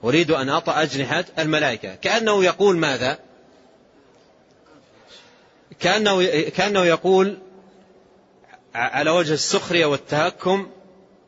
أريد 0.04 0.32
أن 0.32 0.50
أطأ 0.50 0.82
أجنحة 0.82 1.26
الملائكة. 1.40 1.96
كأنه 1.96 2.44
يقول 2.44 2.78
ماذا؟ 2.78 3.20
كأنه, 5.80 6.26
كأنه 6.50 6.86
يقول 6.86 7.38
على 8.76 9.10
وجه 9.10 9.34
السخرية 9.34 9.86
والتهكم 9.86 10.72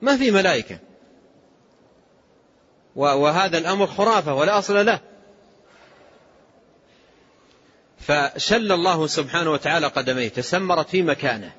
ما 0.01 0.17
في 0.17 0.31
ملائكة. 0.31 0.79
وهذا 2.95 3.57
الأمر 3.57 3.87
خرافة 3.87 4.33
ولا 4.33 4.59
أصل 4.59 4.85
له. 4.85 4.99
فشل 7.99 8.71
الله 8.71 9.07
سبحانه 9.07 9.51
وتعالى 9.51 9.87
قدميه 9.87 10.27
تسمرت 10.27 10.89
في 10.89 11.01
مكانه. 11.01 11.51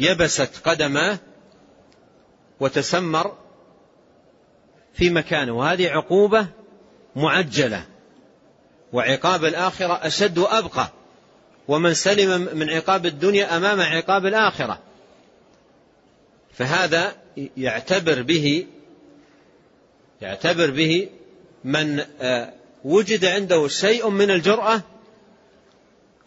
يبست 0.00 0.68
قدماه 0.68 1.18
وتسمر 2.60 3.36
في 4.94 5.10
مكانه 5.10 5.52
وهذه 5.52 5.88
عقوبة 5.88 6.46
معجلة. 7.16 7.86
وعقاب 8.92 9.44
الآخرة 9.44 10.06
أشد 10.06 10.38
وأبقى. 10.38 10.88
ومن 11.68 11.94
سلم 11.94 12.48
من 12.58 12.70
عقاب 12.70 13.06
الدنيا 13.06 13.56
أمام 13.56 13.80
عقاب 13.80 14.26
الآخرة. 14.26 14.78
فهذا 16.52 17.16
يعتبر 17.56 18.22
به 18.22 18.66
يعتبر 20.22 20.70
به 20.70 21.08
من 21.64 22.04
آه، 22.20 22.52
وجد 22.84 23.24
عنده 23.24 23.68
شيء 23.68 24.08
من 24.08 24.30
الجرأة 24.30 24.82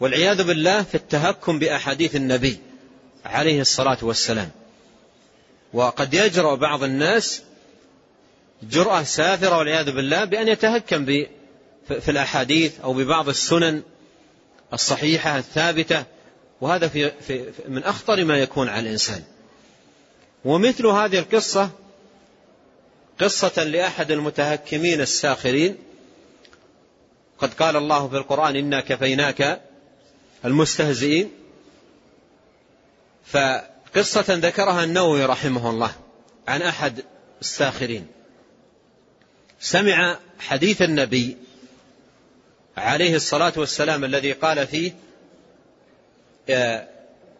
والعياذ 0.00 0.42
بالله 0.42 0.82
في 0.82 0.94
التهكم 0.94 1.58
بأحاديث 1.58 2.16
النبي 2.16 2.58
عليه 3.24 3.60
الصلاة 3.60 3.98
والسلام. 4.02 4.50
وقد 5.72 6.14
يجرأ 6.14 6.54
بعض 6.54 6.82
الناس 6.82 7.42
جرأة 8.62 9.02
سافرة 9.02 9.58
والعياذ 9.58 9.92
بالله 9.92 10.24
بأن 10.24 10.48
يتهكم 10.48 11.04
في 11.86 12.08
الأحاديث 12.08 12.80
أو 12.80 12.92
ببعض 12.92 13.28
السنن 13.28 13.82
الصحيحة 14.72 15.38
الثابتة. 15.38 16.04
وهذا 16.60 16.88
في 16.88 17.10
في 17.10 17.44
من 17.68 17.84
أخطر 17.84 18.24
ما 18.24 18.38
يكون 18.38 18.68
على 18.68 18.80
الإنسان. 18.80 19.22
ومثل 20.44 20.86
هذه 20.86 21.18
القصة 21.18 21.70
قصة 23.20 23.64
لأحد 23.64 24.10
المتهكمين 24.10 25.00
الساخرين 25.00 25.76
قد 27.38 27.54
قال 27.54 27.76
الله 27.76 28.08
في 28.08 28.16
القرآن 28.16 28.56
إنا 28.56 28.80
كفيناك 28.80 29.60
المستهزئين. 30.44 31.30
فقصة 33.26 34.24
ذكرها 34.28 34.84
النووي 34.84 35.24
رحمه 35.24 35.70
الله 35.70 35.92
عن 36.48 36.62
أحد 36.62 37.04
الساخرين. 37.40 38.06
سمع 39.60 40.18
حديث 40.38 40.82
النبي 40.82 41.36
عليه 42.76 43.16
الصلاة 43.16 43.52
والسلام 43.56 44.04
الذي 44.04 44.32
قال 44.32 44.66
فيه 44.66 44.92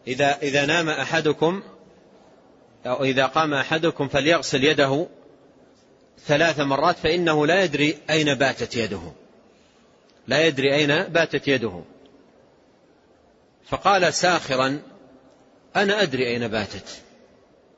إذا 0.09 0.38
إذا 0.42 0.66
نام 0.66 0.88
أحدكم 0.88 1.62
أو 2.86 3.05
إذا 3.05 3.26
قام 3.26 3.55
أحدكم 3.55 4.09
فليغسل 4.09 4.64
يده 4.64 5.07
ثلاث 6.26 6.61
مرات 6.61 6.97
فإنه 6.99 7.47
لا 7.47 7.64
يدري 7.64 7.99
أين 8.11 8.34
باتت 8.34 8.76
يده. 8.76 9.12
لا 10.29 10.47
يدري 10.47 10.75
أين 10.75 11.03
باتت 11.03 11.49
يده. 11.49 11.83
فقال 13.68 14.14
ساخرا 14.14 14.83
أنا 15.77 16.03
أدري 16.03 16.27
أين 16.27 16.49
باتت. 16.49 17.03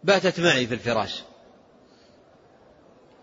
باتت 0.04 0.40
معي 0.40 0.66
في 0.66 0.74
الفراش. 0.74 1.22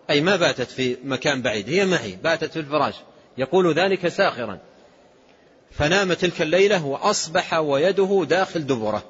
أي 0.09 0.21
ما 0.21 0.36
باتت 0.36 0.71
في 0.71 0.97
مكان 1.03 1.41
بعيد 1.41 1.69
هي 1.69 1.86
معي 1.86 2.15
باتت 2.24 2.51
في 2.51 2.59
الفراش. 2.59 2.95
يقول 3.38 3.74
ذلك 3.74 4.07
ساخرا. 4.07 4.59
فنام 5.71 6.13
تلك 6.13 6.41
الليلة 6.41 6.86
وأصبح 6.86 7.53
ويده 7.53 8.26
داخل 8.30 8.65
دبره. 8.65 9.03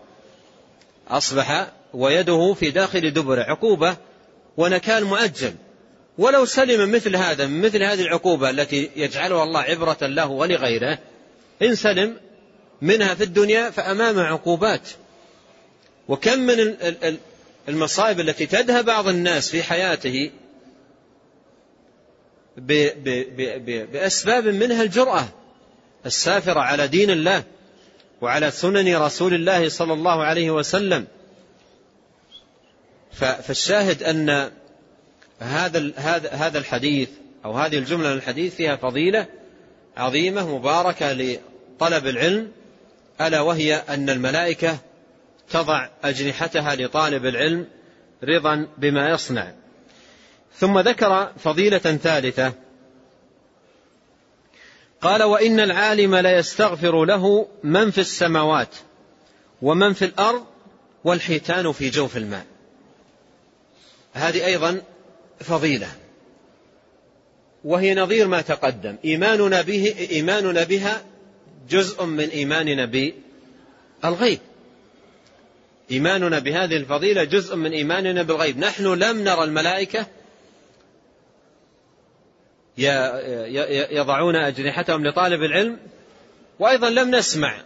أصبح 1.08 1.72
ويده 1.94 2.54
في 2.54 2.72
داخل 2.72 3.14
دبره 3.14 3.42
عقوبة 3.42 3.98
ونكال 4.58 5.06
مؤجل. 5.06 5.54
ولو 6.18 6.46
سلم 6.46 6.92
مثل 6.92 7.16
هذا 7.16 7.48
من 7.48 7.62
مثل 7.62 7.84
هذه 7.84 8.02
العقوبة 8.02 8.50
التي 8.50 8.90
يجعلها 8.96 9.44
الله 9.44 9.62
عبرة 9.62 9.98
له 10.02 10.28
ولغيره 10.28 11.00
إن 11.62 11.76
سلم 11.76 12.18
منها 12.82 13.14
في 13.14 13.24
الدنيا 13.24 13.70
فأمام 13.70 14.20
عقوبات. 14.20 14.90
وكم 16.08 16.40
من 16.40 16.76
المصائب 17.70 18.20
التي 18.20 18.46
تدهى 18.46 18.84
بعض 18.84 19.08
الناس 19.08 19.50
في 19.50 19.64
حياته 19.64 20.32
بأسباب 23.92 24.48
منها 24.48 24.84
الجرأة 24.84 25.28
السافرة 26.06 26.60
على 26.60 26.88
دين 26.88 27.10
الله 27.10 27.44
وعلى 28.22 28.52
سنن 28.52 28.96
رسول 28.96 29.34
الله 29.34 29.70
صلى 29.70 29.94
الله 29.94 30.24
عليه 30.24 30.52
وسلم. 30.52 31.08
فالشاهد 33.12 34.04
أن 34.04 34.52
هذا 35.40 35.92
هذا 36.32 36.58
الحديث 36.58 37.10
أو 37.46 37.58
هذه 37.58 37.78
الجملة 37.78 38.10
من 38.10 38.18
الحديث 38.18 38.56
فيها 38.56 38.76
فضيلة 38.76 39.28
عظيمة 39.98 40.56
مباركة 40.56 41.14
لطلب 41.14 42.08
العلم 42.08 42.52
ألا 43.22 43.42
وهي 43.42 43.76
أن 43.76 44.10
الملائكة 44.10 44.78
تضع 45.50 45.88
أجنحتها 46.04 46.76
لطالب 46.76 47.26
العلم 47.26 47.68
رضا 48.24 48.68
بما 48.78 49.10
يصنع. 49.10 49.52
ثم 50.56 50.80
ذكر 50.80 51.32
فضيلة 51.38 51.78
ثالثة 51.78 52.54
قال 55.02 55.24
وإن 55.24 55.60
العالم 55.60 56.16
ليستغفر 56.16 57.06
له 57.06 57.48
من 57.64 57.92
في 57.92 58.02
السماوات 58.02 58.76
ومن 59.62 59.94
في 59.94 60.06
الأرض 60.06 60.46
والحيتان 61.04 61.72
في 61.72 61.90
جوف 61.90 62.18
الماء. 62.18 62.46
هذه 64.14 64.46
أيضا 64.46 64.82
فضيلة. 65.44 65.88
وهي 67.64 67.96
نظير 67.96 68.28
ما 68.28 68.42
تقدم. 68.42 68.96
إيماننا, 69.06 69.62
به 69.62 69.96
إيماننا 70.12 70.64
بها 70.64 71.02
جزء 71.70 72.06
من 72.06 72.30
إيماننا 72.30 72.86
بالغيب. 74.04 74.40
إيماننا 75.92 76.40
بهذه 76.40 76.78
الفضيلة 76.78 77.24
جزء 77.24 77.56
من 77.56 77.72
إيماننا 77.72 78.24
بالغيب. 78.24 78.58
نحن 78.58 78.86
لم 78.86 79.24
نرى 79.24 79.44
الملائكة 79.44 80.08
يضعون 83.92 84.36
أجنحتهم 84.36 85.08
لطالب 85.08 85.44
العلم 85.44 85.80
وأيضا 86.60 86.90
لم 86.90 87.16
نسمع 87.16 87.62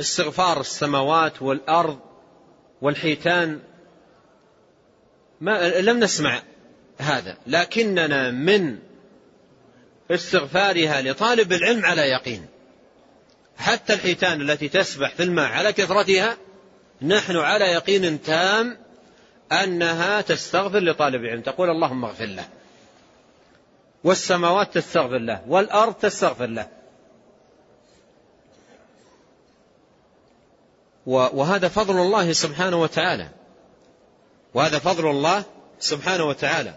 استغفار 0.00 0.60
السماوات 0.60 1.42
والأرض 1.42 1.98
والحيتان. 2.82 3.60
ما 5.40 5.68
لم 5.68 6.00
نسمع 6.00 6.42
هذا. 6.98 7.36
لكننا 7.46 8.30
من 8.30 8.78
استغفارها 10.10 11.02
لطالب 11.02 11.52
العلم 11.52 11.84
على 11.84 12.02
يقين. 12.02 12.46
حتى 13.56 13.92
الحيتان 13.92 14.40
التي 14.40 14.68
تسبح 14.68 15.14
في 15.14 15.22
الماء 15.22 15.52
على 15.52 15.72
كثرتها 15.72 16.36
نحن 17.02 17.36
على 17.36 17.64
يقين 17.64 18.22
تام 18.22 18.78
أنها 19.52 20.20
تستغفر 20.20 20.78
لطالب 20.78 21.24
العلم. 21.24 21.40
تقول 21.40 21.70
اللهم 21.70 22.04
اغفر 22.04 22.26
له. 22.26 22.48
والسماوات 24.04 24.74
تستغفر 24.74 25.18
له. 25.18 25.42
والأرض 25.46 25.94
تستغفر 25.94 26.46
له. 26.46 26.68
وهذا 31.06 31.68
فضل 31.68 31.96
الله 31.96 32.32
سبحانه 32.32 32.82
وتعالى. 32.82 33.28
وهذا 34.54 34.78
فضل 34.78 35.10
الله 35.10 35.44
سبحانه 35.78 36.24
وتعالى. 36.24 36.74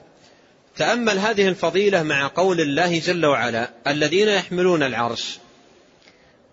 تأمل 0.77 1.19
هذه 1.19 1.47
الفضيلة 1.47 2.03
مع 2.03 2.27
قول 2.27 2.61
الله 2.61 2.99
جل 2.99 3.25
وعلا 3.25 3.69
الذين 3.87 4.27
يحملون 4.27 4.83
العرش 4.83 5.39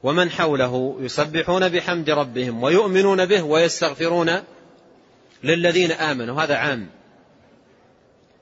ومن 0.03 0.31
حوله 0.31 0.97
يسبحون 1.01 1.69
بحمد 1.69 2.11
ربهم 2.11 2.63
ويؤمنون 2.63 3.27
به 3.27 3.43
ويستغفرون 3.43 4.43
للذين 5.45 5.93
آمنوا. 5.93 6.43
هذا 6.43 6.55
عام. 6.55 6.87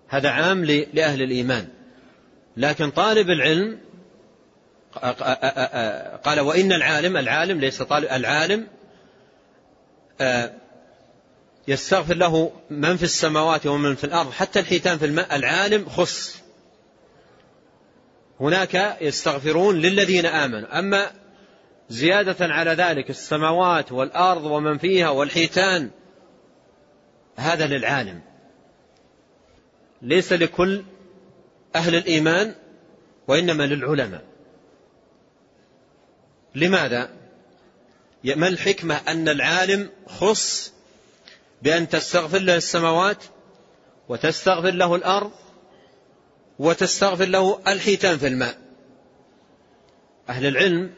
هذا 0.08 0.30
عام 0.30 0.64
لأهل 0.64 1.22
الإيمان. 1.22 1.68
لكن 2.56 2.90
طالب 2.90 3.30
العلم 3.30 3.78
قال 6.24 6.40
وإن 6.40 6.72
العالم 6.72 7.16
العالم 7.16 7.60
ليس 7.60 7.82
طالب 7.82 8.04
العالم 8.04 8.66
يستغفر 11.68 12.14
له 12.14 12.52
من 12.70 12.96
في 12.96 13.02
السماوات 13.02 13.66
ومن 13.66 13.94
في 13.94 14.04
الأرض 14.04 14.30
حتى 14.30 14.60
الحيتان 14.60 14.98
في 14.98 15.06
الماء 15.06 15.36
العالم 15.36 15.88
خص. 15.88 16.42
هناك 18.40 18.96
يستغفرون 19.00 19.80
للذين 19.80 20.26
آمنوا. 20.26 20.78
أما 20.78 21.10
زيادة 21.88 22.36
على 22.40 22.70
ذلك 22.70 23.10
السماوات 23.10 23.92
والأرض 23.92 24.44
ومن 24.44 24.78
فيها 24.78 25.08
والحيتان 25.08 25.90
هذا 27.36 27.66
للعالم. 27.66 28.20
ليس 30.02 30.32
لكل 30.32 30.82
أهل 31.76 31.94
الإيمان 31.94 32.54
وإنما 33.28 33.66
للعلماء. 33.66 34.24
لماذا؟ 36.54 37.10
ما 38.24 38.48
الحكمة 38.48 38.94
أن 39.08 39.28
العالم 39.28 39.90
خص 40.06 40.72
بأن 41.62 41.88
تستغفر 41.88 42.38
له 42.38 42.56
السماوات 42.56 43.24
وتستغفر 44.08 44.70
له 44.70 44.94
الأرض 44.94 45.30
وتستغفر 46.58 47.24
له 47.24 47.60
الحيتان 47.68 48.18
في 48.18 48.26
الماء. 48.26 48.58
أهل 50.28 50.46
العلم 50.46 50.94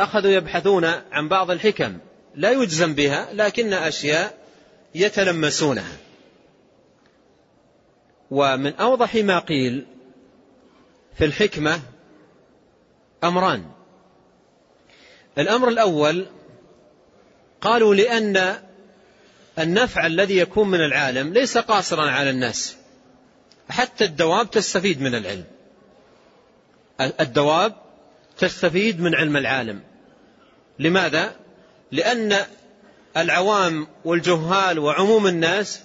أخذوا 0.00 0.30
يبحثون 0.30 0.84
عن 0.84 1.28
بعض 1.28 1.50
الحكم 1.50 1.98
لا 2.34 2.50
يجزم 2.50 2.94
بها 2.94 3.28
لكن 3.32 3.72
أشياء 3.72 4.38
يتلمسونها. 4.94 5.96
ومن 8.30 8.74
أوضح 8.74 9.14
ما 9.14 9.38
قيل 9.38 9.86
في 11.18 11.24
الحكمة 11.24 11.80
أمران. 13.24 13.64
الأمر 15.38 15.68
الأول 15.68 16.26
قالوا 17.60 17.94
لأن 17.94 18.65
النفع 19.58 20.06
الذي 20.06 20.36
يكون 20.36 20.68
من 20.68 20.80
العالم 20.80 21.32
ليس 21.32 21.58
قاصرا 21.58 22.10
على 22.10 22.30
الناس. 22.30 22.76
حتى 23.68 24.04
الدواب 24.04 24.50
تستفيد 24.50 25.00
من 25.00 25.14
العلم. 25.14 25.44
الدواب 27.00 27.74
تستفيد 28.38 29.00
من 29.00 29.14
علم 29.14 29.36
العالم. 29.36 29.80
لماذا؟ 30.78 31.36
لأن 31.92 32.36
العوام 33.16 33.86
والجهال 34.04 34.78
وعموم 34.78 35.26
الناس 35.26 35.80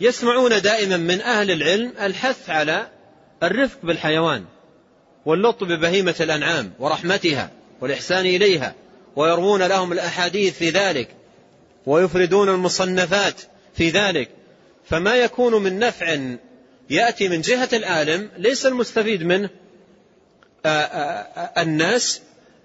يسمعون 0.00 0.60
دائما 0.60 0.96
من 0.96 1.20
أهل 1.20 1.50
العلم 1.50 1.92
الحث 2.00 2.50
على 2.50 2.88
الرفق 3.42 3.78
بالحيوان 3.82 4.44
واللطف 5.26 5.66
ببهيمة 5.66 6.14
الأنعام 6.20 6.72
ورحمتها 6.78 7.50
والإحسان 7.80 8.26
إليها 8.26 8.74
ويروون 9.16 9.62
لهم 9.62 9.92
الأحاديث 9.92 10.58
في 10.58 10.70
ذلك. 10.70 11.08
ويفردون 11.86 12.48
المصنفات 12.48 13.40
في 13.74 13.90
ذلك. 13.90 14.30
فما 14.84 15.16
يكون 15.16 15.62
من 15.62 15.78
نفع 15.78 16.18
يأتي 16.90 17.28
من 17.28 17.40
جهة 17.40 17.68
العالم 17.72 18.30
ليس 18.36 18.66
المستفيد 18.66 19.22
منه 19.22 19.50
الناس 21.58 22.20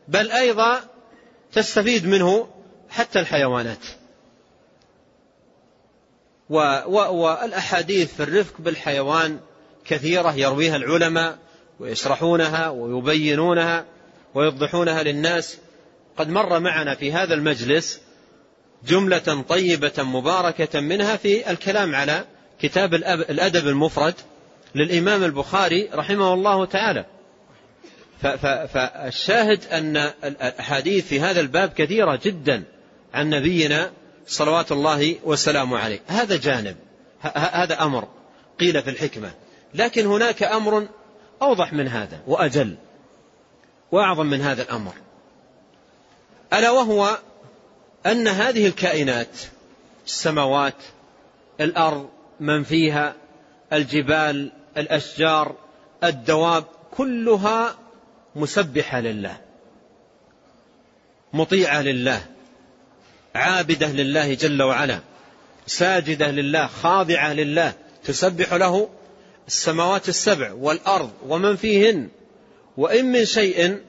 بل 0.08 0.32
أيضا 0.32 0.82
تستفيد 1.54 2.08
منه 2.08 2.48
حتى 2.90 3.20
الحيوانات. 3.20 3.86
والاحاديث 6.50 8.14
في 8.14 8.24
الرفق 8.24 8.54
بالحيوان 8.60 9.40
كثيرة 9.86 10.36
يرويها 10.36 10.76
العلماء 10.76 11.38
ويشرحونها 11.80 12.70
ويبينونها 12.70 13.86
ويوضحونها 14.34 15.04
للناس. 15.04 15.58
قد 16.18 16.30
مر 16.30 16.60
معنا 16.60 16.96
في 16.96 17.12
هذا 17.14 17.34
المجلس 17.34 18.02
جملة 18.86 19.44
طيبة 19.50 20.04
مباركة 20.04 20.80
منها 20.80 21.16
في 21.16 21.52
الكلام 21.52 21.96
على 21.96 22.26
كتاب 22.62 22.94
الأدب 22.94 23.68
المفرد 23.68 24.14
للإمام 24.76 25.24
البخاري 25.24 25.90
رحمه 25.94 26.34
الله 26.34 26.66
تعالى. 26.66 27.06
فالشاهد 28.68 29.66
أن 29.66 29.98
الأحاديث 30.24 31.08
في 31.08 31.20
هذا 31.20 31.42
الباب 31.42 31.70
كثيرة 31.70 32.20
جدا 32.24 32.64
عن 33.14 33.30
نبينا 33.30 33.92
صلوات 34.28 34.72
الله 34.72 35.16
وسلامه 35.24 35.80
عليه. 35.80 36.00
هذا 36.08 36.38
جانب. 36.38 36.76
هذا 37.36 37.84
أمر. 37.84 38.08
قيل 38.60 38.82
في 38.82 38.90
الحكمة. 38.90 39.32
لكن 39.74 40.06
هناك 40.06 40.44
أمر 40.44 40.88
أوضح 41.42 41.74
من 41.74 41.88
هذا 41.88 42.20
وأجل 42.28 42.76
وأعظم 43.92 44.26
من 44.26 44.42
هذا 44.42 44.62
الأمر. 44.62 44.94
ألا 46.54 46.72
وهو 46.72 47.18
أن 48.08 48.28
هذه 48.28 48.68
الكائنات 48.68 49.38
السماوات 50.06 50.76
الأرض 51.62 52.10
من 52.40 52.64
فيها 52.64 53.16
الجبال 53.74 54.52
الأشجار 54.78 55.56
الدواب 56.04 56.64
كلها 56.92 57.78
مسبحة 58.36 59.00
لله 59.00 59.38
مطيعة 61.34 61.82
لله 61.82 62.26
عابدة 63.36 63.88
لله 63.88 64.34
جل 64.34 64.64
وعلا 64.64 65.00
ساجدة 65.68 66.32
لله 66.32 66.68
خاضعة 66.68 67.34
لله 67.34 67.74
تسبح 68.04 68.54
له 68.54 68.90
السماوات 69.48 70.10
السبع 70.10 70.52
والأرض 70.54 71.12
ومن 71.28 71.56
فيهن 71.56 72.10
وإن 72.78 73.06
من 73.06 73.26
شيء 73.26 73.82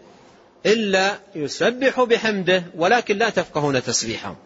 إلا 0.69 1.19
يسبح 1.35 2.01
بحمده 2.01 2.64
ولكن 2.75 3.19
لا 3.19 3.31
تفقهون 3.31 3.83
تسبيحهم 3.83 4.37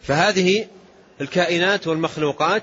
فهذه 0.00 0.66
الكائنات 1.20 1.86
والمخلوقات 1.86 2.62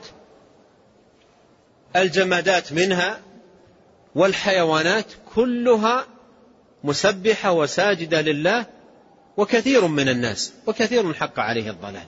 الجمادات 1.96 2.74
منها 2.74 3.22
والحيوانات 4.16 5.06
كلها 5.36 6.08
مسبحة 6.84 7.52
وساجدة 7.52 8.22
لله 8.22 8.66
وكثير 9.38 9.88
من 9.88 10.10
الناس 10.10 10.54
وكثير 10.68 11.14
حق 11.14 11.40
عليه 11.40 11.70
الضلال. 11.70 12.08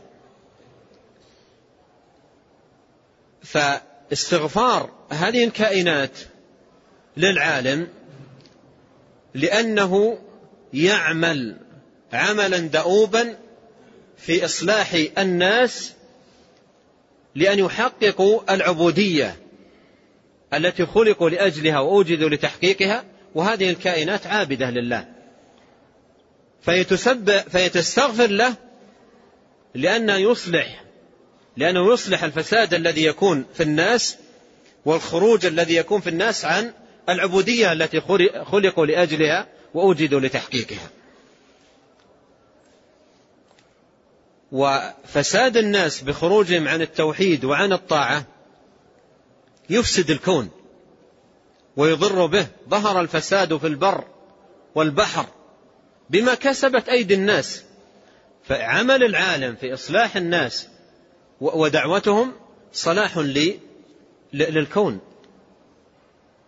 فاستغفار 3.43 4.89
هذه 5.11 5.43
الكائنات 5.43 6.11
للعالم 7.17 7.87
لأنه 9.33 10.19
يعمل 10.73 11.57
عملا 12.13 12.57
دؤوبا 12.57 13.37
في 14.17 14.45
إصلاح 14.45 14.93
الناس 15.17 15.93
لأن 17.35 17.59
يحققوا 17.59 18.53
العبودية 18.53 19.35
التي 20.53 20.85
خلقوا 20.85 21.29
لأجلها 21.29 21.79
وأوجدوا 21.79 22.29
لتحقيقها 22.29 23.03
وهذه 23.35 23.69
الكائنات 23.69 24.27
عابدة 24.27 24.69
لله. 24.69 25.05
فيتستغفر 27.51 28.27
له 28.27 28.55
لأنه 29.75 30.15
يصلح 30.15 30.83
لأنه 31.57 31.93
يصلح 31.93 32.23
الفساد 32.23 32.73
الذي 32.73 33.05
يكون 33.05 33.45
في 33.53 33.63
الناس 33.63 34.17
والخروج 34.85 35.45
الذي 35.45 35.75
يكون 35.75 36.01
في 36.01 36.09
الناس 36.09 36.45
عن 36.45 36.73
العبودية 37.09 37.71
التي 37.71 38.01
خلقوا 38.43 38.85
لأجلها 38.85 39.47
وأوجدوا 39.73 40.19
لتحقيقها. 40.19 40.89
وفساد 44.51 45.57
الناس 45.57 46.01
بخروجهم 46.01 46.67
عن 46.67 46.81
التوحيد 46.81 47.45
وعن 47.45 47.73
الطاعة 47.73 48.25
يفسد 49.69 50.11
الكون 50.11 50.49
ويضر 51.77 52.25
به. 52.25 52.47
ظهر 52.69 53.01
الفساد 53.01 53.57
في 53.57 53.67
البر 53.67 54.03
والبحر 54.75 55.25
بما 56.09 56.33
كسبت 56.33 56.89
أيدي 56.89 57.13
الناس. 57.13 57.63
فعمل 58.43 59.03
العالم 59.03 59.55
في 59.55 59.73
إصلاح 59.73 60.15
الناس 60.15 60.67
ودعوتهم 61.41 62.33
صلاح 62.73 63.17
للكون. 64.33 64.99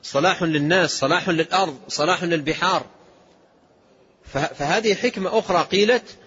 صلاح 0.04 0.44
للناس 0.44 1.00
صلاح 1.00 1.30
للأرض 1.30 1.80
صلاح 1.88 2.24
للبحار. 2.24 2.86
فهذه 4.34 4.96
حكمة 4.96 5.40
أخرى 5.40 5.64
قيلت 5.64 6.18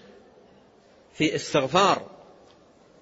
في 1.17 1.35
استغفار 1.35 2.09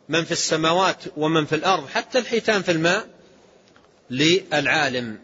من 0.10 0.24
في 0.24 0.32
السماوات 0.32 1.04
ومن 1.18 1.46
في 1.46 1.56
الأرض 1.56 1.88
حتى 1.88 2.20
الحيتان 2.20 2.62
في 2.62 2.72
الماء 2.72 3.08
للعالم. 4.10 5.20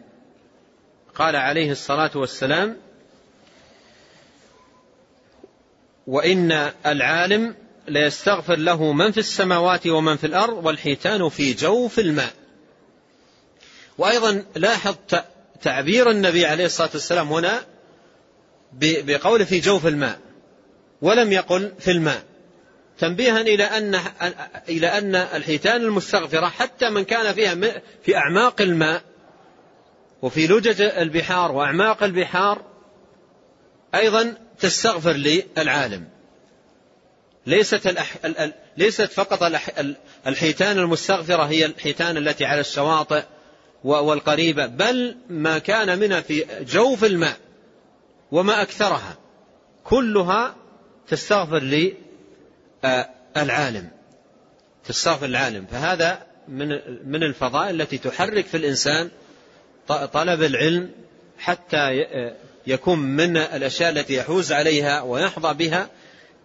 قال 1.14 1.36
عليه 1.36 1.72
الصلاة 1.72 2.10
والسلام 2.14 2.76
وإن 6.06 6.72
العالم 6.86 7.54
ليستغفر 7.88 8.56
له 8.56 8.92
من 8.92 9.12
في 9.12 9.20
السماوات 9.20 9.86
ومن 9.86 10.16
في 10.16 10.26
الأرض 10.26 10.66
والحيتان 10.66 11.28
في 11.28 11.52
جوف 11.54 11.98
الماء. 11.98 12.32
وأيضا 13.98 14.44
لاحظ 14.56 14.96
تعبير 15.62 16.10
النبي 16.10 16.46
عليه 16.46 16.66
الصلاة 16.66 16.90
والسلام 16.94 17.32
هنا 17.32 17.60
بقوله 18.72 19.44
في 19.44 19.60
جوف 19.60 19.86
الماء 19.86 20.18
ولم 21.02 21.32
يقل 21.32 21.72
في 21.78 21.90
الماء 21.90 22.22
تنبيها 22.98 23.40
إلى 23.40 23.64
أن 23.64 24.00
إلى 24.68 24.86
أن 24.86 25.14
الحيتان 25.16 25.80
المستغفرة 25.80 26.46
حتى 26.46 26.90
من 26.90 27.04
كان 27.04 27.34
فيها 27.34 27.54
في 28.02 28.16
أعماق 28.16 28.60
الماء 28.60 29.02
وفي 30.22 30.46
لجج 30.46 30.82
البحار 30.82 31.52
وأعماق 31.52 32.02
البحار 32.02 32.62
أيضا 33.94 34.34
تستغفر 34.60 35.12
للعالم 35.12 36.08
ليست. 37.46 37.94
ليست 38.76 39.12
فقط 39.12 39.60
الحيتان 40.26 40.78
المستغفرة 40.78 41.42
هي 41.42 41.66
الحيتان 41.66 42.16
التي 42.16 42.44
على 42.44 42.60
الشواطئ 42.60 43.22
والقريبة 43.84 44.66
بل 44.66 45.16
ما 45.30 45.58
كان 45.58 45.98
منها 45.98 46.20
في 46.20 46.44
جوف 46.60 47.04
الماء 47.04 47.36
وما 48.32 48.62
أكثرها 48.62 49.16
كلها 49.84 50.54
تستغفر 51.08 51.88
للعالم 52.84 53.90
تستغفر 54.84 55.26
العالم. 55.26 55.66
فهذا 55.70 56.26
من 56.48 56.68
من 57.06 57.22
الفضائل 57.22 57.80
التي 57.80 57.98
تحرك 57.98 58.46
في 58.46 58.56
الإنسان 58.56 59.10
طلب 59.88 60.42
العلم 60.42 60.90
حتى 61.38 62.06
يكون 62.66 62.98
من 62.98 63.36
الأشياء 63.36 63.90
التي 63.90 64.14
يحوز 64.14 64.52
عليها 64.52 65.02
ويحظى 65.02 65.54
بها 65.54 65.88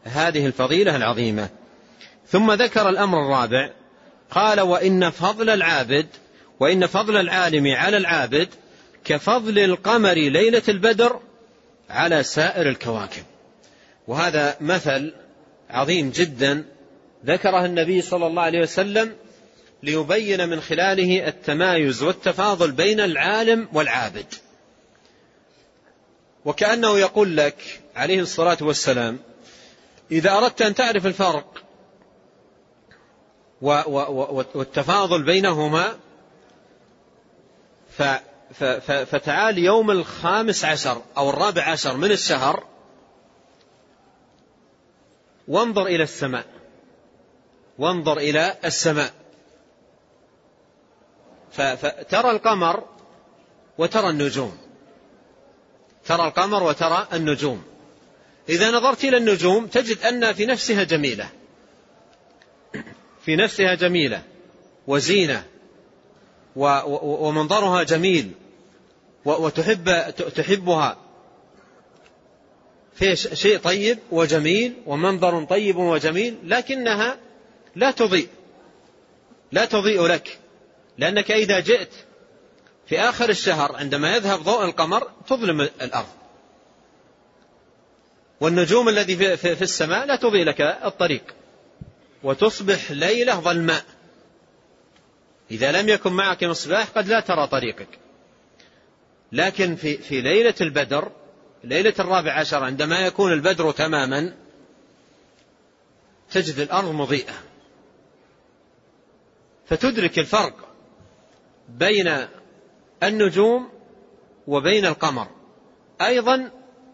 هذه 0.04 0.46
الفضيلة 0.46 0.96
العظيمة. 0.96 1.50
ثم 2.28 2.52
ذكر 2.52 2.90
الأمر 2.90 3.26
الرابع 3.26 3.70
قال 4.32 4.62
وإن 4.62 5.10
فضل 5.10 5.50
العابد 5.50 6.08
وإن 6.60 6.88
فضل 6.88 7.18
العالم 7.18 7.76
على 7.76 7.98
العابد 7.98 8.50
كفضل 9.06 9.60
القمر 9.60 10.14
ليلة 10.14 10.64
البدر 10.70 11.20
على 11.90 12.24
سائر 12.24 12.70
الكواكب. 12.70 13.24
وهذا 14.08 14.58
مثل 14.62 15.14
عظيم 15.70 16.10
جدا 16.10 16.66
ذكره 17.26 17.66
النبي 17.66 18.02
صلى 18.02 18.28
الله 18.28 18.42
عليه 18.42 18.60
وسلم 18.60 19.16
ليبين 19.84 20.50
من 20.50 20.62
خلاله 20.62 21.28
التمايز 21.28 22.04
والتفاضل 22.04 22.72
بين 22.72 23.00
العالم 23.00 23.68
والعابد. 23.74 24.26
وكأنه 26.46 27.00
يقول 27.00 27.38
لك 27.38 27.82
عليه 27.96 28.20
الصلاة 28.20 28.58
والسلام 28.62 29.20
إذا 30.12 30.32
أردت 30.32 30.62
أن 30.62 30.76
تعرف 30.76 31.06
الفرق 31.06 31.64
والتفاضل 33.62 35.24
بينهما 35.24 35.98
فتعال 39.06 39.58
يوم 39.58 39.92
الخامس 39.92 40.66
عشر 40.66 41.02
أو 41.18 41.30
الرابع 41.30 41.64
عشر 41.64 41.98
من 41.98 42.12
الشهر 42.12 42.64
وانظر 45.48 45.86
إلى 45.86 46.04
السماء. 46.04 46.46
وانظر 47.78 48.18
إلى 48.18 48.58
السماء. 48.66 49.14
فترى 51.52 52.32
القمر 52.32 52.84
وترى 53.78 54.10
النجوم. 54.10 54.58
ترى 56.06 56.28
القمر 56.28 56.64
وترى 56.64 57.08
النجوم. 57.14 57.64
إذا 58.50 58.72
نظرت 58.72 59.04
إلى 59.04 59.18
النجوم 59.18 59.68
تجد 59.68 60.02
أن 60.02 60.34
في 60.34 60.46
نفسها 60.46 60.84
جميلة. 60.84 61.30
في 63.22 63.36
نفسها 63.36 63.76
جميلة. 63.76 64.24
وزينة. 64.88 65.46
ومنظرها 66.58 67.84
جميل. 67.84 68.32
وتحب 69.26 70.14
تحبها. 70.36 70.98
في 72.94 73.16
شيء 73.16 73.58
طيب 73.58 74.00
وجميل 74.12 74.74
ومنظر 74.86 75.44
طيب 75.44 75.78
وجميل 75.78 76.38
لكنها 76.44 77.18
لا 77.76 77.92
تضيء. 77.92 78.28
لا 79.52 79.66
تضيء 79.66 80.06
لك. 80.06 80.40
لأنك 80.98 81.32
إذا 81.32 81.60
جئت 81.60 81.90
في 82.88 83.00
آخر 83.00 83.30
الشهر 83.30 83.76
عندما 83.76 84.16
يذهب 84.16 84.44
ضوء 84.44 84.66
القمر 84.66 85.12
تظلم 85.28 85.62
الأرض. 85.62 86.08
والنجوم 88.42 88.90
الذي 88.90 89.38
في 89.38 89.62
السماء 89.62 90.06
لا 90.06 90.16
تضيء 90.16 90.44
لك 90.46 90.62
الطريق. 90.62 91.24
وتصبح 92.24 92.92
ليلة 92.92 93.40
ظلماء. 93.40 93.86
إذا 95.52 95.72
لم 95.72 95.90
يكن 95.90 96.14
معك 96.14 96.44
مصباح 96.44 96.90
قد 96.90 97.08
لا 97.08 97.20
ترى 97.20 97.48
طريقك. 97.48 97.88
لكن 99.32 99.76
في, 99.76 99.98
في 99.98 100.22
ليلة 100.22 100.54
البدر 100.62 101.12
ليلة 101.64 101.94
الرابع 102.00 102.34
عشر 102.40 102.64
عندما 102.64 103.00
يكون 103.00 103.34
البدر 103.34 103.72
تماما 103.72 104.34
تجد 106.32 106.60
الأرض 106.60 106.92
مضيئة. 106.92 107.34
فتدرك 109.70 110.20
الفرق 110.20 110.68
بين 111.70 112.28
النجوم 113.04 113.70
وبين 114.48 114.86
القمر. 114.86 115.28
أيضا 116.02 116.52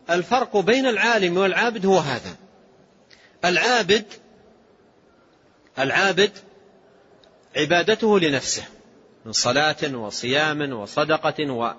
الفرق 0.09 0.57
بين 0.57 0.85
العالم 0.85 1.37
والعابد 1.37 1.85
هو 1.85 1.97
هذا. 1.97 2.35
العابد 3.45 4.05
العابد 5.79 6.31
عبادته 7.55 8.19
لنفسه 8.19 8.63
من 9.25 9.31
صلاة 9.31 9.95
وصيام 9.95 10.73
وصدقة 10.73 11.51
و 11.51 11.73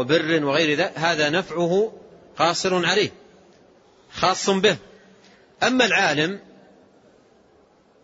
وبر 0.00 0.44
وغير 0.44 0.78
ذلك 0.78 0.98
هذا 0.98 1.30
نفعه 1.30 1.92
قاصر 2.38 2.86
عليه 2.86 3.10
خاص 4.12 4.50
به. 4.50 4.76
أما 5.62 5.84
العالم 5.84 6.40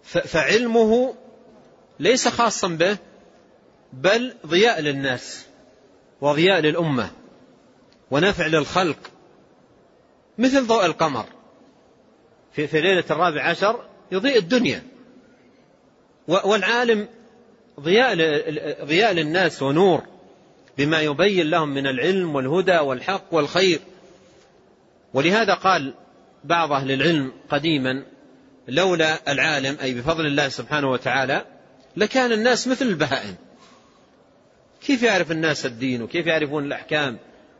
فعلمه 0.03 1.15
ليس 2.01 2.29
خاصا 2.29 2.69
به 2.69 2.97
بل 3.93 4.35
ضياء 4.47 4.81
للناس 4.81 5.47
وضياء 6.21 6.61
للأمة 6.61 7.11
ونفع 8.11 8.47
للخلق. 8.47 8.99
مثل 10.39 10.67
ضوء 10.67 10.87
القمر 10.87 11.27
في, 12.53 12.81
ليلة 12.81 13.05
الرابع 13.11 13.43
عشر 13.43 13.85
يضيء 14.13 14.39
الدنيا. 14.39 14.92
والعالم 16.29 17.09
ضياء 17.81 18.15
ضياء 18.85 19.13
للناس 19.13 19.63
ونور 19.63 20.03
بما 20.79 21.01
يبين 21.01 21.51
لهم 21.51 21.69
من 21.69 21.87
العلم 21.87 22.35
والهدى 22.35 22.79
والحق 22.79 23.25
والخير. 23.31 23.81
ولهذا 25.15 25.55
قال 25.55 25.95
بعض 26.45 26.73
أهل 26.73 26.93
العلم 26.93 27.33
قديما 27.51 28.03
لولا 28.69 29.33
العالم 29.33 29.77
أي 29.83 29.95
بفضل 29.95 30.27
الله 30.27 30.49
سبحانه 30.49 30.91
وتعالى 30.91 31.45
لكان 31.97 32.33
الناس 32.33 32.69
مثل 32.69 32.87
البهائم. 32.87 33.35
كيف 34.87 35.03
يعرف 35.03 35.31
الناس 35.31 35.67
الدين؟ 35.67 36.03
وكيف 36.03 36.27
يعرفون 36.27 36.65
الأحكام؟ 36.65 37.19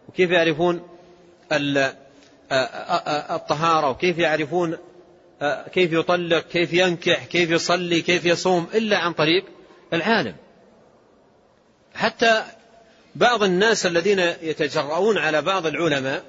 وكيف 0.09 0.31
يعرفون 0.31 0.83
الطهارة؟ 3.31 3.91
وكيف 3.91 4.19
يعرفون 4.19 4.77
كيف 5.73 5.93
يطلق 5.93 6.49
كيف 6.49 6.73
ينكح 6.73 7.25
كيف 7.25 7.51
يصلي 7.51 8.03
كيف 8.03 8.25
يصوم 8.25 8.69
إلا 8.75 8.99
عن 8.99 9.13
طريق 9.13 9.45
العالم. 9.93 10.35
حتى 11.95 12.45
بعض 13.15 13.43
الناس 13.43 13.87
الذين 13.87 14.19
يتجرؤون 14.43 15.19
على 15.19 15.43
بعض 15.43 15.67
العلماء 15.67 16.25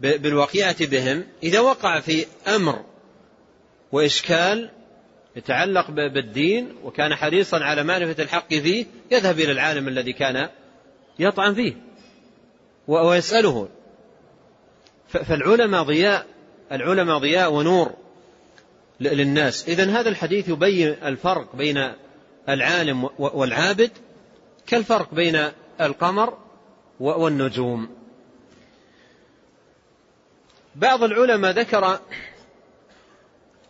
بالوقيعة 0.00 0.86
بهم 0.86 1.24
إذا 1.42 1.60
وقع 1.60 2.00
في 2.00 2.26
أمر 2.46 2.84
وإشكال 3.92 4.70
يتعلق 5.36 5.90
بالدين 5.90 6.76
وكان 6.84 7.14
حريصا 7.14 7.58
على 7.64 7.82
معرفة 7.82 8.22
الحق 8.22 8.48
فيه 8.48 8.86
يذهب 9.10 9.40
إلى 9.40 9.52
العالم 9.52 9.88
الذي 9.88 10.12
كان 10.12 10.48
يطعن 11.18 11.54
فيه 11.54 11.76
ويسأله. 12.86 13.68
فالعلماء 15.08 15.82
ضياء 15.82 16.26
العلماء 16.72 17.18
ضياء 17.18 17.52
ونور 17.52 17.92
للناس. 19.00 19.68
إذا 19.68 19.90
هذا 19.90 20.08
الحديث 20.08 20.48
يبين 20.48 20.88
الفرق 20.88 21.56
بين 21.56 21.92
العالم 22.48 23.08
والعابد 23.18 23.90
كالفرق 24.66 25.14
بين 25.14 25.48
القمر 25.80 26.38
والنجوم. 27.00 27.88
بعض 30.76 31.02
العلماء 31.02 31.50
ذكر 31.52 32.00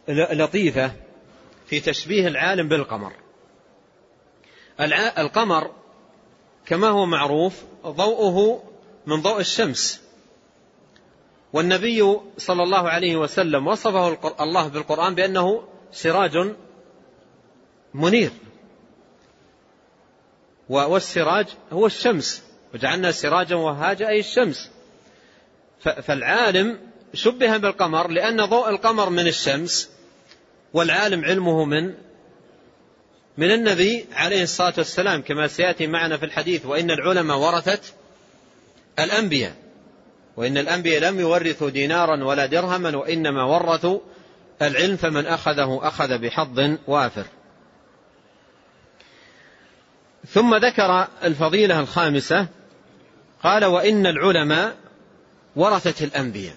لطيفة 0.09 0.93
في 1.67 1.81
تشبيه 1.81 2.29
العالم 2.29 2.69
بالقمر. 2.69 3.13
القمر 5.19 5.71
كما 6.67 6.89
هو 6.89 7.07
معروف 7.07 7.63
ضوءه 7.87 8.63
من 9.07 9.23
ضوء 9.23 9.41
الشمس. 9.41 10.08
والنبي 11.53 12.17
صلى 12.39 12.63
الله 12.63 12.89
عليه 12.89 13.17
وسلم 13.17 13.67
وصفه 13.67 14.19
الله 14.41 14.69
بالقرآن 14.69 15.15
بأنه 15.15 15.63
سراج 15.93 16.55
منير. 17.95 18.31
والسراج 20.69 21.47
هو 21.73 21.87
الشمس. 21.87 22.43
وجعلنا 22.75 23.13
سراجا 23.13 23.57
وهاجا 23.57 24.09
أي 24.09 24.21
الشمس. 24.21 24.71
فالعالم 25.81 26.79
شبه 27.15 27.57
بالقمر 27.57 28.09
لأن 28.11 28.45
ضوء 28.45 28.71
القمر 28.71 29.11
من 29.11 29.27
الشمس 29.27 29.91
والعالم 30.75 31.25
علمه 31.25 31.65
من 31.65 31.95
من 33.37 33.51
النبي 33.51 34.07
عليه 34.13 34.43
الصلاة 34.43 34.75
والسلام 34.79 35.23
كما 35.23 35.47
سيأتي 35.47 35.87
معنا 35.87 36.17
في 36.17 36.25
الحديث 36.25 36.67
وإن 36.67 36.91
العلماء 36.91 37.39
ورثت 37.39 37.95
الأنبياء. 38.99 39.68
وإن 40.39 40.59
الأنبياء 40.59 41.01
لم 41.01 41.21
يورثوا 41.21 41.71
دينارا 41.71 42.25
ولا 42.25 42.47
درهما 42.47 42.97
وإنما 42.97 43.45
ورثوا 43.45 43.99
العلم 44.63 44.97
فمن 44.97 45.27
أخذه 45.27 45.81
أخذ 45.83 46.19
بحظ 46.19 46.77
وافر. 46.87 47.25
ثم 50.29 50.55
ذكر 50.55 51.09
الفضيلة 51.25 51.81
الخامسة 51.81 52.47
قال 53.43 53.65
وإن 53.65 54.07
العلماء 54.07 54.77
ورثة 55.57 56.05
الأنبياء. 56.05 56.57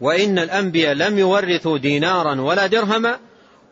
وإن 0.00 0.38
الأنبياء 0.38 0.94
لم 0.94 1.18
يورثوا 1.18 1.78
دينارا 1.78 2.40
ولا 2.40 2.66
درهما 2.66 3.18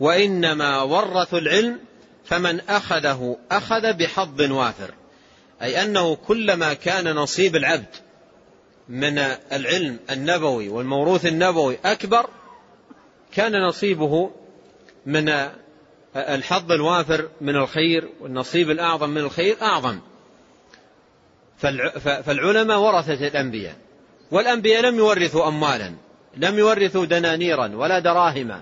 وإنما 0.01 0.83
ورثوا 0.83 1.39
العلم 1.39 1.79
فمن 2.25 2.61
أخذه 2.61 3.37
أخذ 3.51 3.93
بحظ 3.93 4.41
وافر. 4.41 4.95
أي 5.63 5.83
أنه 5.83 6.17
كلما 6.17 6.75
كان 6.75 7.15
نصيب 7.15 7.57
العبد 7.57 8.08
من 8.89 9.19
العلم 9.53 9.99
النبوي 10.11 10.69
والموروث 10.69 11.27
النبوي 11.27 11.79
أكبر 11.85 12.31
كان 13.35 13.63
نصيبه 13.63 14.31
من 15.07 15.49
الحظ 16.17 16.73
الوافر 16.73 17.29
من 17.41 17.57
الخير 17.57 18.09
والنصيب 18.21 18.71
الأعظم 18.71 19.11
من 19.11 19.19
الخير 19.19 19.57
أعظم. 19.63 20.01
فالعلماء 22.25 22.79
ورثة 22.79 23.29
الأنبياء 23.29 23.77
والأنبياء 24.31 24.83
لم 24.83 24.99
يورثوا 24.99 25.49
أموالا 25.49 25.95
لم 26.37 26.59
يورثوا 26.59 27.05
دنانيرا 27.05 27.77
ولا 27.77 27.99
دراهم 27.99 28.61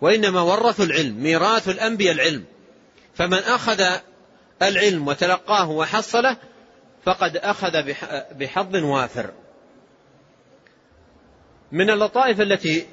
وإنما 0.00 0.40
ورثوا 0.40 0.84
العلم 0.84 1.22
ميراث 1.22 1.68
الأنبياء 1.68 2.14
العلم. 2.14 2.44
فمن 3.14 3.38
أخذ 3.38 3.84
العلم 4.62 5.08
وتلقاه 5.08 5.70
وحصله 5.70 6.36
فقد 7.04 7.36
أخذ 7.36 7.82
بحظ 8.32 8.76
وافر. 8.76 9.30
من 11.72 11.90
اللطائف 11.90 12.40
التي 12.40 12.86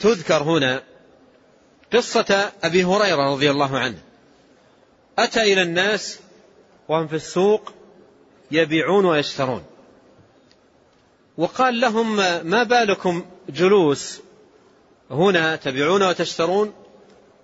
تذكر 0.00 0.42
هنا 0.42 0.82
قصة 1.92 2.52
أبي 2.64 2.84
هريرة 2.84 3.32
رضي 3.32 3.50
الله 3.50 3.78
عنه. 3.78 3.98
أتى 5.18 5.52
إلى 5.52 5.62
الناس 5.62 6.20
وهم 6.88 7.06
في 7.06 7.16
السوق 7.16 7.72
يبيعون 8.50 9.04
ويشترون. 9.04 9.64
وقال 11.36 11.80
لهم 11.80 12.16
ما 12.50 12.62
بالكم 12.62 13.24
جلوس 13.48 14.20
هنا 15.10 15.56
تبيعون 15.56 16.02
وتشترون؟ 16.02 16.74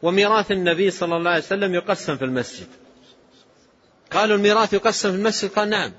وميراث 0.03 0.51
النبي 0.51 0.91
صلى 0.91 1.17
الله 1.17 1.31
عليه 1.31 1.43
وسلم 1.43 1.75
يقسم 1.75 2.17
في 2.17 2.25
المسجد. 2.25 2.67
قالوا 4.13 4.37
الميراث 4.37 4.73
يقسم 4.73 5.11
في 5.11 5.17
المسجد؟ 5.17 5.51
قال 5.51 5.71
نعم. 5.71 5.93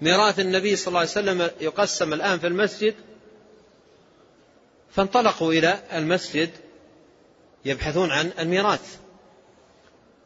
ميراث 0.00 0.40
النبي 0.40 0.76
صلى 0.76 0.88
الله 0.88 1.00
عليه 1.00 1.10
وسلم 1.10 1.50
يقسم 1.60 2.12
الآن 2.12 2.38
في 2.38 2.46
المسجد 2.46 2.94
فانطلقوا 4.92 5.52
إلى 5.52 5.78
المسجد 5.92 6.50
يبحثون 7.64 8.10
عن 8.10 8.30
الميراث. 8.38 8.96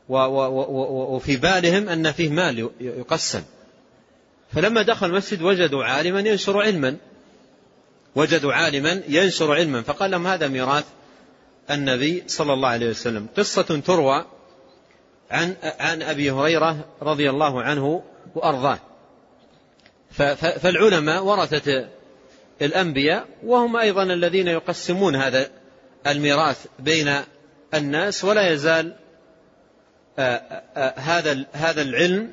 وفي 0.09 1.37
بالهم 1.37 1.89
أن 1.89 2.13
فيه 2.13 2.31
مال 2.31 2.71
يقسم. 2.81 3.43
فلما 4.53 4.83
دخل 4.83 5.07
المسجد 5.07 5.43
وجدوا 5.43 5.85
عالما 5.85 6.21
ينشر 6.21 6.63
علما. 6.63 6.97
وجدوا 8.15 8.53
عالما 8.53 9.03
ينشر 9.09 9.55
علما. 9.55 9.83
فقال 9.83 10.11
لهم 10.11 10.27
هذا 10.27 10.49
ميراث 10.49 10.85
النبي 11.71 12.23
صلى 12.27 12.53
الله 12.53 12.69
عليه 12.69 12.91
وسلم. 12.91 13.27
قصة 13.37 13.81
تروى 13.87 14.25
عن 15.31 15.57
عن 15.63 16.03
أبي 16.03 16.31
هريرة 16.31 16.85
رضي 17.03 17.31
الله 17.31 17.63
عنه 17.63 18.03
وأرضاه. 18.35 18.79
فالعلماء 20.37 21.25
ورثة 21.25 21.89
الأنبياء 22.63 23.27
وهم 23.45 23.77
أيضا 23.77 24.03
الذين 24.03 24.49
يقسمون 24.49 25.17
هذا 25.17 25.51
الميراث 26.07 26.67
بين 26.79 27.21
الناس 27.75 28.25
ولا 28.25 28.53
يزال 28.53 28.97
هذا 30.97 31.45
هذا 31.53 31.83
العلم 31.83 32.31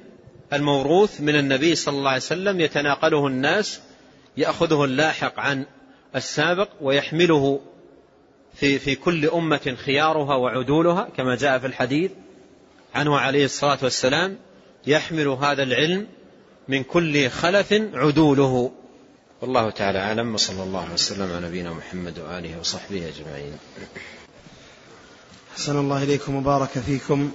الموروث 0.53 1.21
من 1.21 1.35
النبي 1.35 1.75
صلى 1.75 1.97
الله 1.97 2.09
عليه 2.09 2.21
وسلم 2.21 2.59
يتناقله 2.59 3.27
الناس 3.27 3.81
يأخذه 4.37 4.83
اللاحق 4.83 5.39
عن 5.39 5.65
السابق 6.15 6.69
ويحمله 6.81 7.59
في 8.53 8.79
في 8.79 8.95
كل 8.95 9.29
أمة 9.29 9.75
خيارها 9.85 10.35
وعدولها 10.35 11.09
كما 11.17 11.35
جاء 11.35 11.59
في 11.59 11.67
الحديث 11.67 12.11
عنه 12.95 13.17
عليه 13.19 13.45
الصلاة 13.45 13.77
والسلام 13.83 14.37
يحمل 14.87 15.27
هذا 15.27 15.63
العلم 15.63 16.07
من 16.67 16.83
كل 16.83 17.29
خلف 17.29 17.73
عدوله. 17.93 18.71
والله 19.43 19.69
تعالى 19.69 19.99
أعلم 19.99 20.33
وصلى 20.33 20.63
الله 20.63 20.93
وسلم 20.93 21.31
على 21.31 21.47
نبينا 21.47 21.73
محمد 21.73 22.19
وآله 22.19 22.59
وصحبه 22.59 23.07
أجمعين. 23.07 23.57
أحسن 25.51 25.79
الله 25.79 26.03
إليكم 26.03 26.35
وبارك 26.35 26.69
فيكم 26.69 27.31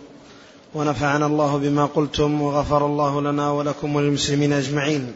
ونفعنا 0.75 1.27
الله 1.27 1.59
بما 1.59 1.87
قلتم 1.87 2.43
وغفر 2.43 2.87
الله 2.87 3.21
لنا 3.21 3.51
ولكم 3.51 3.97
وللمسلمين 3.97 4.53
أجمعين. 4.53 5.15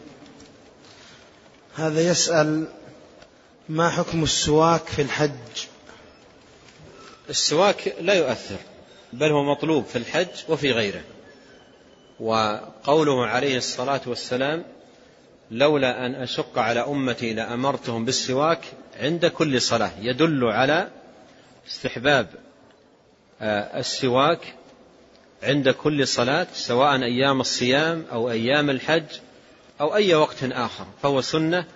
هذا 1.74 2.00
يسأل 2.00 2.68
ما 3.68 3.90
حكم 3.90 4.22
السواك 4.22 4.86
في 4.86 5.02
الحج؟ 5.02 5.66
السواك 7.30 7.94
لا 8.00 8.14
يؤثر 8.14 8.58
بل 9.12 9.30
هو 9.30 9.42
مطلوب 9.42 9.84
في 9.84 9.98
الحج 9.98 10.28
وفي 10.48 10.72
غيره 10.72 11.02
وقوله 12.20 13.26
عليه 13.26 13.56
الصلاة 13.56 14.00
والسلام 14.06 14.64
لولا 15.52 16.06
أن 16.06 16.14
أشق 16.14 16.58
على 16.58 16.80
أمتي 16.80 17.34
لأمرتهم 17.34 18.04
بالسواك 18.04 18.64
عند 19.00 19.26
كل 19.26 19.62
صلاة 19.62 19.90
يدل 20.00 20.44
على 20.44 20.88
استحباب 21.66 22.26
آه، 23.40 23.80
السواك 23.80 24.54
عند 25.42 25.68
كل 25.68 26.08
صلاة 26.08 26.46
سواء 26.54 27.02
أيام 27.02 27.40
الصيام 27.40 28.04
أو 28.12 28.30
أيام 28.30 28.70
الحج 28.70 29.04
أو 29.80 29.94
أي 29.94 30.14
وقت 30.14 30.44
آخر. 30.44 30.86
فهو 31.02 31.20
سنة 31.20 31.66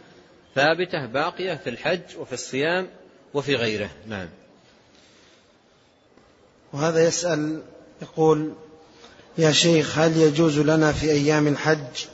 ثابتة 0.55 1.07
باقية 1.07 1.55
في 1.55 1.71
الحج 1.71 2.01
وفي 2.19 2.33
الصيام 2.33 2.89
وفي 3.35 3.57
غيره. 3.57 3.91
نعم. 4.07 4.29
وهذا 6.73 7.07
يسأل 7.07 7.63
يقول 8.03 8.53
يا 9.39 9.53
شيخ 9.53 9.99
هل 9.99 10.17
يجوز 10.17 10.59
لنا 10.59 10.93
في 10.93 11.11
أيام 11.11 11.47
الحج 11.47 12.07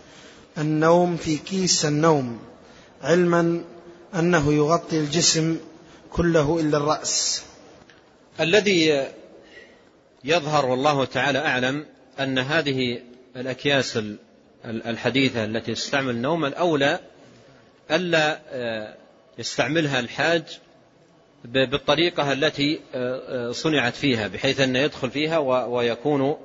النوم 0.59 1.16
في 1.16 1.39
كيس 1.39 1.85
النوم 1.85 2.39
علما 3.03 3.65
أنه 4.15 4.53
يغطي 4.53 4.99
الجسم 4.99 5.57
كله 6.11 6.61
إلا 6.61 6.79
الرأس. 6.79 7.43
الذي 8.41 9.07
يظهر 10.24 10.66
والله 10.66 11.05
تعالى 11.05 11.39
أعلم 11.39 11.87
أن 12.20 12.39
هذه 12.39 13.03
الأكياس 13.37 13.99
الحديثة 14.65 15.45
التي 15.45 15.74
تستعمل 15.74 16.16
نوما 16.16 16.49
الأولى 16.49 16.99
ألا 17.91 18.41
آه، 18.51 18.95
يستعملها 19.39 20.01
الحاج 20.01 20.43
بالطريقة 21.45 22.33
التي 22.33 22.81
آه، 22.95 23.49
آه، 23.49 23.53
صنعت 23.53 23.95
فيها 23.95 24.29
بحيث 24.29 24.61
أن 24.61 24.77
يدخل 24.77 25.11
فيها 25.11 25.39
ويكون 25.39 26.37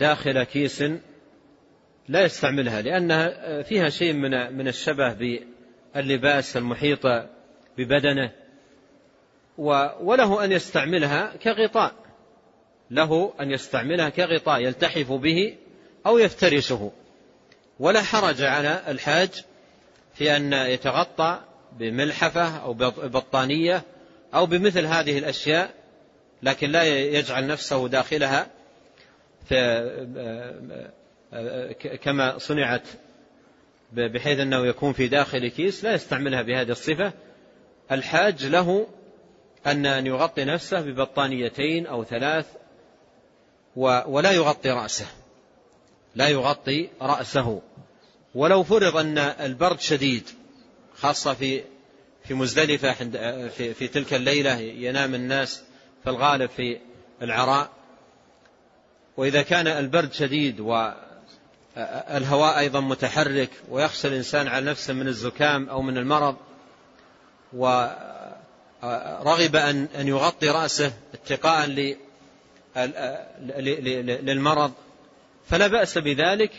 داخل 0.00 0.42
كيس 0.42 0.84
لا 2.10 2.24
يستعملها 2.24 2.82
لأنها 2.82 3.62
فيها 3.62 3.88
شيء 3.88 4.12
من 4.12 4.56
من 4.56 4.68
الشبه 4.68 5.12
باللباس 5.94 6.56
المحيط 6.56 7.06
ببدنه 7.78 8.32
وله 10.00 10.44
أن 10.44 10.52
يستعملها 10.52 11.36
كغطاء 11.36 11.94
له 12.90 13.34
أن 13.40 13.50
يستعملها 13.50 14.08
كغطاء 14.08 14.60
يلتحف 14.60 15.12
به 15.12 15.56
أو 16.06 16.18
يفترشه. 16.18 16.92
ولا 17.78 18.02
حرج 18.02 18.42
على 18.42 18.82
الحاج 18.88 19.44
في 20.14 20.36
أن 20.36 20.52
يتغطى 20.52 21.40
بملحفة 21.78 22.56
أو 22.56 22.74
بطانية 23.08 23.82
أو 24.34 24.46
بمثل 24.46 24.86
هذه 24.86 25.18
الأشياء 25.18 25.70
لكن 26.42 26.70
لا 26.70 26.84
يجعل 26.98 27.46
نفسه 27.46 27.88
داخلها 27.88 28.46
كما 32.02 32.38
صنعت 32.38 32.82
بحيث 33.92 34.38
أنه 34.38 34.66
يكون 34.66 34.92
في 34.92 35.08
داخل 35.08 35.48
كيس 35.48 35.84
لا 35.84 35.94
يستعملها 35.94 36.42
بهذه 36.42 36.70
الصفة. 36.70 37.12
الحاج 37.92 38.46
له 38.46 38.86
أن 39.66 40.06
يغطي 40.06 40.44
نفسه 40.44 40.80
ببطانيتين 40.80 41.86
أو 41.86 42.04
ثلاث 42.04 42.46
ولا 43.76 44.30
يغطي 44.30 44.70
رأسه. 44.70 45.06
لا 46.14 46.28
يغطي 46.28 46.88
رأسه. 47.02 47.62
ولو 48.34 48.62
فرض 48.62 48.96
أن 48.96 49.18
البرد 49.18 49.80
شديد 49.80 50.28
خاصة 50.94 51.34
في 51.34 51.62
في 52.24 52.34
مزدلفة 52.34 52.92
في, 53.48 53.74
في 53.74 53.88
تلك 53.88 54.14
الليلة 54.14 54.58
ينام 54.58 55.14
الناس 55.14 55.62
في 56.04 56.10
الغالب 56.10 56.50
في 56.50 56.78
العراء. 57.22 57.70
وإذا 59.16 59.42
كان 59.42 59.66
البرد 59.66 60.12
شديد 60.12 60.60
والهواء 61.76 62.58
أيضا 62.58 62.80
متحرك 62.80 63.50
ويخشى 63.68 64.08
الإنسان 64.08 64.48
على 64.48 64.70
نفسه 64.70 64.92
من 64.92 65.08
الزكام 65.08 65.68
أو 65.68 65.82
من 65.82 65.98
المرض 65.98 66.36
ورغب 67.52 69.56
أن 69.56 70.08
يغطي 70.08 70.48
رأسه 70.48 70.92
اتقاء 71.14 71.66
للمرض 74.22 74.72
فلا 75.48 75.66
بأس 75.66 75.98
بذلك 75.98 76.50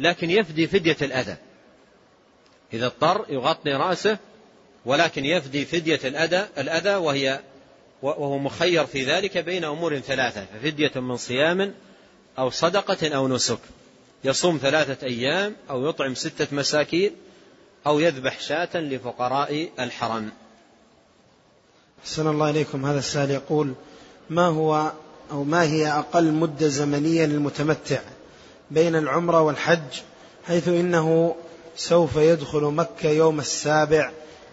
لكن 0.00 0.30
يفدي 0.30 0.66
فدية 0.66 0.96
الأذى. 1.02 1.36
إذا 2.72 2.86
اضطر 2.86 3.26
يغطي 3.28 3.70
رأسه 3.70 4.18
ولكن 4.84 5.24
يفدي 5.24 5.64
فدية 5.64 6.00
الأذى 6.04 6.48
الأذى 6.58 6.94
وهي 6.94 7.40
وهو 8.02 8.38
مخير 8.38 8.86
في 8.86 9.04
ذلك 9.04 9.38
بين 9.38 9.64
أمور 9.64 9.98
ثلاثة 9.98 10.44
ففدية 10.44 11.00
من 11.00 11.16
صيام 11.16 11.74
أو 12.38 12.50
صدقة 12.50 13.16
أو 13.16 13.28
نسك. 13.28 13.58
يصوم 14.24 14.58
ثلاثة 14.62 15.06
أيام 15.06 15.56
أو 15.70 15.88
يطعم 15.88 16.14
ستة 16.14 16.46
مساكين 16.52 17.12
أو 17.86 18.00
يذبح 18.00 18.40
شاة 18.40 18.76
لفقراء 18.80 19.68
الحرم. 19.80 20.30
أحسن 22.02 22.26
الله 22.26 22.50
إليكم. 22.50 22.86
هذا 22.86 22.98
السائل 22.98 23.30
يقول 23.30 23.74
ما 24.30 24.46
هو 24.46 24.92
أو 25.30 25.44
ما 25.44 25.62
هي 25.62 25.88
أقل 25.88 26.32
مدة 26.32 26.68
زمنية 26.68 27.26
للمتمتع 27.26 28.00
بين 28.70 28.96
العمرة 28.96 29.42
والحج؟ 29.42 30.00
حيث 30.46 30.68
إنه 30.68 31.36
سوف 31.76 32.16
يدخل 32.16 32.60
مكة 32.60 33.08
يوم 33.08 33.40
السابع 33.40 34.10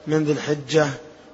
من 0.07 0.23
ذي 0.23 0.31
الحجة 0.31 0.87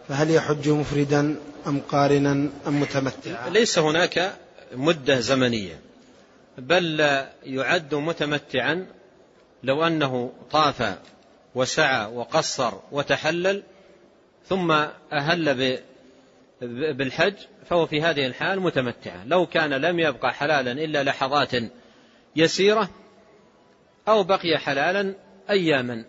فهل 0.09 0.31
يحج 0.31 0.69
مفردا 0.69 1.35
أم 1.67 1.81
قارنا 1.89 2.49
أم 2.67 2.79
متمتعا؟ 2.81 3.49
ليس 3.49 3.79
هناك 3.79 4.33
مدة 4.75 5.19
زمنية. 5.19 5.90
بل 6.57 6.99
يعد 7.43 7.95
متمتعا 7.95 8.85
لو 9.63 9.87
أنه 9.87 10.33
طاف 10.51 10.97
وسعى 11.55 12.05
وقصر 12.05 12.73
وتحلل 12.91 13.63
ثم 14.45 14.71
أهل 15.13 15.77
بالحج 16.93 17.33
فهو 17.65 17.85
في 17.85 18.01
هذه 18.01 18.25
الحال 18.25 18.59
متمتعا. 18.59 19.23
لو 19.25 19.45
كان 19.45 19.73
لم 19.73 19.99
يبقى 19.99 20.33
حلالا 20.33 20.71
إلا 20.71 21.03
لحظات 21.03 21.51
يسيرة 22.35 22.89
أو 24.07 24.23
بقي 24.23 24.57
حلالا 24.57 25.13
أياما. 25.49 26.05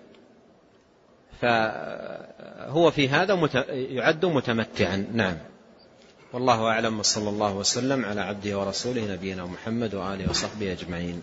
فهو 1.40 2.90
في 2.90 3.09
هذا 3.09 3.48
يعد 3.69 4.24
متمتعا. 4.24 5.06
نعم. 5.12 5.36
والله 6.32 6.68
أعلم 6.68 7.00
وصلى 7.00 7.28
الله 7.28 7.54
وسلم 7.54 8.04
على 8.04 8.20
عبده 8.20 8.59
ورسوله 8.59 9.12
نبينا 9.12 9.44
محمد 9.46 9.94
وآله 9.94 10.30
وصحبه 10.30 10.72
أجمعين. 10.72 11.22